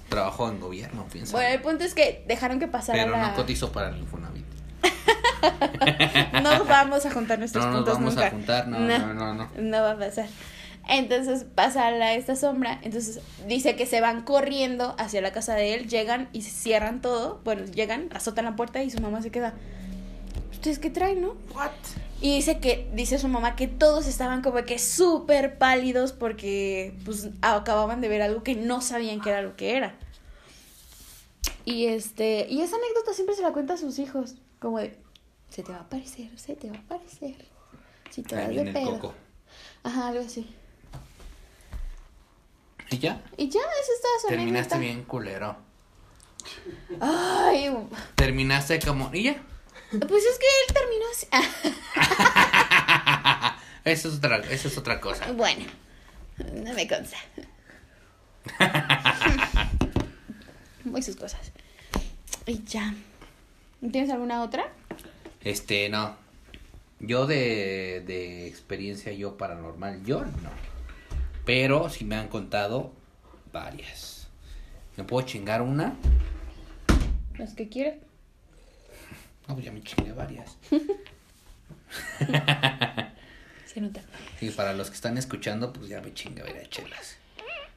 Trabajo 0.10 0.50
en 0.50 0.60
gobierno, 0.60 1.06
piensa. 1.12 1.32
bueno, 1.32 1.54
el 1.54 1.62
punto 1.62 1.84
es 1.84 1.94
que 1.94 2.24
dejaron 2.28 2.60
que 2.60 2.68
pasara 2.68 3.04
pero 3.04 3.16
la... 3.18 3.30
no 3.30 3.36
cotizo 3.36 3.72
para 3.72 3.90
el 3.90 3.98
Infonavit. 3.98 4.46
No 6.42 6.64
vamos 6.66 7.06
a 7.06 7.12
juntar 7.12 7.40
nuestros 7.40 7.66
No 7.66 7.72
nos 7.72 7.86
vamos 7.86 8.14
nunca. 8.16 8.28
a 8.28 8.32
juntar, 8.32 8.68
no, 8.68 8.80
no, 8.80 9.14
no, 9.14 9.34
no. 9.34 9.50
No 9.58 9.82
va 9.82 9.92
a 9.92 9.98
pasar. 9.98 10.28
Entonces 10.88 11.46
pasa 11.56 11.92
la, 11.92 12.14
esta 12.14 12.36
sombra, 12.36 12.80
entonces 12.84 13.22
dice 13.48 13.76
que 13.76 13.86
se 13.86 14.02
van 14.02 14.24
corriendo 14.24 14.96
hacia 14.98 15.22
la 15.22 15.32
casa 15.32 15.56
de 15.56 15.74
él, 15.74 15.88
llegan 15.88 16.28
y 16.34 16.42
cierran 16.42 17.02
todo, 17.02 17.40
bueno, 17.46 17.64
llegan, 17.66 18.10
azotan 18.14 18.44
la 18.46 18.56
puerta 18.58 18.84
y 18.84 18.90
su 18.90 19.00
mamá 19.00 19.22
se 19.22 19.32
queda, 19.32 19.54
¿ustedes 20.54 20.80
qué 20.80 20.90
traen, 20.90 21.22
no? 21.22 21.36
What? 21.54 21.72
Y 22.22 22.36
dice 22.36 22.60
que, 22.60 22.90
dice 22.94 23.20
su 23.20 23.28
mamá 23.28 23.56
que 23.58 23.68
todos 23.68 24.08
estaban 24.08 24.42
como 24.42 24.64
que 24.64 24.80
súper 24.80 25.58
pálidos 25.58 26.14
porque 26.14 26.96
pues 27.04 27.30
acababan 27.42 28.00
de 28.00 28.08
ver 28.08 28.22
algo 28.22 28.44
que 28.44 28.56
no 28.56 28.80
sabían 28.82 29.20
que 29.20 29.30
era 29.30 29.42
lo 29.42 29.58
que 29.58 29.76
era. 29.76 29.96
Y 31.66 31.88
este, 31.88 32.48
y 32.50 32.62
esa 32.62 32.78
anécdota 32.78 33.14
siempre 33.14 33.36
se 33.36 33.42
la 33.42 33.52
cuenta 33.52 33.74
a 33.74 33.78
sus 33.78 34.00
hijos, 34.00 34.36
como 34.60 34.80
de, 34.80 34.98
se 35.50 35.64
te 35.64 35.72
va 35.72 35.80
a 35.80 35.82
aparecer, 35.82 36.30
se 36.40 36.56
te 36.56 36.70
va 36.70 36.78
a 36.78 36.80
aparecer. 36.80 37.36
Si 38.10 38.22
te 38.24 38.36
vas 38.36 38.50
de 38.50 38.72
pedo. 38.72 38.92
coco. 38.92 39.14
Ajá, 39.84 40.08
algo 40.08 40.24
así. 40.24 40.50
¿Y 42.90 43.00
ya? 43.00 43.22
Y 43.38 43.50
ya, 43.50 43.60
eso 43.60 43.92
estaba 43.96 44.14
su 44.22 44.28
Terminaste 44.28 44.76
anécdota. 44.76 44.78
bien 44.80 45.04
culero. 45.04 45.58
Ay, 47.00 47.70
Terminaste 48.16 48.80
como... 48.80 49.10
¿Y 49.14 49.24
ya? 49.24 49.44
Pues 50.00 50.24
es 50.24 50.40
que 50.40 50.46
él 50.68 50.74
terminó 50.74 51.06
así. 51.12 51.28
Eso 53.86 54.08
es 54.08 54.16
otra, 54.16 54.38
eso 54.38 54.70
es 54.70 54.78
otra 54.78 55.02
cosa. 55.02 55.30
bueno, 55.34 55.66
no 56.54 56.74
me 56.74 56.88
consta. 56.88 57.18
Muy 60.86 61.02
sus 61.04 61.18
cosas. 61.18 61.52
Y 62.46 62.64
ya. 62.64 62.94
¿Tienes 63.82 64.10
alguna 64.10 64.42
otra? 64.42 64.72
Este, 65.42 65.90
no. 65.90 66.16
Yo 67.02 67.28
de, 67.28 68.04
de 68.08 68.48
experiencia 68.48 69.12
yo 69.12 69.36
paranormal, 69.38 70.06
yo 70.06 70.24
no. 70.24 70.50
Pero 71.46 71.90
sí 71.90 72.06
me 72.06 72.16
han 72.16 72.30
contado 72.30 72.94
varias. 73.52 74.28
¿Me 74.96 75.04
puedo 75.04 75.28
chingar 75.28 75.62
una? 75.62 75.96
Las 77.38 77.54
que 77.54 77.68
quieras. 77.68 77.96
No, 79.48 79.56
pues 79.56 79.66
ya 79.66 79.72
me 79.72 79.82
chingué 79.82 80.12
varias. 80.14 80.58
Se 83.66 83.82
nota. 83.82 84.02
Y 84.42 84.50
para 84.52 84.74
los 84.74 84.90
que 84.90 84.96
están 84.96 85.18
escuchando, 85.18 85.74
pues 85.74 85.90
ya 85.90 86.02
me 86.02 86.14
chingué 86.14 86.44
varias 86.44 86.70
chelas. 86.70 87.18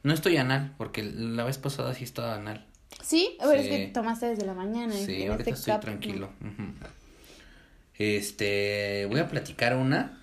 No 0.02 0.12
estoy 0.14 0.36
anal, 0.36 0.74
porque 0.78 1.02
la 1.02 1.44
vez 1.44 1.58
pasada 1.58 1.94
sí 1.94 2.04
estaba 2.04 2.34
anal. 2.36 2.64
Sí, 3.02 3.36
a 3.40 3.46
ver, 3.46 3.60
Sí. 3.62 3.68
es 3.68 3.70
que 3.76 3.86
tomaste 3.92 4.26
desde 4.26 4.44
la 4.46 4.54
mañana. 4.54 4.94
y 4.94 5.04
Sí, 5.04 5.26
ahorita 5.26 5.50
este 5.50 5.58
estoy 5.58 5.72
cap- 5.72 5.80
tranquilo. 5.82 6.30
Este, 7.98 9.06
voy 9.06 9.20
a 9.20 9.28
platicar 9.28 9.76
una. 9.76 10.20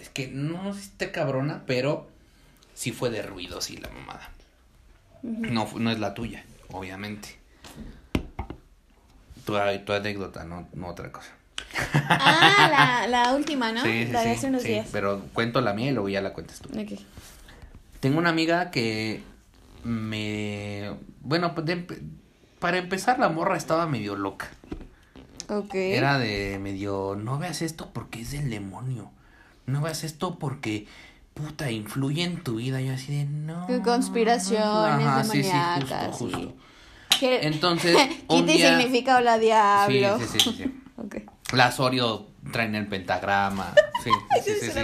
Es 0.00 0.08
que 0.08 0.28
no 0.28 0.72
sé 0.72 0.80
si 0.80 0.86
está 0.88 1.10
cabrona, 1.12 1.64
pero 1.66 2.08
sí 2.74 2.92
fue 2.92 3.10
de 3.10 3.22
ruido, 3.22 3.60
sí, 3.60 3.76
la 3.76 3.88
mamada. 3.90 4.30
No, 5.22 5.68
no 5.78 5.90
es 5.90 5.98
la 5.98 6.14
tuya, 6.14 6.44
obviamente. 6.70 7.36
Tu, 9.46 9.54
tu 9.84 9.92
anécdota, 9.92 10.44
no, 10.44 10.68
no 10.74 10.88
otra 10.88 11.10
cosa. 11.10 11.30
Ah, 11.94 12.68
la, 12.70 13.08
la 13.24 13.34
última, 13.34 13.72
¿no? 13.72 13.82
Sí, 13.82 14.06
sí, 14.06 14.12
la 14.12 14.20
de 14.20 14.26
sí, 14.26 14.34
hace 14.34 14.46
unos 14.48 14.62
sí, 14.62 14.68
días. 14.68 14.88
Pero 14.92 15.22
cuento 15.32 15.62
la 15.62 15.72
mía 15.72 15.90
y 15.90 15.94
luego 15.94 16.08
ya 16.10 16.20
la 16.20 16.34
cuentas 16.34 16.60
tú. 16.60 16.68
Ok. 16.78 17.00
Tengo 18.00 18.18
una 18.18 18.30
amiga 18.30 18.70
que 18.70 19.22
me... 19.84 20.90
Bueno, 21.22 21.54
pues, 21.54 21.66
de 21.66 21.86
para 22.58 22.78
empezar 22.78 23.18
la 23.18 23.28
morra 23.28 23.56
estaba 23.56 23.86
medio 23.86 24.16
loca. 24.16 24.48
Ok. 25.48 25.74
Era 25.74 26.18
de 26.18 26.58
medio, 26.60 27.16
no 27.16 27.38
veas 27.38 27.62
esto 27.62 27.90
porque 27.92 28.22
es 28.22 28.32
del 28.32 28.50
demonio. 28.50 29.10
No 29.66 29.80
veas 29.80 30.04
esto 30.04 30.38
porque, 30.38 30.86
puta, 31.34 31.70
influye 31.70 32.24
en 32.24 32.42
tu 32.42 32.56
vida. 32.56 32.80
Yo 32.80 32.94
así 32.94 33.16
de, 33.16 33.24
no. 33.24 33.66
Conspiraciones 33.84 35.06
Ajá, 35.06 35.24
sí, 35.24 35.30
sí, 35.30 35.48
demoníacas, 35.48 36.08
justo, 36.08 36.26
sí. 36.26 36.44
justo. 36.44 36.65
Que- 37.18 37.46
Entonces, 37.46 37.96
un 38.28 38.40
Quita 38.40 38.52
y 38.52 38.56
día- 38.58 38.78
significa 38.78 39.16
hola 39.18 39.34
Sí, 39.36 39.40
diablo. 39.42 40.18
sí, 40.18 40.26
sí, 40.32 40.40
sí, 40.40 40.54
sí. 40.64 40.80
Ok. 40.96 41.16
Las 41.52 41.78
Oreo 41.78 42.26
traen 42.52 42.74
el 42.74 42.86
pentagrama. 42.86 43.72
Sí, 44.02 44.10
sí, 44.44 44.52
sí, 44.60 44.70
sí. 44.70 44.80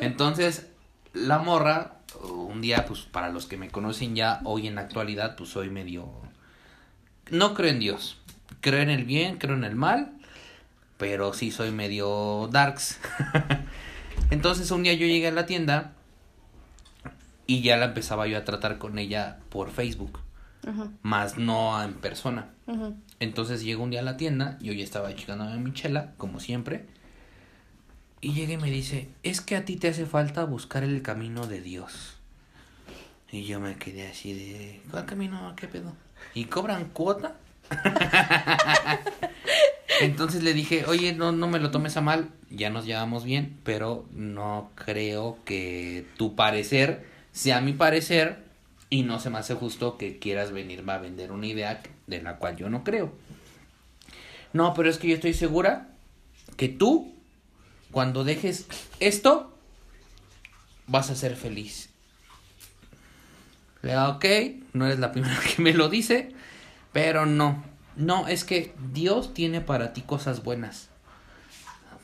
Entonces, 0.00 0.66
la 1.14 1.38
morra, 1.38 1.94
un 2.22 2.60
día, 2.60 2.84
pues 2.86 3.00
para 3.00 3.30
los 3.30 3.46
que 3.46 3.56
me 3.56 3.70
conocen 3.70 4.14
ya, 4.14 4.40
hoy 4.44 4.66
en 4.66 4.74
la 4.74 4.82
actualidad, 4.82 5.36
pues 5.36 5.50
soy 5.50 5.70
medio... 5.70 6.08
No 7.30 7.54
creo 7.54 7.70
en 7.70 7.78
Dios. 7.80 8.18
Creo 8.60 8.80
en 8.82 8.90
el 8.90 9.04
bien, 9.04 9.38
creo 9.38 9.56
en 9.56 9.64
el 9.64 9.74
mal, 9.74 10.12
pero 10.98 11.32
sí 11.32 11.50
soy 11.50 11.70
medio 11.72 12.48
darks. 12.52 12.98
Entonces, 14.30 14.70
un 14.70 14.82
día 14.82 14.92
yo 14.94 15.06
llegué 15.06 15.28
a 15.28 15.32
la 15.32 15.46
tienda 15.46 15.92
y 17.46 17.62
ya 17.62 17.76
la 17.76 17.86
empezaba 17.86 18.26
yo 18.26 18.38
a 18.38 18.44
tratar 18.44 18.78
con 18.78 18.98
ella 18.98 19.38
por 19.50 19.70
Facebook, 19.70 20.20
Ajá, 20.66 20.90
más 21.02 21.38
no 21.38 21.82
en 21.82 21.94
persona. 21.94 22.50
ajá. 22.66 22.92
Entonces 23.18 23.62
llego 23.62 23.82
un 23.82 23.90
día 23.90 24.00
a 24.00 24.02
la 24.02 24.16
tienda, 24.18 24.58
yo 24.60 24.72
ya 24.72 24.84
estaba 24.84 25.14
chicándome 25.14 25.56
mi 25.58 25.72
chela, 25.72 26.12
como 26.18 26.38
siempre. 26.40 26.86
Y 28.20 28.32
llega 28.32 28.54
y 28.54 28.56
me 28.58 28.70
dice, 28.70 29.08
es 29.22 29.40
que 29.40 29.56
a 29.56 29.64
ti 29.64 29.76
te 29.76 29.88
hace 29.88 30.04
falta 30.04 30.44
buscar 30.44 30.82
el 30.82 31.00
camino 31.02 31.46
de 31.46 31.60
Dios. 31.60 32.16
Y 33.30 33.44
yo 33.44 33.60
me 33.60 33.76
quedé 33.76 34.08
así 34.08 34.32
de, 34.32 34.82
¿cuál 34.90 35.06
camino? 35.06 35.54
¿Qué 35.56 35.68
pedo? 35.68 35.94
¿Y 36.34 36.44
cobran 36.46 36.86
cuota? 36.86 37.36
Entonces 40.00 40.42
le 40.42 40.52
dije, 40.52 40.84
oye, 40.86 41.12
no, 41.12 41.32
no 41.32 41.48
me 41.48 41.58
lo 41.58 41.70
tomes 41.70 41.96
a 41.96 42.00
mal, 42.00 42.30
ya 42.50 42.70
nos 42.70 42.84
llevamos 42.84 43.24
bien, 43.24 43.58
pero 43.64 44.06
no 44.12 44.70
creo 44.74 45.38
que 45.44 46.06
tu 46.16 46.36
parecer 46.36 47.06
sea 47.32 47.60
mi 47.60 47.72
parecer 47.72 48.45
y 48.90 49.02
no 49.02 49.18
se 49.18 49.30
me 49.30 49.38
hace 49.38 49.54
justo 49.54 49.98
que 49.98 50.18
quieras 50.18 50.52
venirme 50.52 50.92
a 50.92 50.98
vender 50.98 51.32
una 51.32 51.46
idea 51.46 51.82
de 52.06 52.22
la 52.22 52.36
cual 52.36 52.56
yo 52.56 52.70
no 52.70 52.84
creo. 52.84 53.12
No, 54.52 54.74
pero 54.74 54.88
es 54.88 54.98
que 54.98 55.08
yo 55.08 55.14
estoy 55.14 55.34
segura 55.34 55.88
que 56.56 56.68
tú, 56.68 57.14
cuando 57.90 58.24
dejes 58.24 58.66
esto, 59.00 59.56
vas 60.86 61.10
a 61.10 61.16
ser 61.16 61.36
feliz. 61.36 61.90
Le 63.82 63.92
digo, 63.92 64.08
ok, 64.08 64.24
no 64.72 64.86
eres 64.86 64.98
la 64.98 65.12
primera 65.12 65.38
que 65.56 65.62
me 65.62 65.72
lo 65.72 65.88
dice, 65.88 66.32
pero 66.92 67.26
no. 67.26 67.64
No, 67.96 68.28
es 68.28 68.44
que 68.44 68.74
Dios 68.92 69.32
tiene 69.34 69.60
para 69.60 69.92
ti 69.92 70.02
cosas 70.02 70.42
buenas. 70.42 70.90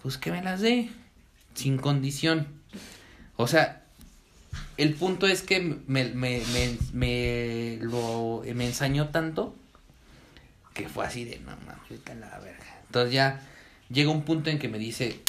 Pues 0.02 0.18
que 0.18 0.32
me 0.32 0.42
las 0.42 0.60
dé, 0.60 0.90
sin 1.54 1.78
condición. 1.78 2.48
O 3.36 3.46
sea, 3.46 3.81
el 4.76 4.94
punto 4.94 5.26
es 5.26 5.42
que 5.42 5.61
me, 5.61 6.05
me, 6.14 6.42
me, 6.53 6.78
me 6.92 7.78
lo 7.80 8.42
me 8.55 8.66
ensañó 8.66 9.09
tanto 9.09 9.55
que 10.74 10.88
fue 10.88 11.07
así 11.07 11.24
de 11.24 11.38
no 11.40 11.53
mames, 11.66 12.20
la 12.20 12.38
verga. 12.38 12.80
Entonces 12.86 13.12
ya 13.12 13.40
llega 13.90 14.11
un 14.11 14.22
punto 14.22 14.50
en 14.50 14.59
que 14.59 14.68
me 14.68 14.78
dice 14.78 15.20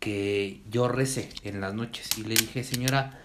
que 0.00 0.60
yo 0.70 0.88
recé 0.88 1.28
en 1.44 1.60
las 1.60 1.74
noches 1.74 2.08
y 2.18 2.24
le 2.24 2.34
dije, 2.34 2.64
señora, 2.64 3.20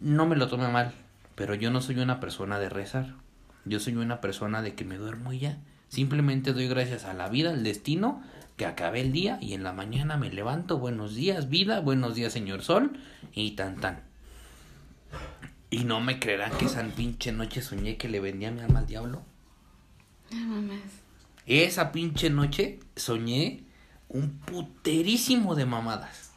no 0.00 0.26
me 0.26 0.36
lo 0.36 0.48
tome 0.48 0.68
mal, 0.68 0.92
pero 1.34 1.54
yo 1.54 1.70
no 1.70 1.80
soy 1.80 1.98
una 1.98 2.20
persona 2.20 2.58
de 2.58 2.68
rezar. 2.68 3.14
Yo 3.64 3.80
soy 3.80 3.96
una 3.96 4.20
persona 4.20 4.62
de 4.62 4.74
que 4.74 4.84
me 4.84 4.96
duermo 4.96 5.32
y 5.32 5.40
ya. 5.40 5.58
Simplemente 5.88 6.52
doy 6.52 6.68
gracias 6.68 7.04
a 7.04 7.14
la 7.14 7.28
vida, 7.28 7.50
al 7.50 7.64
destino, 7.64 8.22
que 8.56 8.66
acabé 8.66 9.00
el 9.00 9.12
día 9.12 9.38
y 9.40 9.54
en 9.54 9.64
la 9.64 9.72
mañana 9.72 10.16
me 10.16 10.30
levanto. 10.30 10.78
Buenos 10.78 11.14
días, 11.16 11.48
vida. 11.48 11.80
Buenos 11.80 12.14
días, 12.14 12.32
señor 12.32 12.62
sol. 12.62 12.92
Y 13.32 13.52
tan 13.52 13.80
tan. 13.80 14.05
Y 15.70 15.84
no 15.84 16.00
me 16.00 16.20
creerán 16.20 16.56
que 16.58 16.66
esa 16.66 16.82
pinche 16.82 17.32
noche 17.32 17.60
soñé 17.62 17.96
que 17.96 18.08
le 18.08 18.20
vendía 18.20 18.50
mi 18.50 18.60
alma 18.60 18.80
al 18.80 18.86
diablo. 18.86 19.22
No 20.30 20.46
mames. 20.46 20.82
Esa 21.46 21.92
pinche 21.92 22.30
noche 22.30 22.80
soñé 22.94 23.64
un 24.08 24.38
puterísimo 24.38 25.54
de 25.54 25.66
mamadas. 25.66 26.32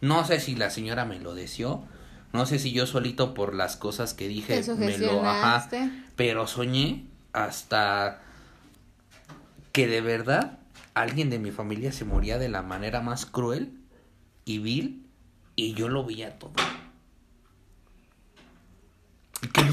No 0.00 0.24
sé 0.24 0.40
si 0.40 0.54
la 0.54 0.70
señora 0.70 1.04
me 1.04 1.18
lo 1.18 1.34
deseó. 1.34 1.84
No 2.32 2.46
sé 2.46 2.58
si 2.58 2.72
yo 2.72 2.86
solito 2.86 3.32
por 3.34 3.54
las 3.54 3.76
cosas 3.76 4.12
que 4.14 4.26
dije 4.28 4.62
me 4.76 4.98
lo 4.98 5.24
ajá. 5.24 5.68
Pero 6.16 6.46
soñé 6.46 7.06
hasta 7.32 8.20
que 9.72 9.86
de 9.86 10.00
verdad 10.00 10.58
alguien 10.94 11.30
de 11.30 11.38
mi 11.38 11.50
familia 11.50 11.92
se 11.92 12.04
moría 12.04 12.38
de 12.38 12.48
la 12.48 12.62
manera 12.62 13.00
más 13.00 13.26
cruel 13.26 13.72
y 14.44 14.58
vil 14.58 15.06
y 15.56 15.74
yo 15.74 15.88
lo 15.88 16.04
veía 16.04 16.38
todo. 16.38 16.52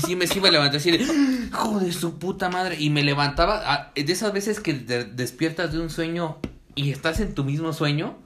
Sí 0.06 0.16
me, 0.16 0.28
sí 0.28 0.40
me 0.40 0.52
levanté 0.52 0.78
así 0.78 0.92
de, 0.92 0.98
hijo 0.98 1.80
de 1.80 1.92
su 1.92 2.20
puta 2.20 2.50
madre. 2.50 2.78
Y 2.80 2.90
me 2.90 3.04
levantaba, 3.04 3.62
ah, 3.66 3.92
de 3.96 4.12
esas 4.12 4.34
veces 4.34 4.60
que 4.60 4.74
te 4.74 5.06
despiertas 5.06 5.72
de 5.72 5.80
un 5.80 5.90
sueño 5.90 6.38
y 6.76 6.92
estás 6.92 7.20
en 7.20 7.34
tu 7.34 7.44
mismo 7.44 7.74
sueño. 7.74 8.18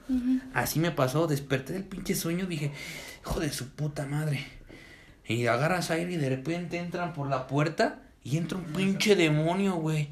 Así 0.53 0.79
me 0.79 0.91
pasó, 0.91 1.27
desperté 1.27 1.73
del 1.73 1.83
pinche 1.83 2.15
sueño, 2.15 2.45
dije, 2.45 2.71
hijo 3.21 3.39
de 3.39 3.51
su 3.51 3.69
puta 3.69 4.05
madre. 4.05 4.45
Y 5.27 5.47
agarras 5.47 5.89
aire 5.91 6.13
y 6.13 6.17
de 6.17 6.29
repente 6.29 6.77
entran 6.77 7.13
por 7.13 7.29
la 7.29 7.47
puerta 7.47 7.99
y 8.23 8.37
entra 8.37 8.57
un 8.57 8.65
pinche 8.65 9.15
demonio, 9.15 9.75
güey. 9.75 10.09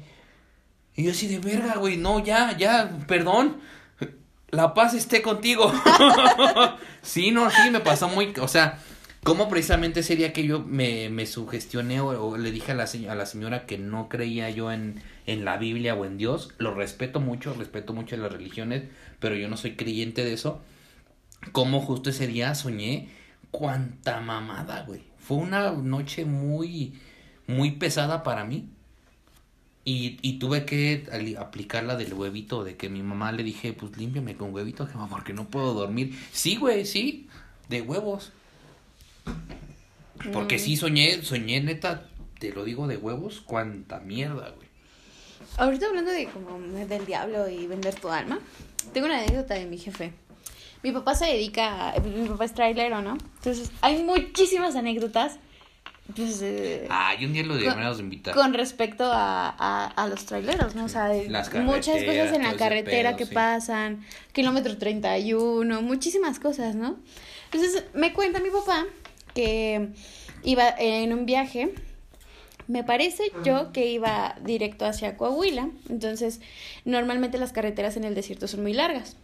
Y 0.96 1.04
yo 1.04 1.10
así 1.12 1.26
de 1.26 1.38
verga, 1.38 1.76
güey, 1.76 1.96
no, 1.96 2.24
ya, 2.24 2.56
ya, 2.56 2.98
perdón. 3.06 3.60
La 4.50 4.74
paz 4.74 4.94
esté 4.94 5.22
contigo. 5.22 5.72
sí, 7.02 7.30
no, 7.30 7.50
sí, 7.50 7.70
me 7.70 7.80
pasó 7.80 8.08
muy, 8.08 8.32
o 8.40 8.46
sea, 8.46 8.78
como 9.24 9.48
precisamente 9.48 10.00
ese 10.00 10.16
día 10.16 10.32
que 10.32 10.46
yo 10.46 10.60
me, 10.60 11.08
me 11.10 11.26
sugestioné 11.26 12.00
o, 12.00 12.08
o 12.28 12.36
le 12.38 12.52
dije 12.52 12.72
a 12.72 12.74
la, 12.74 12.84
a 12.84 13.14
la 13.14 13.26
señora 13.26 13.66
que 13.66 13.78
no 13.78 14.08
creía 14.08 14.50
yo 14.50 14.70
en, 14.70 15.02
en 15.26 15.44
la 15.44 15.56
Biblia 15.56 15.94
o 15.94 16.04
en 16.04 16.18
Dios, 16.18 16.50
lo 16.58 16.74
respeto 16.74 17.20
mucho, 17.20 17.54
respeto 17.54 17.92
mucho 17.92 18.16
las 18.16 18.32
religiones, 18.32 18.84
pero 19.20 19.34
yo 19.34 19.48
no 19.48 19.56
soy 19.56 19.76
creyente 19.76 20.24
de 20.24 20.34
eso. 20.34 20.60
Como 21.52 21.80
justo 21.80 22.10
ese 22.10 22.26
día 22.26 22.54
soñé 22.54 23.08
cuánta 23.50 24.20
mamada, 24.20 24.82
güey. 24.86 25.02
Fue 25.18 25.38
una 25.38 25.72
noche 25.72 26.24
muy, 26.24 26.94
muy 27.46 27.72
pesada 27.72 28.22
para 28.22 28.44
mí. 28.44 28.68
Y, 29.86 30.18
y 30.22 30.38
tuve 30.38 30.64
que 30.64 31.06
ali- 31.12 31.36
aplicar 31.36 31.84
la 31.84 31.96
del 31.96 32.14
huevito, 32.14 32.64
de 32.64 32.76
que 32.76 32.88
mi 32.88 33.02
mamá 33.02 33.32
le 33.32 33.42
dije, 33.42 33.74
pues 33.74 33.96
límpiame 33.98 34.34
con 34.36 34.54
huevito, 34.54 34.86
jefa, 34.86 35.06
porque 35.08 35.34
no 35.34 35.48
puedo 35.50 35.74
dormir. 35.74 36.18
Sí, 36.32 36.56
güey, 36.56 36.86
sí, 36.86 37.28
de 37.68 37.82
huevos. 37.82 38.32
Porque 40.32 40.58
sí 40.58 40.76
soñé, 40.76 41.22
soñé 41.22 41.60
neta, 41.60 42.08
te 42.38 42.52
lo 42.52 42.64
digo 42.64 42.86
de 42.86 42.96
huevos, 42.96 43.42
cuánta 43.44 44.00
mierda, 44.00 44.50
güey. 44.50 44.68
Ahorita 45.58 45.86
hablando 45.86 46.10
de 46.10 46.26
como 46.26 46.58
del 46.86 47.04
diablo 47.06 47.48
y 47.48 47.66
vender 47.66 47.94
tu 47.94 48.08
alma, 48.08 48.38
tengo 48.92 49.06
una 49.06 49.18
anécdota 49.18 49.54
de 49.54 49.66
mi 49.66 49.78
jefe. 49.78 50.12
Mi 50.82 50.92
papá 50.92 51.14
se 51.14 51.26
dedica, 51.26 51.90
a- 51.92 52.00
mi 52.00 52.26
papá 52.28 52.44
es 52.46 52.54
trailero, 52.54 53.02
¿no? 53.02 53.16
Entonces, 53.38 53.70
hay 53.80 54.02
muchísimas 54.02 54.76
anécdotas 54.76 55.38
pues, 56.14 56.42
eh, 56.42 56.86
Ah, 56.90 57.14
y 57.18 57.24
un 57.24 57.32
día 57.32 57.44
lo 57.44 57.54
deberíamos 57.56 57.96
de 57.96 58.02
invitar. 58.02 58.34
con 58.34 58.52
respecto 58.52 59.04
a, 59.10 59.48
a, 59.58 59.86
a 59.86 60.06
los 60.08 60.26
traileros, 60.26 60.74
¿no? 60.74 60.84
O 60.84 60.88
sea, 60.88 61.10
muchas 61.62 62.02
cosas 62.04 62.32
en 62.32 62.42
la 62.42 62.56
carretera 62.56 63.10
pedo, 63.10 63.16
que 63.18 63.26
sí. 63.26 63.34
pasan, 63.34 64.04
kilómetro 64.32 64.76
31, 64.76 65.80
muchísimas 65.80 66.38
cosas, 66.40 66.74
¿no? 66.74 66.96
Entonces, 67.52 67.84
me 67.94 68.12
cuenta 68.12 68.40
mi 68.40 68.50
papá 68.50 68.84
que 69.34 69.90
iba 70.42 70.68
en 70.78 71.12
un 71.12 71.26
viaje, 71.26 71.74
me 72.66 72.84
parece 72.84 73.24
yo 73.44 73.72
que 73.72 73.90
iba 73.90 74.36
directo 74.42 74.86
hacia 74.86 75.16
Coahuila, 75.16 75.68
entonces 75.88 76.40
normalmente 76.84 77.38
las 77.38 77.52
carreteras 77.52 77.96
en 77.96 78.04
el 78.04 78.14
desierto 78.14 78.48
son 78.48 78.62
muy 78.62 78.72
largas. 78.72 79.16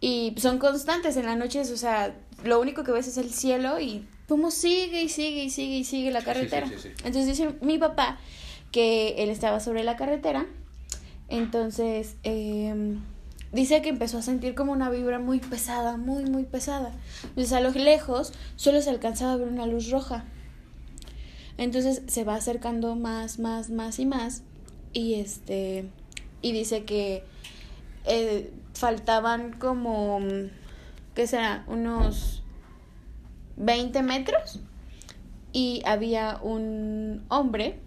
Y 0.00 0.34
son 0.36 0.58
constantes 0.58 1.16
en 1.16 1.24
las 1.24 1.38
noches, 1.38 1.70
o 1.70 1.76
sea, 1.76 2.14
lo 2.42 2.60
único 2.60 2.84
que 2.84 2.92
ves 2.92 3.06
es 3.06 3.16
el 3.16 3.32
cielo 3.32 3.80
y 3.80 4.06
cómo 4.28 4.50
sigue 4.50 5.02
y 5.02 5.08
sigue 5.08 5.44
y 5.44 5.50
sigue 5.50 5.76
y 5.78 5.84
sigue 5.84 6.10
la 6.10 6.20
sí, 6.20 6.26
carretera. 6.26 6.68
sí, 6.68 6.74
sí. 6.78 6.88
Entonces 7.04 7.26
dice 7.26 7.54
mi 7.62 7.78
papá 7.78 8.18
que 8.72 9.14
él 9.22 9.30
estaba 9.30 9.60
sobre 9.60 9.84
la 9.84 9.96
carretera, 9.96 10.46
entonces 11.28 12.16
eh, 12.24 12.96
dice 13.54 13.82
que 13.82 13.88
empezó 13.88 14.18
a 14.18 14.22
sentir 14.22 14.54
como 14.54 14.72
una 14.72 14.90
vibra 14.90 15.20
muy 15.20 15.38
pesada, 15.38 15.96
muy, 15.96 16.24
muy 16.24 16.42
pesada. 16.42 16.90
Entonces 17.22 17.52
a 17.52 17.60
lo 17.60 17.70
lejos 17.70 18.32
solo 18.56 18.82
se 18.82 18.90
alcanzaba 18.90 19.32
a 19.32 19.36
ver 19.36 19.48
una 19.48 19.66
luz 19.66 19.90
roja. 19.90 20.24
Entonces 21.56 22.02
se 22.08 22.24
va 22.24 22.34
acercando 22.34 22.96
más, 22.96 23.38
más, 23.38 23.70
más 23.70 23.98
y 24.00 24.06
más. 24.06 24.42
Y 24.92 25.14
este. 25.14 25.88
Y 26.42 26.52
dice 26.52 26.84
que 26.84 27.24
eh, 28.04 28.52
faltaban 28.74 29.52
como. 29.52 30.18
¿Qué 31.14 31.28
será? 31.28 31.64
Unos 31.68 32.42
20 33.56 34.02
metros. 34.02 34.60
Y 35.52 35.82
había 35.86 36.40
un 36.42 37.24
hombre 37.28 37.78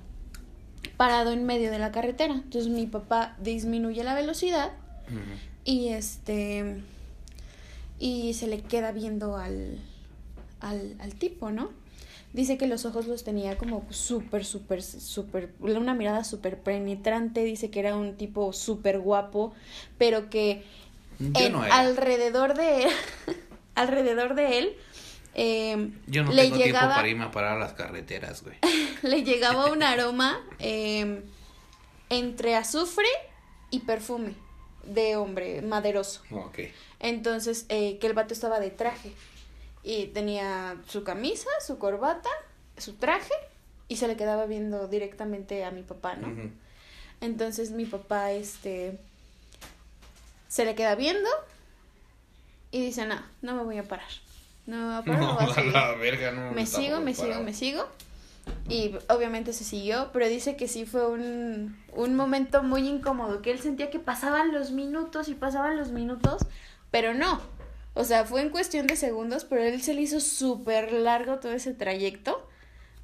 parado 0.96 1.34
en 1.34 1.46
medio 1.46 1.72
de 1.72 1.80
la 1.80 1.92
carretera. 1.92 2.36
Entonces 2.36 2.72
mi 2.72 2.86
papá 2.86 3.36
disminuye 3.42 4.02
la 4.06 4.16
velocidad. 4.16 4.72
Y 5.68 5.90
este 5.90 6.82
y 8.00 8.34
se 8.36 8.48
le 8.48 8.62
queda 8.62 8.92
viendo 8.94 9.36
al, 9.36 9.80
al, 10.62 10.96
al 11.00 11.14
tipo, 11.16 11.52
¿no? 11.52 11.70
Dice 12.32 12.58
que 12.58 12.68
los 12.68 12.86
ojos 12.86 13.06
los 13.08 13.24
tenía 13.24 13.58
como 13.58 13.86
súper, 13.90 14.46
súper, 14.46 14.82
súper, 14.82 15.54
una 15.60 15.94
mirada 15.94 16.24
súper 16.24 16.60
penetrante, 16.60 17.44
dice 17.44 17.70
que 17.70 17.80
era 17.82 17.96
un 17.98 18.16
tipo 18.16 18.54
súper 18.54 19.00
guapo, 19.00 19.54
pero 19.98 20.30
que 20.30 20.64
en- 21.34 21.52
no 21.52 21.64
alrededor 21.64 22.54
de 22.54 22.84
él, 22.84 22.90
alrededor 23.76 24.36
de 24.36 24.60
él, 24.60 24.74
eh, 25.34 25.92
Yo 26.08 26.24
no 26.24 26.32
le 26.32 26.44
tengo 26.44 26.56
tiempo 26.58 26.78
llegaba, 26.78 26.96
para 26.96 27.08
irme 27.10 27.26
a 27.26 27.32
parar 27.32 27.58
a 27.58 27.60
las 27.60 27.74
carreteras, 27.74 28.42
güey. 28.44 28.56
le 29.02 29.24
llegaba 29.24 29.72
un 29.72 29.84
aroma 29.84 30.40
eh, 30.60 31.24
entre 32.10 32.56
azufre 32.56 33.08
y 33.70 33.80
perfume 33.80 34.47
de 34.88 35.16
hombre 35.16 35.62
maderoso. 35.62 36.22
Ok. 36.32 36.60
Entonces, 37.00 37.66
eh, 37.70 37.98
que 38.00 38.08
el 38.08 38.14
vato 38.14 38.34
estaba 38.34 38.60
de 38.60 38.70
traje. 38.72 39.12
Y 39.84 40.08
tenía 40.08 40.76
su 40.88 41.04
camisa, 41.04 41.50
su 41.66 41.78
corbata, 41.78 42.30
su 42.78 42.94
traje, 42.96 43.34
y 43.88 43.96
se 43.98 44.08
le 44.08 44.18
quedaba 44.18 44.46
viendo 44.46 44.88
directamente 44.88 45.64
a 45.64 45.72
mi 45.72 45.82
papá, 45.84 46.16
¿no? 46.16 46.28
Entonces 47.22 47.72
mi 47.72 47.86
papá, 47.86 48.32
este, 48.34 48.98
se 50.50 50.66
le 50.66 50.76
queda 50.76 50.96
viendo 50.96 51.30
y 52.72 52.82
dice, 52.86 53.06
no, 53.06 53.16
no 53.42 53.56
me 53.56 53.64
voy 53.64 53.78
a 53.78 53.84
parar. 53.84 54.10
No 54.66 54.76
me 54.78 54.86
voy 54.86 54.96
a 54.96 55.02
parar, 55.04 55.20
no, 55.22 55.28
No, 55.28 55.34
voy 55.36 55.44
a 55.46 55.48
a 55.52 55.56
seguir". 55.56 55.72
la 55.72 55.92
verga, 55.94 56.32
no. 56.32 56.52
me 56.52 56.66
sigo, 56.66 57.00
me 57.00 57.14
sigo, 57.14 57.40
me 57.42 57.54
sigo. 57.54 57.88
Y 58.70 58.96
obviamente 59.08 59.54
se 59.54 59.64
siguió, 59.64 60.10
pero 60.12 60.28
dice 60.28 60.58
que 60.58 60.68
sí 60.68 60.86
fue 60.86 61.08
un, 61.08 61.78
un 61.94 62.16
momento 62.16 62.64
muy 62.64 62.88
incómodo, 62.88 63.42
que 63.42 63.52
él 63.52 63.60
sentía 63.60 63.90
que 63.90 64.00
pasaban 64.00 64.52
los 64.52 64.72
minutos 64.72 65.30
y 65.30 65.36
pasaban 65.36 65.78
los 65.78 65.92
minutos, 65.92 66.46
pero 66.92 67.14
no. 67.14 67.40
O 67.94 68.04
sea, 68.04 68.26
fue 68.26 68.42
en 68.42 68.50
cuestión 68.50 68.86
de 68.86 68.96
segundos, 68.98 69.46
pero 69.46 69.64
él 69.64 69.82
se 69.82 69.94
le 69.94 70.02
hizo 70.02 70.20
súper 70.20 70.92
largo 70.92 71.40
todo 71.40 71.54
ese 71.54 71.74
trayecto 71.74 72.46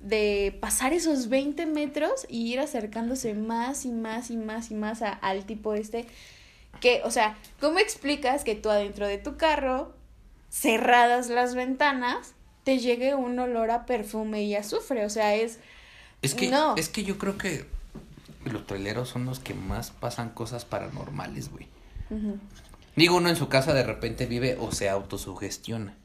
de 0.01 0.57
pasar 0.59 0.91
esos 0.91 1.29
20 1.29 1.65
metros 1.65 2.25
y 2.27 2.51
ir 2.51 2.59
acercándose 2.59 3.33
más 3.33 3.85
y 3.85 3.91
más 3.91 4.29
y 4.31 4.35
más 4.37 4.69
y 4.69 4.75
más 4.75 5.01
a- 5.01 5.13
al 5.13 5.45
tipo 5.45 5.73
este. 5.75 6.05
Que, 6.81 7.01
o 7.05 7.11
sea, 7.11 7.37
¿cómo 7.61 7.79
explicas 7.79 8.43
que 8.43 8.55
tú 8.55 8.69
adentro 8.69 9.07
de 9.07 9.17
tu 9.17 9.37
carro, 9.37 9.93
cerradas 10.49 11.29
las 11.29 11.55
ventanas, 11.55 12.35
te 12.63 12.79
llegue 12.79 13.15
un 13.15 13.37
olor 13.39 13.71
a 13.71 13.85
perfume 13.85 14.43
y 14.43 14.55
azufre? 14.55 15.05
O 15.05 15.09
sea, 15.09 15.35
es... 15.35 15.59
Es 16.21 16.33
que, 16.35 16.49
No. 16.49 16.75
es 16.77 16.89
que 16.89 17.03
yo 17.03 17.17
creo 17.17 17.37
que 17.37 17.65
los 18.45 18.65
traileros 18.65 19.09
son 19.09 19.25
los 19.25 19.39
que 19.39 19.53
más 19.53 19.91
pasan 19.91 20.29
cosas 20.29 20.63
paranormales, 20.65 21.49
güey. 21.51 21.67
Ujú. 22.09 22.37
Digo, 22.95 23.17
uno 23.17 23.29
en 23.29 23.35
su 23.35 23.49
casa 23.49 23.73
de 23.73 23.83
repente 23.83 24.25
vive 24.25 24.57
o 24.59 24.71
se 24.71 24.87
autosugestiona. 24.89 25.95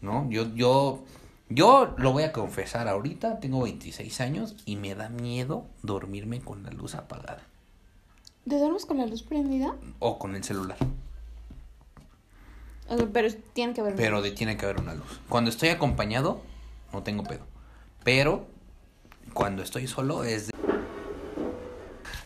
¿No? 0.00 0.28
Yo, 0.30 0.52
yo, 0.54 1.04
yo 1.48 1.94
lo 1.98 2.12
voy 2.12 2.24
a 2.24 2.32
confesar 2.32 2.88
ahorita, 2.88 3.38
tengo 3.40 3.62
26 3.62 4.20
años 4.20 4.56
y 4.64 4.76
me 4.76 4.94
da 4.94 5.08
miedo 5.08 5.66
dormirme 5.82 6.40
con 6.40 6.62
la 6.64 6.70
luz 6.70 6.94
apagada 6.94 7.42
¿Te 8.48 8.58
duermes 8.58 8.86
con 8.86 8.98
la 8.98 9.06
luz 9.06 9.22
prendida? 9.22 9.76
o 10.00 10.18
con 10.18 10.34
el 10.34 10.42
celular. 10.42 10.78
O 12.90 12.96
sea, 12.96 13.06
pero 13.12 13.28
tiene 13.52 13.72
que 13.72 13.80
haber... 13.80 13.94
Pero 13.94 14.20
de, 14.20 14.32
tiene 14.32 14.56
que 14.56 14.66
haber 14.66 14.80
una 14.80 14.94
luz. 14.94 15.20
Cuando 15.28 15.48
estoy 15.48 15.68
acompañado, 15.70 16.42
no 16.92 17.02
tengo 17.02 17.22
pedo. 17.22 17.46
Pero 18.04 18.46
cuando 19.32 19.62
estoy 19.62 19.86
solo 19.86 20.24
es 20.24 20.48
de... 20.48 20.52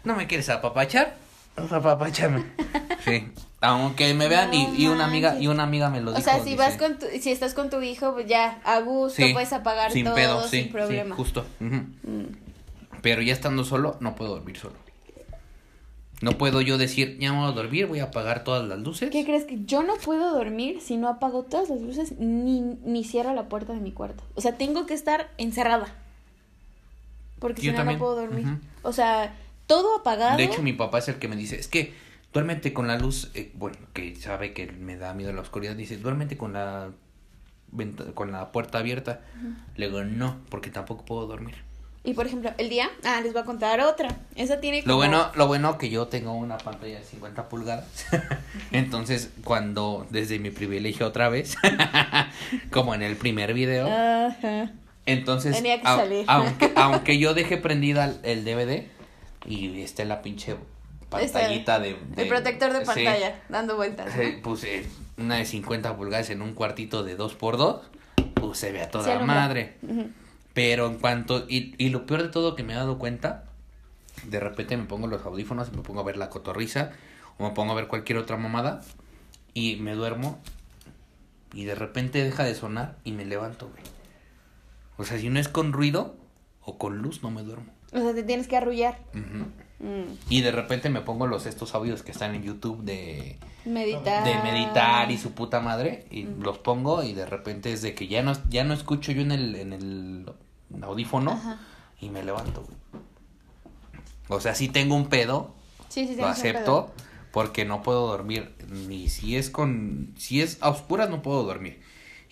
¿No 0.02 0.16
me 0.16 0.26
quieres 0.26 0.48
apapachar? 0.48 1.16
Pues 1.54 1.70
apapáchame. 1.70 2.44
Sí. 3.04 3.30
Aunque 3.60 4.12
me 4.14 4.28
vean 4.28 4.52
y, 4.52 4.66
No 4.66 4.74
y 4.74 4.86
una 4.88 5.04
amiga 5.06 5.38
y 5.38 5.46
una 5.46 5.62
amiga 5.62 5.88
me 5.88 6.00
lo 6.00 6.10
O 6.10 6.14
dijo. 6.14 6.24
sea, 6.24 6.38
si 6.38 6.50
dice, 6.50 6.56
vas 6.56 6.76
con 6.76 6.98
tu, 6.98 7.06
si 7.20 7.30
estás 7.30 7.54
con 7.54 7.70
tu 7.70 7.80
hijo, 7.80 8.12
pues 8.12 8.26
ya, 8.26 8.60
a 8.64 8.80
gusto, 8.80 9.22
sí, 9.22 9.32
puedes 9.32 9.52
apagar 9.54 9.90
sin 9.90 10.04
todo 10.04 10.14
pedo, 10.14 10.42
sí, 10.42 10.62
sin 10.62 10.72
problema. 10.72 11.14
Sí, 11.14 11.22
justo. 11.22 11.46
Mm. 11.60 11.80
Pero 13.00 13.22
ya 13.22 13.32
estando 13.32 13.64
solo, 13.64 13.96
no 14.00 14.16
puedo 14.16 14.34
dormir 14.34 14.58
solo. 14.58 14.74
No 16.24 16.38
puedo 16.38 16.62
yo 16.62 16.78
decir, 16.78 17.18
ya 17.20 17.34
me 17.34 17.40
voy 17.40 17.50
a 17.50 17.52
dormir, 17.52 17.84
voy 17.84 17.98
a 17.98 18.04
apagar 18.04 18.44
todas 18.44 18.66
las 18.66 18.78
luces. 18.78 19.10
¿Qué 19.10 19.26
crees 19.26 19.44
que 19.44 19.62
yo 19.66 19.82
no 19.82 19.96
puedo 19.96 20.32
dormir 20.32 20.80
si 20.80 20.96
no 20.96 21.08
apago 21.08 21.42
todas 21.42 21.68
las 21.68 21.82
luces 21.82 22.18
ni, 22.18 22.62
ni 22.62 23.04
cierro 23.04 23.34
la 23.34 23.50
puerta 23.50 23.74
de 23.74 23.80
mi 23.80 23.92
cuarto? 23.92 24.24
O 24.34 24.40
sea, 24.40 24.56
tengo 24.56 24.86
que 24.86 24.94
estar 24.94 25.30
encerrada. 25.36 25.94
Porque 27.40 27.60
Yo 27.60 27.72
si 27.72 27.76
no, 27.76 27.84
no 27.84 27.98
puedo 27.98 28.16
dormir. 28.16 28.46
O 28.82 28.94
sea, 28.94 29.34
todo 29.66 29.98
apagado. 29.98 30.38
De 30.38 30.44
hecho, 30.44 30.62
mi 30.62 30.72
papá 30.72 31.00
es 31.00 31.08
el 31.08 31.16
que 31.16 31.28
me 31.28 31.36
dice, 31.36 31.60
es 31.60 31.68
que 31.68 31.92
duérmete 32.32 32.72
con 32.72 32.86
la 32.86 32.96
luz, 32.96 33.30
eh, 33.34 33.52
bueno, 33.54 33.76
que 33.92 34.16
sabe 34.16 34.54
que 34.54 34.72
me 34.72 34.96
da 34.96 35.12
miedo 35.12 35.30
la 35.34 35.42
oscuridad, 35.42 35.76
dice, 35.76 35.98
duérmete 35.98 36.38
con 36.38 36.54
la 36.54 36.90
con 38.14 38.32
la 38.32 38.50
puerta 38.50 38.78
abierta. 38.78 39.20
Le 39.76 39.88
digo, 39.88 40.02
no, 40.04 40.38
porque 40.48 40.70
tampoco 40.70 41.04
puedo 41.04 41.26
dormir. 41.26 41.56
Y 42.06 42.12
por 42.12 42.26
ejemplo, 42.26 42.52
el 42.58 42.68
día, 42.68 42.90
ah, 43.04 43.20
les 43.22 43.32
voy 43.32 43.40
a 43.40 43.44
contar 43.46 43.80
otra. 43.80 44.08
Esa 44.36 44.60
tiene 44.60 44.82
como... 44.82 44.92
Lo 44.92 44.96
bueno, 44.98 45.30
lo 45.36 45.46
bueno 45.46 45.78
que 45.78 45.88
yo 45.88 46.06
tengo 46.08 46.34
una 46.34 46.58
pantalla 46.58 46.98
de 46.98 47.04
50 47.04 47.48
pulgadas. 47.48 47.86
Entonces, 48.72 49.30
cuando, 49.42 50.06
desde 50.10 50.38
mi 50.38 50.50
privilegio 50.50 51.06
otra 51.06 51.30
vez, 51.30 51.56
como 52.70 52.94
en 52.94 53.02
el 53.02 53.16
primer 53.16 53.54
video, 53.54 53.86
Ajá. 53.86 54.70
entonces, 55.06 55.56
Tenía 55.56 55.78
que 55.80 55.86
salir. 55.86 56.24
aunque, 56.28 56.72
aunque 56.76 57.18
yo 57.18 57.32
deje 57.32 57.56
prendida 57.56 58.12
el- 58.22 58.44
DVD 58.44 58.84
y 59.46 59.80
esté 59.80 60.04
la 60.04 60.20
pinche 60.20 60.56
pantallita 61.08 61.78
de, 61.80 61.96
de- 62.16 62.22
El 62.22 62.28
protector 62.28 62.72
de 62.74 62.80
sí, 62.80 62.84
pantalla, 62.86 63.40
dando 63.48 63.76
vueltas. 63.76 64.14
¿no? 64.14 64.22
sí, 64.22 64.32
puse 64.42 64.84
una 65.16 65.36
de 65.36 65.46
50 65.46 65.96
pulgadas 65.96 66.28
en 66.30 66.42
un 66.42 66.52
cuartito 66.54 67.02
de 67.02 67.16
2x2, 67.16 67.80
pues 68.34 68.58
se 68.58 68.72
ve 68.72 68.82
a 68.82 68.90
toda 68.90 69.12
alumbra. 69.14 69.34
madre. 69.36 69.76
Ujú. 69.82 70.08
Pero 70.54 70.86
en 70.86 70.98
cuanto, 70.98 71.44
y, 71.48 71.74
y 71.78 71.90
lo 71.90 72.06
peor 72.06 72.22
de 72.22 72.28
todo 72.28 72.54
que 72.54 72.62
me 72.62 72.72
he 72.72 72.76
dado 72.76 72.98
cuenta, 72.98 73.44
de 74.22 74.40
repente 74.40 74.76
me 74.76 74.84
pongo 74.84 75.06
los 75.06 75.24
audífonos 75.24 75.68
y 75.72 75.76
me 75.76 75.82
pongo 75.82 76.00
a 76.00 76.04
ver 76.04 76.16
la 76.16 76.30
cotorriza 76.30 76.92
o 77.38 77.48
me 77.48 77.54
pongo 77.54 77.72
a 77.72 77.74
ver 77.74 77.88
cualquier 77.88 78.18
otra 78.18 78.36
mamada 78.36 78.80
y 79.52 79.76
me 79.76 79.94
duermo 79.94 80.40
y 81.52 81.64
de 81.64 81.74
repente 81.74 82.22
deja 82.22 82.44
de 82.44 82.54
sonar 82.54 82.96
y 83.04 83.12
me 83.12 83.24
levanto, 83.24 83.68
güey. 83.68 83.82
O 84.96 85.04
sea, 85.04 85.18
si 85.18 85.28
no 85.28 85.40
es 85.40 85.48
con 85.48 85.72
ruido 85.72 86.16
o 86.62 86.78
con 86.78 86.98
luz, 86.98 87.22
no 87.22 87.30
me 87.30 87.42
duermo. 87.42 87.72
O 87.92 88.00
sea, 88.00 88.14
te 88.14 88.22
tienes 88.22 88.48
que 88.48 88.56
arrullar. 88.56 88.98
Mm. 89.80 90.14
Y 90.28 90.40
de 90.40 90.52
repente 90.52 90.88
me 90.90 91.00
pongo 91.00 91.26
los 91.26 91.46
estos 91.46 91.74
audios 91.74 92.02
que 92.02 92.12
están 92.12 92.34
en 92.34 92.42
YouTube 92.42 92.82
de, 92.84 93.38
Meditar. 93.64 94.24
de 94.24 94.34
meditar 94.42 95.10
y 95.10 95.18
su 95.18 95.32
puta 95.32 95.60
madre 95.60 96.06
y 96.10 96.22
los 96.24 96.58
pongo 96.58 97.02
y 97.02 97.12
de 97.12 97.26
repente 97.26 97.72
es 97.72 97.82
de 97.82 97.94
que 97.94 98.06
ya 98.06 98.22
no 98.22 98.32
ya 98.48 98.64
no 98.64 98.72
escucho 98.74 99.10
yo 99.12 99.22
en 99.22 99.32
el 99.32 99.54
en 99.56 99.72
el 99.72 100.26
audífono 100.82 101.32
Ajá. 101.32 101.58
y 102.00 102.08
me 102.10 102.22
levanto. 102.22 102.62
güey. 102.62 102.76
O 104.28 104.40
sea, 104.40 104.54
sí 104.54 104.68
tengo 104.68 104.94
un 104.94 105.08
pedo, 105.08 105.54
Sí, 105.88 106.06
sí, 106.06 106.16
lo 106.16 106.26
acepto 106.26 106.92
porque 107.32 107.64
no 107.64 107.82
puedo 107.82 108.06
dormir 108.06 108.54
ni 108.70 109.08
si 109.08 109.36
es 109.36 109.50
con 109.50 110.14
si 110.16 110.40
es 110.40 110.58
a 110.62 110.70
oscuras 110.70 111.10
no 111.10 111.20
puedo 111.22 111.42
dormir. 111.42 111.80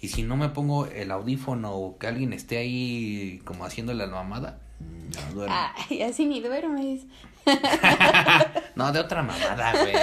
Y 0.01 0.09
si 0.09 0.23
no 0.25 0.37
me 0.37 0.49
pongo 0.49 0.87
el 0.87 1.11
audífono 1.13 1.73
o 1.75 1.97
que 1.99 2.09
alguien 2.09 2.33
esté 2.33 2.59
ahí 2.59 3.41
como 3.45 3.65
haciéndole 3.65 4.05
la 4.07 4.13
mamada, 4.13 4.59
no 4.81 5.35
duermo. 5.35 5.55
Ay, 5.89 6.03
así 6.03 6.27
ni 6.27 6.41
duermes. 6.41 7.03
No, 8.75 8.91
de 8.93 9.01
otra 9.01 9.23
mamada, 9.23 9.73
güey. 9.73 9.95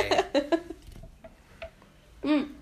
Mm. 2.24 2.60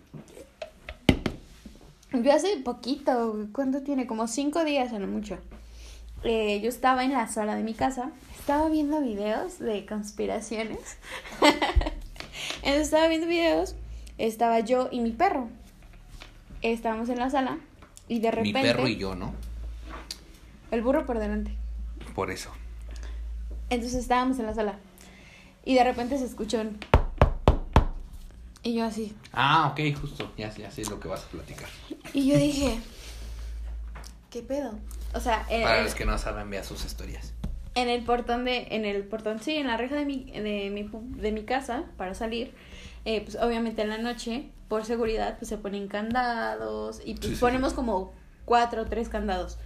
Yo 2.24 2.34
hace 2.34 2.58
poquito, 2.58 3.48
¿cuánto 3.52 3.82
tiene? 3.84 4.08
Como 4.08 4.28
cinco 4.28 4.64
días 4.64 4.94
a 4.94 5.00
lo 5.00 5.08
mucho. 5.08 5.38
Eh, 6.24 6.62
yo 6.62 6.70
estaba 6.70 7.04
en 7.04 7.12
la 7.14 7.28
sala 7.28 7.56
de 7.56 7.64
mi 7.64 7.74
casa, 7.74 8.12
estaba 8.40 8.70
viendo 8.70 9.02
videos 9.02 9.60
de 9.60 9.86
conspiraciones. 9.86 10.98
Entonces 12.58 12.84
estaba 12.84 13.08
viendo 13.08 13.28
videos, 13.28 13.76
estaba 14.18 14.60
yo 14.62 14.90
y 14.92 15.02
mi 15.02 15.12
perro. 15.12 15.50
Estábamos 16.62 17.10
en 17.10 17.20
la 17.20 17.30
sala 17.30 17.60
y 18.08 18.20
de 18.20 18.30
Mi 18.30 18.36
repente... 18.36 18.62
perro 18.62 18.88
y 18.88 18.96
yo, 18.98 19.16
¿no? 19.16 19.34
El 20.72 20.82
burro 20.82 21.06
por 21.06 21.20
delante. 21.20 21.52
Por 22.16 22.32
eso. 22.32 22.52
Entonces 23.70 23.99
estábamos 23.99 24.39
en 24.39 24.45
la 24.45 24.53
sala. 24.53 24.76
y 25.65 25.76
de 25.76 25.84
repente 25.84 26.18
se 26.18 26.26
escuchó 26.26 26.61
un... 26.61 26.78
Y 28.63 28.74
yo 28.76 28.86
así. 28.86 29.15
Ah, 29.34 29.70
ok, 29.72 29.97
justo. 29.99 30.32
Ya, 30.38 30.51
sé- 30.51 30.61
ya 30.61 30.72
sé 30.72 30.84
lo 30.86 30.99
que 30.99 31.07
vas 31.07 31.24
a 31.24 31.28
platicar. 31.28 31.70
Y 32.13 32.28
yo 32.28 32.38
dije, 32.38 32.80
¿qué 34.30 34.41
pedo? 34.41 34.74
O 35.13 35.20
sea, 35.20 35.45
en, 35.49 35.63
Para 35.63 35.84
los 35.84 35.95
que 35.95 36.05
no 36.05 36.18
saben, 36.18 36.49
vea 36.49 36.63
sus 36.63 36.84
historias. 36.86 37.34
en 37.76 37.88
el 37.89 38.03
portón 38.03 38.43
de, 38.45 38.68
en 38.72 38.84
el 38.86 39.03
portón, 39.03 39.39
sí, 39.39 39.55
en 39.55 39.68
la 39.68 39.78
reja 39.78 39.95
de 39.95 40.05
mi, 40.05 40.26
de 40.32 40.70
mi, 40.70 40.89
de 41.22 41.32
mi 41.32 41.43
casa 41.43 41.84
para 41.95 42.13
salir, 42.13 42.53
eh, 43.05 43.22
pues 43.22 43.38
obviamente 43.38 43.82
en 43.84 43.89
la 43.89 43.97
noche, 43.99 44.49
por 44.68 44.84
seguridad, 44.84 45.38
pues 45.38 45.47
se 45.47 45.57
ponen 45.57 45.88
candados 45.88 46.99
y 47.05 47.13
pues 47.13 47.28
Sí, 47.28 47.36
sí, 47.36 47.39
ponemos 47.39 47.74
como 47.74 48.11
cuatro 48.45 48.82
o 48.82 48.86
tres 48.86 49.07
candados 49.07 49.57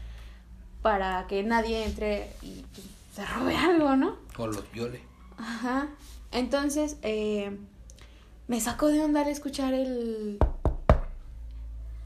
para 0.83 1.25
que 1.27 1.41
nadie 1.43 1.85
entre 1.85 2.31
y 2.43 2.65
pues, 2.73 2.85
se 3.11 3.25
robe 3.25 3.55
algo, 3.55 3.95
¿no? 3.95 4.17
O 4.37 4.47
los 4.47 4.71
viole. 4.71 5.01
Ajá. 5.37 5.89
Entonces, 6.31 6.97
eh, 7.01 7.57
me 8.47 8.59
sacó 8.61 8.87
de 8.87 9.01
onda 9.01 9.21
al 9.21 9.27
escuchar 9.27 9.73
el... 9.73 10.39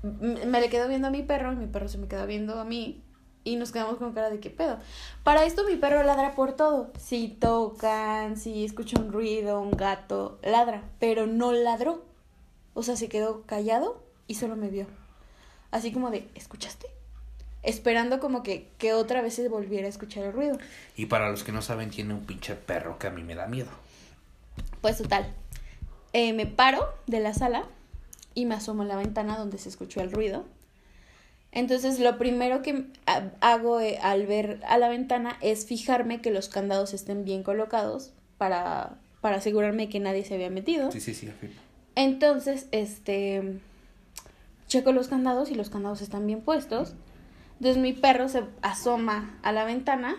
M- 0.03 0.45
Me 0.45 0.61
le 0.61 0.69
quedo 0.69 0.87
viendo 0.87 1.07
a 1.07 1.11
mi 1.11 1.21
perro, 1.23 1.53
y 1.53 1.55
mi 1.55 1.67
perro 1.67 1.87
se 1.87 1.97
me 1.97 2.07
queda 2.07 2.25
viendo 2.25 2.59
a 2.59 2.65
mí 2.65 3.01
y 3.43 3.57
nos 3.57 3.71
quedamos 3.71 3.97
con 3.97 4.13
cara 4.13 4.31
de 4.31 4.39
qué 4.39 4.49
pedo. 4.49 4.79
Para 5.23 5.45
esto 5.45 5.63
mi 5.65 5.75
perro 5.75 6.01
ladra 6.01 6.33
por 6.33 6.53
todo. 6.53 6.91
Si 6.97 7.27
tocan, 7.27 8.37
si 8.37 8.65
escucha 8.65 8.99
un 8.99 9.11
ruido, 9.11 9.61
un 9.61 9.71
gato, 9.71 10.39
ladra, 10.43 10.83
pero 10.99 11.27
no 11.27 11.51
ladró. 11.51 12.03
O 12.73 12.81
sea, 12.81 12.95
se 12.95 13.07
quedó 13.07 13.43
callado 13.43 14.03
y 14.27 14.35
solo 14.35 14.55
me 14.55 14.69
vio. 14.69 14.87
Así 15.69 15.91
como 15.91 16.09
de, 16.09 16.27
¿escuchaste? 16.33 16.87
Esperando 17.65 18.19
como 18.19 18.43
que, 18.43 18.67
que 18.77 18.93
otra 18.93 19.21
vez 19.21 19.33
se 19.35 19.47
volviera 19.49 19.87
a 19.87 19.89
escuchar 19.89 20.23
el 20.23 20.33
ruido. 20.33 20.57
Y 20.95 21.07
para 21.07 21.29
los 21.29 21.43
que 21.43 21.51
no 21.51 21.61
saben, 21.61 21.89
tiene 21.89 22.13
un 22.13 22.25
pinche 22.25 22.55
perro 22.55 22.97
que 22.99 23.07
a 23.07 23.09
mí 23.11 23.23
me 23.23 23.35
da 23.35 23.47
miedo. 23.47 23.69
Pues 24.81 24.97
total, 24.97 25.33
eh, 26.13 26.33
me 26.33 26.45
paro 26.45 26.87
de 27.07 27.19
la 27.19 27.33
sala 27.33 27.65
y 28.35 28.45
me 28.45 28.55
asomo 28.55 28.83
a 28.83 28.85
la 28.85 28.95
ventana 28.95 29.37
donde 29.37 29.57
se 29.57 29.69
escuchó 29.69 30.01
el 30.01 30.11
ruido. 30.11 30.45
Entonces 31.51 31.99
lo 31.99 32.17
primero 32.17 32.61
que 32.61 32.85
ha- 33.05 33.31
hago 33.41 33.79
eh, 33.79 33.97
al 34.01 34.27
ver 34.27 34.59
a 34.67 34.77
la 34.77 34.89
ventana 34.89 35.37
es 35.41 35.65
fijarme 35.65 36.21
que 36.21 36.29
los 36.31 36.49
candados 36.49 36.93
estén 36.93 37.23
bien 37.25 37.43
colocados 37.43 38.11
para, 38.37 38.95
para 39.21 39.37
asegurarme 39.37 39.87
que 39.89 39.99
nadie 40.01 40.25
se 40.25 40.33
había 40.35 40.49
metido. 40.49 40.91
Sí, 40.91 40.99
sí, 40.99 41.13
sí, 41.13 41.29
afirmo. 41.29 41.55
Entonces, 41.95 42.67
este, 42.71 43.59
checo 44.67 44.91
los 44.91 45.07
candados 45.07 45.49
y 45.49 45.55
los 45.55 45.69
candados 45.69 46.01
están 46.01 46.27
bien 46.27 46.41
puestos. 46.41 46.93
Entonces 47.55 47.81
mi 47.81 47.93
perro 47.93 48.27
se 48.29 48.43
asoma 48.61 49.37
a 49.43 49.51
la 49.51 49.63
ventana. 49.65 50.15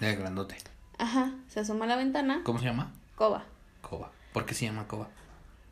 El 0.00 0.16
grandote. 0.16 0.56
Ajá, 0.98 1.32
se 1.48 1.60
asoma 1.60 1.84
a 1.84 1.88
la 1.88 1.96
ventana. 1.96 2.42
¿Cómo 2.44 2.58
se 2.58 2.66
llama? 2.66 2.92
Coba, 3.16 3.44
Coba. 3.80 4.10
¿Por 4.32 4.46
qué 4.46 4.54
se 4.54 4.66
llama 4.66 4.86
Coba? 4.86 5.08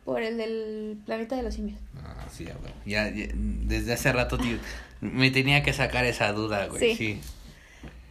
por 0.05 0.22
el 0.22 0.39
del 0.39 0.99
planeta 1.07 1.37
de 1.37 1.43
los 1.43 1.55
simios. 1.55 1.78
Ah, 2.03 2.26
sí, 2.33 2.45
ya, 2.45 2.55
güey. 2.55 2.72
Ya, 2.85 3.09
ya, 3.11 3.33
desde 3.35 3.93
hace 3.93 4.12
rato, 4.12 4.39
tío, 4.39 4.57
me 5.01 5.31
tenía 5.31 5.62
que 5.62 5.72
sacar 5.72 6.05
esa 6.05 6.33
duda, 6.33 6.66
güey. 6.66 6.81
Sí. 6.81 6.97
Sí. 6.97 7.20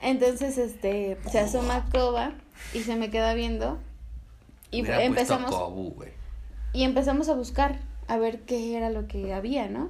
Entonces, 0.01 0.57
este, 0.57 1.17
se 1.29 1.39
asoma 1.39 1.87
Coba 1.91 2.31
y 2.73 2.83
se 2.83 2.95
me 2.95 3.09
queda 3.09 3.33
viendo. 3.33 3.79
Y 4.71 4.83
Hubiera 4.83 5.03
empezamos, 5.03 5.49
Kobu, 5.53 5.89
güey. 5.95 6.11
y 6.73 6.83
empezamos 6.83 7.27
a 7.27 7.33
buscar 7.33 7.79
a 8.07 8.17
ver 8.17 8.41
qué 8.41 8.77
era 8.77 8.89
lo 8.91 9.07
que 9.07 9.33
había, 9.33 9.67
¿no? 9.67 9.89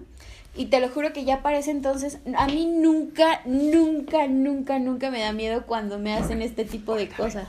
Y 0.60 0.66
te 0.66 0.82
lo 0.82 0.90
juro 0.90 1.14
que 1.14 1.24
ya 1.24 1.42
para 1.42 1.58
ese 1.58 1.72
entonces, 1.72 2.20
a 2.36 2.46
mí 2.48 2.66
nunca, 2.66 3.40
nunca, 3.46 4.28
nunca, 4.28 4.78
nunca 4.78 5.10
me 5.10 5.22
da 5.22 5.32
miedo 5.32 5.66
cuando 5.66 6.00
me 6.00 6.14
hacen 6.14 6.42
este 6.42 6.66
tipo 6.66 6.96
de 6.96 7.08
cosas. 7.08 7.48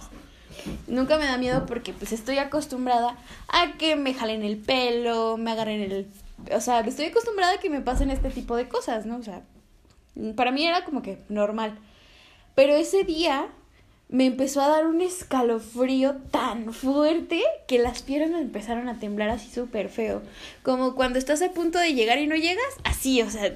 Nunca 0.86 1.18
me 1.18 1.24
da 1.26 1.36
miedo 1.36 1.66
porque 1.66 1.92
pues 1.92 2.12
estoy 2.12 2.38
acostumbrada 2.38 3.16
a 3.48 3.72
que 3.78 3.96
me 3.96 4.14
jalen 4.14 4.44
el 4.44 4.58
pelo, 4.58 5.36
me 5.38 5.50
agarren 5.50 5.80
el... 5.80 6.06
O 6.52 6.60
sea, 6.60 6.82
estoy 6.82 7.06
acostumbrada 7.06 7.54
a 7.54 7.58
que 7.58 7.68
me 7.68 7.80
pasen 7.80 8.12
este 8.12 8.30
tipo 8.30 8.54
de 8.54 8.68
cosas, 8.68 9.06
¿no? 9.06 9.16
O 9.16 9.22
sea, 9.24 9.42
para 10.36 10.52
mí 10.52 10.64
era 10.64 10.84
como 10.84 11.02
que 11.02 11.18
normal. 11.28 11.76
Pero 12.54 12.74
ese 12.74 13.02
día 13.02 13.48
me 14.10 14.26
empezó 14.26 14.60
a 14.60 14.68
dar 14.68 14.86
un 14.86 15.00
escalofrío 15.00 16.16
tan 16.32 16.72
fuerte 16.72 17.42
que 17.68 17.78
las 17.78 18.02
piernas 18.02 18.30
me 18.30 18.40
empezaron 18.40 18.88
a 18.88 18.98
temblar 18.98 19.30
así 19.30 19.48
súper 19.50 19.88
feo. 19.88 20.22
Como 20.64 20.96
cuando 20.96 21.18
estás 21.18 21.40
a 21.42 21.52
punto 21.52 21.78
de 21.78 21.94
llegar 21.94 22.18
y 22.18 22.26
no 22.26 22.34
llegas, 22.34 22.74
así, 22.82 23.22
o 23.22 23.30
sea, 23.30 23.54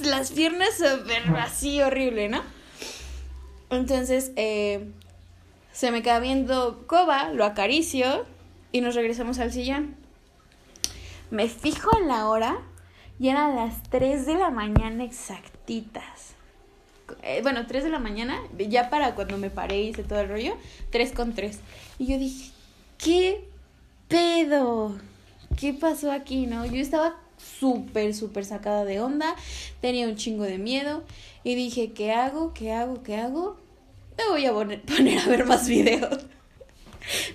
las 0.00 0.32
piernas 0.32 0.70
súper 0.76 1.36
así 1.36 1.82
horrible, 1.82 2.30
¿no? 2.30 2.42
Entonces, 3.68 4.32
eh, 4.36 4.88
se 5.72 5.90
me 5.90 6.02
queda 6.02 6.20
viendo 6.20 6.86
Coba, 6.86 7.30
lo 7.30 7.44
acaricio 7.44 8.24
y 8.72 8.80
nos 8.80 8.94
regresamos 8.94 9.38
al 9.40 9.52
sillón. 9.52 9.94
Me 11.30 11.48
fijo 11.48 11.90
en 11.98 12.08
la 12.08 12.28
hora 12.28 12.62
y 13.18 13.28
eran 13.28 13.56
las 13.56 13.82
3 13.90 14.24
de 14.24 14.34
la 14.36 14.48
mañana 14.48 15.04
exactitas. 15.04 16.29
Eh, 17.22 17.40
bueno, 17.42 17.66
3 17.66 17.84
de 17.84 17.90
la 17.90 17.98
mañana, 17.98 18.40
ya 18.58 18.90
para 18.90 19.14
cuando 19.14 19.38
me 19.38 19.50
paré 19.50 19.82
y 19.82 19.88
hice 19.88 20.04
todo 20.04 20.20
el 20.20 20.28
rollo, 20.28 20.56
3 20.90 21.12
con 21.12 21.34
3. 21.34 21.58
Y 21.98 22.06
yo 22.06 22.18
dije, 22.18 22.50
¿qué 22.98 23.44
pedo? 24.08 24.98
¿Qué 25.58 25.74
pasó 25.74 26.12
aquí, 26.12 26.46
no? 26.46 26.64
Yo 26.66 26.80
estaba 26.80 27.16
súper, 27.36 28.14
súper 28.14 28.44
sacada 28.44 28.84
de 28.84 29.00
onda, 29.00 29.34
tenía 29.80 30.08
un 30.08 30.16
chingo 30.16 30.44
de 30.44 30.58
miedo 30.58 31.02
y 31.44 31.54
dije, 31.54 31.92
¿qué 31.92 32.12
hago? 32.12 32.52
¿Qué 32.54 32.72
hago? 32.72 33.02
¿Qué 33.02 33.16
hago? 33.16 33.56
Me 34.16 34.28
voy 34.28 34.46
a 34.46 34.52
poner, 34.52 34.82
poner 34.96 35.18
a 35.18 35.26
ver 35.26 35.46
más 35.46 35.68
videos. 35.68 36.26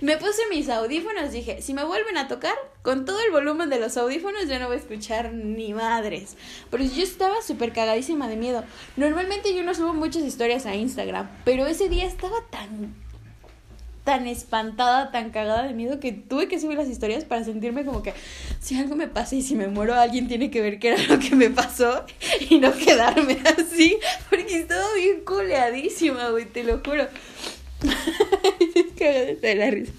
Me 0.00 0.16
puse 0.16 0.42
mis 0.50 0.68
audífonos, 0.68 1.32
dije, 1.32 1.62
si 1.62 1.74
me 1.74 1.84
vuelven 1.84 2.16
a 2.16 2.28
tocar, 2.28 2.54
con 2.82 3.04
todo 3.04 3.18
el 3.20 3.30
volumen 3.30 3.70
de 3.70 3.80
los 3.80 3.96
audífonos 3.96 4.48
yo 4.48 4.58
no 4.58 4.66
voy 4.66 4.76
a 4.76 4.80
escuchar 4.80 5.32
ni 5.32 5.74
madres. 5.74 6.36
Pero 6.70 6.84
yo 6.84 7.02
estaba 7.02 7.42
súper 7.42 7.72
cagadísima 7.72 8.28
de 8.28 8.36
miedo. 8.36 8.64
Normalmente 8.96 9.54
yo 9.54 9.62
no 9.62 9.74
subo 9.74 9.94
muchas 9.94 10.22
historias 10.22 10.66
a 10.66 10.74
Instagram, 10.74 11.28
pero 11.44 11.66
ese 11.66 11.88
día 11.88 12.06
estaba 12.06 12.36
tan, 12.50 12.94
tan 14.04 14.26
espantada, 14.28 15.10
tan 15.10 15.30
cagada 15.30 15.64
de 15.64 15.74
miedo 15.74 15.98
que 15.98 16.12
tuve 16.12 16.46
que 16.46 16.60
subir 16.60 16.78
las 16.78 16.88
historias 16.88 17.24
para 17.24 17.44
sentirme 17.44 17.84
como 17.84 18.02
que 18.02 18.14
si 18.60 18.78
algo 18.78 18.94
me 18.94 19.08
pasa 19.08 19.34
y 19.34 19.42
si 19.42 19.56
me 19.56 19.66
muero 19.66 19.94
alguien 19.94 20.28
tiene 20.28 20.50
que 20.50 20.60
ver 20.60 20.78
qué 20.78 20.90
era 20.90 21.02
lo 21.08 21.18
que 21.18 21.34
me 21.34 21.50
pasó 21.50 22.04
y 22.48 22.58
no 22.58 22.72
quedarme 22.72 23.38
así, 23.58 23.98
porque 24.30 24.60
estaba 24.60 24.94
bien 24.94 25.22
coleadísima, 25.24 26.30
güey, 26.30 26.44
te 26.44 26.62
lo 26.62 26.80
juro. 26.84 27.08
De 29.40 29.54
la 29.54 29.70
risa. 29.70 29.92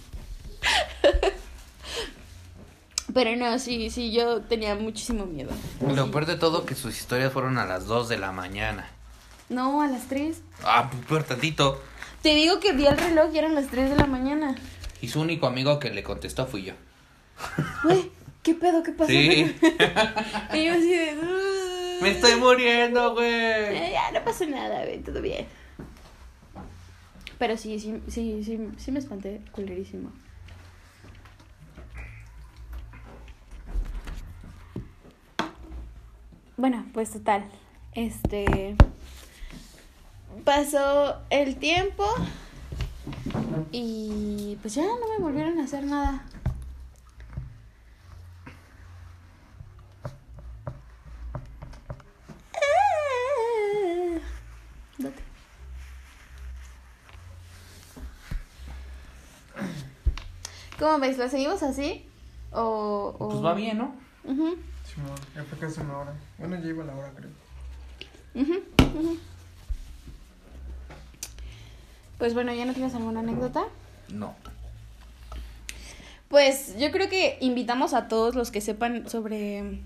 Pero 3.14 3.36
no, 3.36 3.58
sí, 3.58 3.90
sí, 3.90 4.12
yo 4.12 4.42
tenía 4.42 4.76
muchísimo 4.76 5.26
miedo. 5.26 5.50
Lo 5.82 6.12
peor 6.12 6.26
de 6.26 6.36
todo 6.36 6.66
que 6.66 6.76
sus 6.76 6.98
historias 6.98 7.34
fueron 7.34 7.58
a 7.58 7.66
las 7.66 7.88
2 7.88 8.10
de 8.10 8.18
la 8.18 8.32
mañana. 8.32 8.90
No, 9.50 9.82
a 9.82 9.88
las 9.88 10.08
3. 10.08 10.42
Ah, 10.64 10.90
pues 10.92 11.06
peor 11.06 11.24
tantito. 11.24 11.82
Te 12.22 12.36
digo 12.36 12.60
que 12.60 12.74
vi 12.74 12.86
el 12.86 12.98
reloj 12.98 13.34
y 13.34 13.38
eran 13.38 13.56
las 13.56 13.68
3 13.68 13.92
de 13.92 13.96
la 13.96 14.06
mañana. 14.06 14.56
Y 15.02 15.08
su 15.08 15.22
único 15.22 15.48
amigo 15.48 15.80
que 15.80 15.90
le 15.90 16.04
contestó 16.04 16.46
fui 16.48 16.64
yo. 16.64 16.74
Güey, 17.84 18.12
¿qué 18.44 18.54
pedo? 18.56 18.84
¿Qué 18.84 18.92
pasó? 18.92 19.10
Sí. 19.10 19.56
y 20.54 20.66
yo 20.66 20.74
así 20.74 20.90
de... 20.90 21.18
Me 22.02 22.12
estoy 22.12 22.36
muriendo, 22.36 23.14
güey. 23.14 23.28
Eh, 23.28 23.92
ya, 23.94 24.12
no 24.12 24.24
pasó 24.24 24.46
nada, 24.46 24.84
güey, 24.86 25.00
todo 25.00 25.22
bien. 25.22 25.48
Pero 27.38 27.56
sí, 27.58 27.80
sí, 27.80 28.02
sí, 28.08 28.44
sí, 28.44 28.60
sí 28.78 28.92
me 28.92 29.00
espanté 29.00 29.42
culerísimo. 29.52 30.12
Bueno, 36.58 36.86
pues 36.94 37.12
total. 37.12 37.46
Este. 37.94 38.76
Pasó 40.44 41.22
el 41.30 41.58
tiempo. 41.58 42.06
Y 43.72 44.58
pues 44.62 44.76
ya 44.76 44.84
no 44.84 44.98
me 45.18 45.24
volvieron 45.24 45.60
a 45.60 45.64
hacer 45.64 45.84
nada. 45.86 46.24
Ah, 52.56 54.20
date. 54.98 55.24
¿Cómo 60.80 61.00
ves? 61.00 61.18
¿Lo 61.18 61.28
seguimos 61.30 61.64
así? 61.64 62.06
O, 62.52 63.16
o- 63.20 63.30
Pues 63.30 63.44
va 63.44 63.54
bien, 63.54 63.78
¿no? 63.78 63.96
Ujú, 64.24 64.58
Simón, 64.86 65.16
ya 65.36 65.44
fue 65.44 65.58
casi 65.58 65.80
una 65.82 65.98
hora. 66.00 66.14
Bueno, 66.38 66.56
ya 66.60 66.68
iba 66.68 66.84
la 66.84 66.96
hora, 66.96 67.12
creo. 67.16 67.30
ujú, 68.36 68.64
ujú. 69.00 69.18
Pues 72.18 72.34
bueno, 72.34 72.54
¿ya 72.54 72.66
no 72.66 72.74
tienes 72.74 72.94
alguna 72.96 73.20
anécdota? 73.22 73.66
No. 74.10 74.36
Pues 76.30 76.78
yo 76.78 76.92
creo 76.92 77.10
que 77.10 77.38
invitamos 77.42 77.94
a 77.94 78.08
todos 78.08 78.36
los 78.36 78.52
que 78.52 78.60
sepan 78.60 79.10
sobre... 79.10 79.80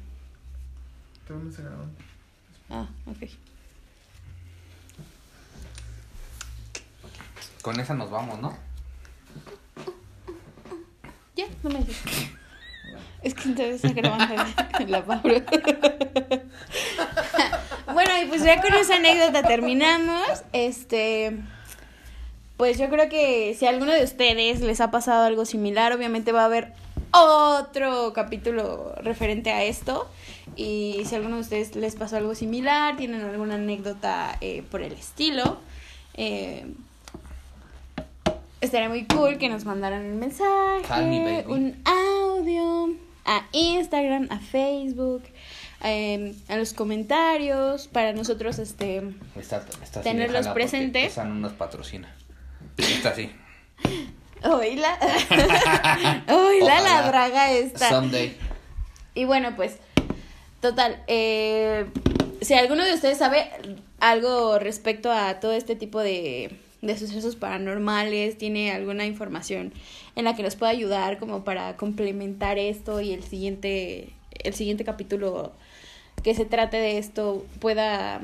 ¿Te 1.28 1.34
dónde 1.34 1.56
se 1.56 1.62
grabó? 1.62 1.84
Ah, 2.70 2.88
ok. 3.06 3.30
Con 7.62 7.80
esa 7.80 7.94
nos 7.94 8.10
vamos, 8.10 8.40
¿no? 8.40 8.58
No 11.64 11.70
me 11.70 11.80
digas. 11.80 11.98
Es 13.22 13.36
que 13.36 13.50
entonces 13.50 13.84
está 13.84 13.94
grabando 13.94 14.34
la 14.88 15.06
Paula. 15.06 15.44
bueno, 17.94 18.12
y 18.24 18.26
pues 18.26 18.44
ya 18.44 18.62
con 18.62 18.74
esa 18.74 18.96
anécdota 18.96 19.44
terminamos. 19.44 20.44
Este. 20.54 21.38
Pues 22.58 22.78
yo 22.78 22.90
creo 22.90 23.10
que 23.10 23.56
si 23.58 23.66
a 23.66 23.70
alguno 23.70 23.92
de 23.92 24.04
ustedes 24.04 24.62
les 24.62 24.82
ha 24.82 24.92
pasado 24.92 25.26
algo 25.26 25.46
similar, 25.46 25.94
obviamente 25.94 26.32
va 26.32 26.42
a 26.42 26.46
haber 26.46 26.74
otro 27.12 28.14
capítulo 28.14 28.94
referente 29.02 29.52
a 29.52 29.64
esto. 29.64 30.08
Y 30.56 31.04
si 31.06 31.16
a 31.16 31.18
alguno 31.18 31.36
de 31.36 31.42
ustedes 31.42 31.76
les 31.76 31.96
pasó 31.96 32.18
algo 32.18 32.36
similar, 32.36 32.98
tienen 32.98 33.22
alguna 33.22 33.56
anécdota 33.56 34.38
eh, 34.42 34.64
por 34.70 34.82
el 34.82 34.94
estilo, 34.94 35.60
eh, 36.16 36.66
estaría 38.62 38.90
muy 38.90 39.06
cool 39.06 39.38
que 39.38 39.50
nos 39.50 39.66
mandaran 39.66 40.06
un 40.06 40.20
mensaje, 40.20 41.46
un 41.48 41.82
audio 41.84 42.96
a 43.26 43.46
Instagram, 43.52 44.28
a 44.30 44.40
Facebook, 44.40 45.24
eh, 45.84 46.36
a 46.48 46.58
los 46.58 46.74
comentarios 46.74 47.88
para 47.88 48.14
nosotros 48.14 48.60
este 48.60 49.02
Esta, 49.36 49.66
esta 49.84 50.02
Tenerlos 50.02 50.48
presentes. 50.50 51.12
Esa 51.12 51.26
no 51.26 51.36
nos 51.36 51.54
patrocina. 51.54 52.16
Esta 52.78 53.16
sí. 53.16 53.32
Oíla. 54.44 54.98
Oíla 56.30 56.82
la 56.82 57.08
draga 57.08 57.52
esta. 57.52 57.90
Someday. 57.90 58.38
Y 59.14 59.26
bueno, 59.26 59.56
pues, 59.56 59.78
total, 60.62 61.04
eh, 61.08 61.86
si 62.42 62.54
alguno 62.54 62.86
de 62.86 62.94
ustedes 62.94 63.18
sabe 63.18 63.52
algo 64.00 64.58
respecto 64.58 65.12
a 65.12 65.40
todo 65.40 65.52
este 65.52 65.76
tipo 65.76 66.00
de, 66.00 66.58
de 66.82 66.98
sucesos 66.98 67.36
paranormales, 67.36 68.38
tiene 68.38 68.72
alguna 68.72 69.06
información 69.06 69.74
en 70.16 70.26
la 70.26 70.36
que 70.36 70.44
nos 70.44 70.56
pueda 70.56 70.72
ayudar 70.72 71.20
como 71.20 71.44
para 71.44 71.78
complementar 71.78 72.58
esto 72.58 73.02
y 73.02 73.14
el 73.14 73.24
siguiente, 73.24 74.14
el 74.44 74.54
siguiente 74.54 74.84
capítulo 74.84 75.54
que 76.24 76.34
se 76.36 76.46
trate 76.46 76.78
de 76.78 76.98
esto 76.98 77.46
pueda 77.60 78.22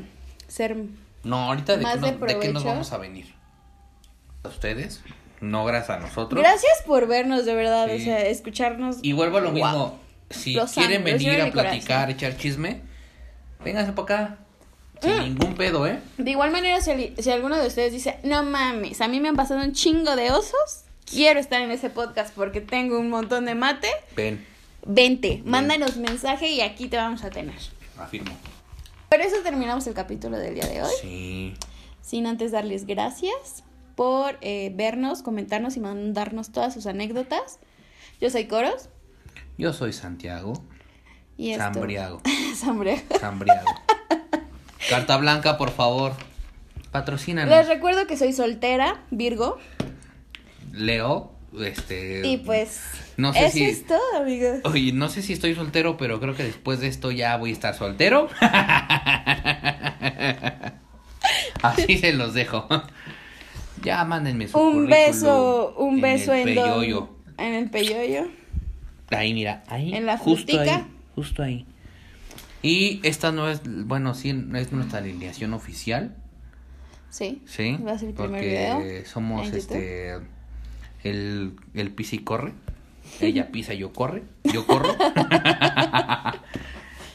ser... 0.47 0.76
No, 1.24 1.38
ahorita 1.49 1.78
de, 1.78 1.84
Más 1.84 1.95
qué, 1.95 1.99
no- 2.12 2.26
de 2.26 2.34
¿de 2.34 2.39
qué 2.39 2.49
nos 2.53 2.64
vamos 2.64 2.91
a 2.93 2.97
venir? 2.97 3.34
¿A 4.43 4.47
ustedes? 4.49 5.01
No, 5.41 5.66
gracias 5.66 5.97
a 5.97 5.99
nosotros. 5.99 6.41
Gracias 6.41 6.82
por 6.86 7.08
vernos, 7.08 7.45
de 7.45 7.53
verdad, 7.53 7.93
o 7.93 7.99
sea, 7.99 8.22
escucharnos. 8.26 8.97
Y 9.03 9.14
vuelvo 9.14 9.38
a 9.38 9.41
lo 9.41 9.51
Wow. 9.51 9.55
mismo. 9.55 9.99
Si 10.30 10.53
Los 10.53 10.74
quieren 10.74 11.03
venir 11.03 11.41
a 11.41 11.51
platicar, 11.51 12.10
echar 12.10 12.36
chisme, 12.38 12.82
vénganse 13.64 13.93
para 13.93 14.03
acá. 14.03 14.38
Sin 15.02 15.12
Mm. 15.16 15.20
ningún 15.24 15.56
pedo, 15.56 15.86
¿eh? 15.88 16.00
De 16.18 16.32
igual 16.32 16.52
manera, 16.52 16.82
si, 16.82 17.14
si 17.20 17.30
alguno 17.32 17.58
de 17.58 17.68
ustedes 17.68 17.91
dice, 17.93 18.18
no 18.24 18.43
mames, 18.43 19.02
a 19.02 19.08
mí 19.08 19.20
me 19.20 19.30
han 19.30 19.36
pasado 19.36 19.62
un 19.64 19.74
chingo 19.74 20.16
de 20.16 20.32
osos, 20.32 20.84
quiero 21.06 21.39
estar 21.39 21.62
en 21.62 21.72
ese 21.72 21.89
podcast 21.89 22.34
porque 22.36 22.62
tengo 22.62 23.00
un 23.00 23.10
montón 23.10 23.45
de 23.45 23.56
mate, 23.56 23.88
Ven, 24.16 24.45
vente, 24.86 25.41
mándanos 25.45 25.98
mensaje 25.98 26.50
y 26.50 26.62
aquí 26.62 26.88
te 26.88 26.98
vamos 26.98 27.24
a 27.24 27.30
tener. 27.30 27.56
afirmo. 27.98 28.32
Por 29.10 29.22
eso 29.22 29.38
terminamos 29.43 29.88
el 29.88 29.93
capítulo 29.93 30.38
del 30.38 30.54
día 30.56 30.66
de 30.68 30.84
hoy, 30.84 30.91
Sí. 31.02 31.54
sin 32.02 32.28
antes 32.28 32.52
darles 32.52 32.86
gracias 32.86 33.64
por 33.95 34.38
eh, 34.41 34.72
vernos, 34.76 35.24
comentarnos 35.24 35.78
y 35.78 35.80
mandarnos 35.80 36.52
todas 36.52 36.74
sus 36.74 36.86
anécdotas. 36.88 37.60
Yo 38.22 38.30
soy 38.30 38.45
Coros 38.48 38.89
Yo 39.58 39.74
soy 39.74 39.93
Santiago. 39.93 40.54
y 41.38 41.52
esto... 41.52 41.64
Sambriago. 41.64 42.22
Sambriago. 42.56 43.02
Sambriago. 43.20 43.66
Carta 44.90 45.18
blanca, 45.18 45.58
por 45.58 45.72
favor. 45.72 46.14
Patrocínanos. 46.92 47.54
Les 47.56 47.68
recuerdo 47.68 48.08
que 48.08 48.16
soy 48.18 48.34
soltera, 48.34 49.02
Virgo, 49.12 49.58
Leo, 50.72 51.32
este. 51.60 52.26
y 52.26 52.38
pues... 52.38 52.82
no 53.18 53.34
sé 53.34 53.46
eso 53.48 53.58
si- 53.58 53.64
es 53.66 53.86
todo, 53.86 54.00
amigos. 54.16 54.60
Oye, 54.64 54.92
no 54.94 55.10
sé 55.10 55.22
si 55.22 55.34
estoy 55.34 55.54
soltero, 55.56 55.98
pero 55.98 56.20
creo 56.20 56.36
que 56.36 56.44
después 56.44 56.80
de 56.80 56.88
esto 56.88 57.12
ya 57.12 57.36
voy 57.38 57.50
a 57.50 57.54
estar 57.54 57.76
soltero. 57.76 58.30
Así 61.62 61.98
se 61.98 62.14
los 62.14 62.34
dejo. 62.34 62.68
Ya 63.84 64.04
mándenme 64.06 64.48
su 64.48 64.58
Un 64.58 64.88
beso, 64.88 65.76
un 65.78 66.02
beso 66.02 66.34
el 66.34 66.50
en, 66.50 66.56
don- 66.56 66.70
peyoyo. 66.70 67.10
en 67.38 67.54
el 67.54 67.70
peyoyo. 67.70 68.28
Ahí, 69.12 69.34
mira, 69.34 69.64
ahí. 69.68 69.94
En 69.94 70.06
la 70.06 70.18
justo 70.18 70.52
frutica. 70.54 70.76
ahí, 70.78 70.86
justo 71.16 71.44
ahí. 71.44 71.66
Y 72.68 72.99
esta 73.03 73.32
no 73.32 73.49
es, 73.49 73.61
bueno, 73.65 74.13
sí, 74.13 74.34
no 74.34 74.57
es 74.57 74.72
nuestra 74.72 74.99
alineación 74.99 75.53
oficial, 75.53 76.15
Sí. 77.09 77.41
¿sí? 77.45 77.78
Va 77.86 77.93
a 77.93 77.97
ser 77.99 78.09
el 78.09 78.15
primer 78.15 78.32
Porque 78.32 78.47
video 78.47 79.05
somos 79.05 79.51
este 79.53 80.18
el, 81.03 81.55
el 81.74 81.91
pisa 81.91 82.15
y 82.15 82.20
corre. 82.20 82.53
Ella 83.22 83.49
pisa, 83.51 83.74
yo 83.74 83.93
corre, 83.93 84.24
yo 84.43 84.65
corro. 84.68 84.93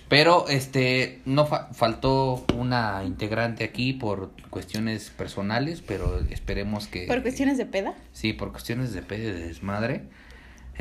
Pero 0.08 0.46
este 0.48 1.22
no 1.24 1.46
fa- 1.46 1.68
faltó 1.72 2.44
una 2.54 3.02
integrante 3.04 3.64
aquí 3.64 3.94
por 3.94 4.32
cuestiones 4.50 5.08
personales, 5.08 5.80
pero 5.80 6.18
esperemos 6.28 6.86
que 6.86 7.06
Por 7.06 7.22
cuestiones 7.22 7.56
de 7.56 7.64
peda. 7.64 7.94
Sí, 8.12 8.34
por 8.34 8.52
cuestiones 8.52 8.92
de 8.92 9.00
pedo 9.00 9.30
y 9.30 9.32
de 9.32 9.46
desmadre. 9.48 10.02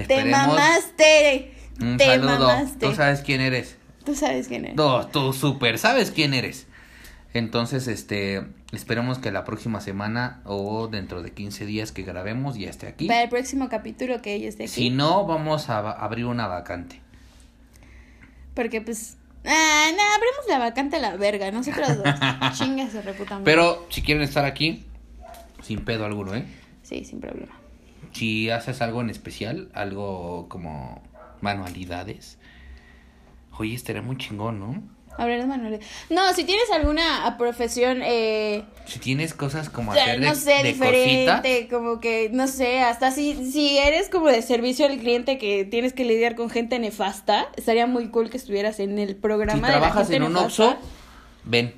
Te 0.08 0.26
mamaste. 0.26 1.54
un 1.80 1.96
Te 1.96 2.06
saludo. 2.08 2.40
mamaste. 2.48 2.86
Tú 2.86 2.94
sabes 2.94 3.22
quién 3.22 3.40
eres. 3.40 3.78
Tú 4.06 4.16
sabes 4.16 4.48
quién 4.48 4.66
es. 4.66 4.76
No, 4.76 5.08
tú 5.08 5.34
súper 5.34 5.78
sabes 5.78 6.12
quién 6.12 6.34
eres. 6.34 6.68
Entonces, 7.34 7.88
este, 7.88 8.44
esperemos 8.74 9.20
que 9.20 9.32
la 9.32 9.46
próxima 9.46 9.80
semana 9.80 10.42
o 10.44 10.88
dentro 10.88 11.24
de 11.24 11.32
15 11.32 11.66
días 11.66 11.92
que 11.92 12.04
grabemos 12.04 12.58
ya 12.58 12.70
esté 12.70 12.88
aquí. 12.88 13.08
Para 13.08 13.24
el 13.24 13.30
próximo 13.30 13.70
capítulo 13.70 14.22
que 14.22 14.34
ella 14.34 14.50
esté 14.50 14.64
aquí. 14.64 14.72
Si 14.74 14.90
no, 14.90 15.26
vamos 15.26 15.70
a 15.70 15.80
abrir 15.92 16.26
una 16.26 16.48
vacante. 16.48 17.00
Porque 18.54 18.82
pues. 18.82 19.18
Ah, 19.46 19.88
no, 19.96 20.04
abrimos 20.16 20.46
la 20.50 20.60
vacante 20.60 20.98
a 20.98 21.00
la 21.00 21.16
verga. 21.16 21.50
Nosotros 21.52 21.98
dos. 21.98 22.14
Chingas 22.58 22.92
se 22.92 23.02
reputan. 23.02 23.44
Pero 23.44 23.88
si 23.90 24.02
quieren 24.02 24.24
estar 24.24 24.46
aquí, 24.46 24.86
sin 25.62 25.86
pedo 25.86 26.06
alguno, 26.06 26.36
¿eh? 26.36 26.46
Sí, 26.84 27.06
sin 27.06 27.22
problema. 27.22 27.58
Si 28.12 28.50
haces 28.50 28.82
algo 28.82 29.02
en 29.02 29.10
especial, 29.10 29.70
algo 29.74 30.48
como 30.50 31.02
manualidades. 31.40 32.38
Oye, 33.58 33.76
estaría 33.76 34.02
muy 34.02 34.18
chingón, 34.18 34.60
¿no? 34.60 34.84
Hablar 35.18 35.42
de 35.42 35.46
manualidades. 35.46 35.86
No, 36.10 36.34
si 36.34 36.46
tienes 36.46 36.72
alguna 36.72 37.28
ah, 37.28 37.38
profesión, 37.38 38.02
eh, 38.04 38.64
Si 38.86 39.00
tienes 39.00 39.34
cosas 39.34 39.70
como 39.70 39.92
o 39.92 39.94
sea, 39.94 40.04
hacer 40.04 40.20
de, 40.22 40.26
no 40.26 40.36
sé, 40.36 40.54
de 40.54 40.64
diferente, 40.64 41.68
como 41.70 42.00
que, 42.00 42.30
no 42.32 42.48
sé, 42.48 42.82
hasta 42.82 43.12
si, 43.12 43.52
si 43.52 43.78
eres 43.78 44.10
como 44.10 44.28
de 44.28 44.42
servicio 44.42 44.86
al 44.86 44.98
cliente 44.98 45.38
que 45.38 45.66
tienes 45.66 45.94
que 45.94 46.06
lidiar 46.06 46.36
con 46.36 46.50
gente 46.50 46.80
nefasta, 46.80 47.48
estaría 47.58 47.88
muy 47.88 48.10
cool 48.10 48.30
que 48.30 48.38
estuvieras 48.38 48.80
en 48.80 48.98
el 49.00 49.10
Si 49.10 49.16
programa 49.16 49.68
la 49.68 49.80
trabajas 49.80 50.08
gente 50.08 50.16
en 50.16 50.24
un. 50.24 50.38
Oxxo, 50.38 50.78
ven. 51.44 51.76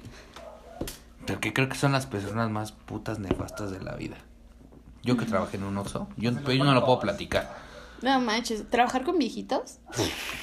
Porque 1.25 1.53
creo 1.53 1.69
que 1.69 1.75
son 1.75 1.91
las 1.91 2.05
personas 2.05 2.49
más 2.49 2.71
putas 2.71 3.17
nefastas 3.19 3.71
de 3.71 3.81
la 3.81 3.95
vida. 3.95 4.17
Yo 5.01 5.17
que 5.17 5.25
trabajé 5.25 5.57
en 5.57 5.63
un 5.63 5.77
Oxxo, 5.77 6.07
yo, 6.17 6.31
pero 6.33 6.53
yo 6.53 6.63
no 6.63 6.73
lo 6.73 6.85
puedo 6.85 6.99
platicar. 6.99 7.72
No 8.03 8.19
manches, 8.19 8.69
¿trabajar 8.69 9.03
con 9.05 9.17
viejitos? 9.17 9.79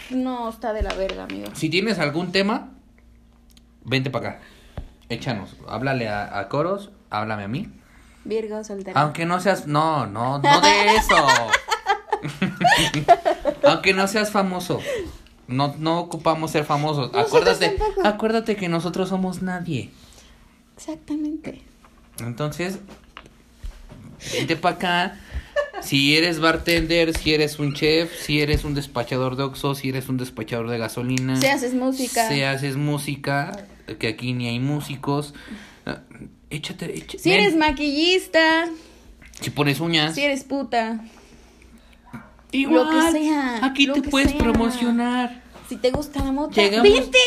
No, 0.09 0.49
está 0.49 0.73
de 0.73 0.83
la 0.83 0.95
verga, 0.95 1.25
amigo. 1.25 1.49
Si 1.55 1.69
tienes 1.69 1.99
algún 1.99 2.33
tema, 2.33 2.71
vente 3.85 4.09
para 4.09 4.29
acá. 4.31 4.41
Échanos. 5.11 5.57
Háblale 5.69 6.09
a, 6.09 6.39
a 6.39 6.49
Coros, 6.49 6.91
háblame 7.11 7.45
a 7.45 7.49
mí. 7.49 7.69
Virgo, 8.25 8.65
soltera. 8.65 8.99
Aunque 8.99 9.27
no 9.27 9.41
seas. 9.41 9.67
No, 9.67 10.07
no, 10.07 10.39
no 10.39 10.61
de 10.63 10.87
eso. 10.97 11.17
Aunque 13.65 13.93
no 13.93 14.09
seas 14.09 14.31
famoso. 14.31 14.81
No, 15.47 15.75
no 15.79 16.01
ocupamos 16.01 16.53
ser 16.53 16.65
famosos. 16.65 17.13
Nosotros 17.13 17.27
Acuérdate, 17.59 17.69
tampoco. 17.77 18.07
acuérdate 18.09 18.57
que 18.57 18.69
nosotros 18.71 19.11
somos 19.11 19.43
nadie. 19.43 19.91
Exactamente. 20.77 21.63
Entonces, 22.21 22.79
vente 24.33 24.57
para 24.57 24.77
acá. 24.77 25.21
Si 25.83 26.17
eres 26.17 26.41
bartender, 26.41 27.17
si 27.17 27.33
eres 27.35 27.59
un 27.59 27.73
chef, 27.75 28.11
si 28.21 28.41
eres 28.41 28.65
un 28.65 28.75
despachador 28.75 29.37
de 29.37 29.43
Oxxo, 29.45 29.75
si 29.75 29.89
eres 29.91 30.09
un 30.09 30.17
despachador 30.17 30.69
de 30.69 30.79
gasolina. 30.79 31.41
Si 31.41 31.47
haces 31.47 31.75
música. 31.75 32.29
Si 32.29 32.43
haces 32.43 32.77
música, 32.77 33.67
que 33.99 34.09
aquí 34.09 34.33
ni 34.33 34.49
hay 34.49 34.59
músicos. 34.61 35.35
ah, 35.87 36.01
Échate, 36.51 36.93
échate. 36.97 37.19
Si 37.19 37.31
ven. 37.31 37.41
eres 37.41 37.57
maquillista, 37.57 38.69
Si 39.41 39.51
pones 39.51 39.81
uñas. 39.81 40.15
si 40.15 40.23
eres 40.23 40.45
puta, 40.45 41.01
Igual, 42.53 42.85
lo 42.87 42.91
que 43.13 43.13
sea, 43.19 43.65
Aquí 43.65 43.87
te 43.87 44.03
puedes 44.03 44.31
sea. 44.31 44.39
promocionar. 44.39 45.43
si 45.69 45.77
te 45.77 45.91
gusta 45.93 46.25
la 46.25 46.33
moto, 46.33 46.61
¡vente! 46.61 47.19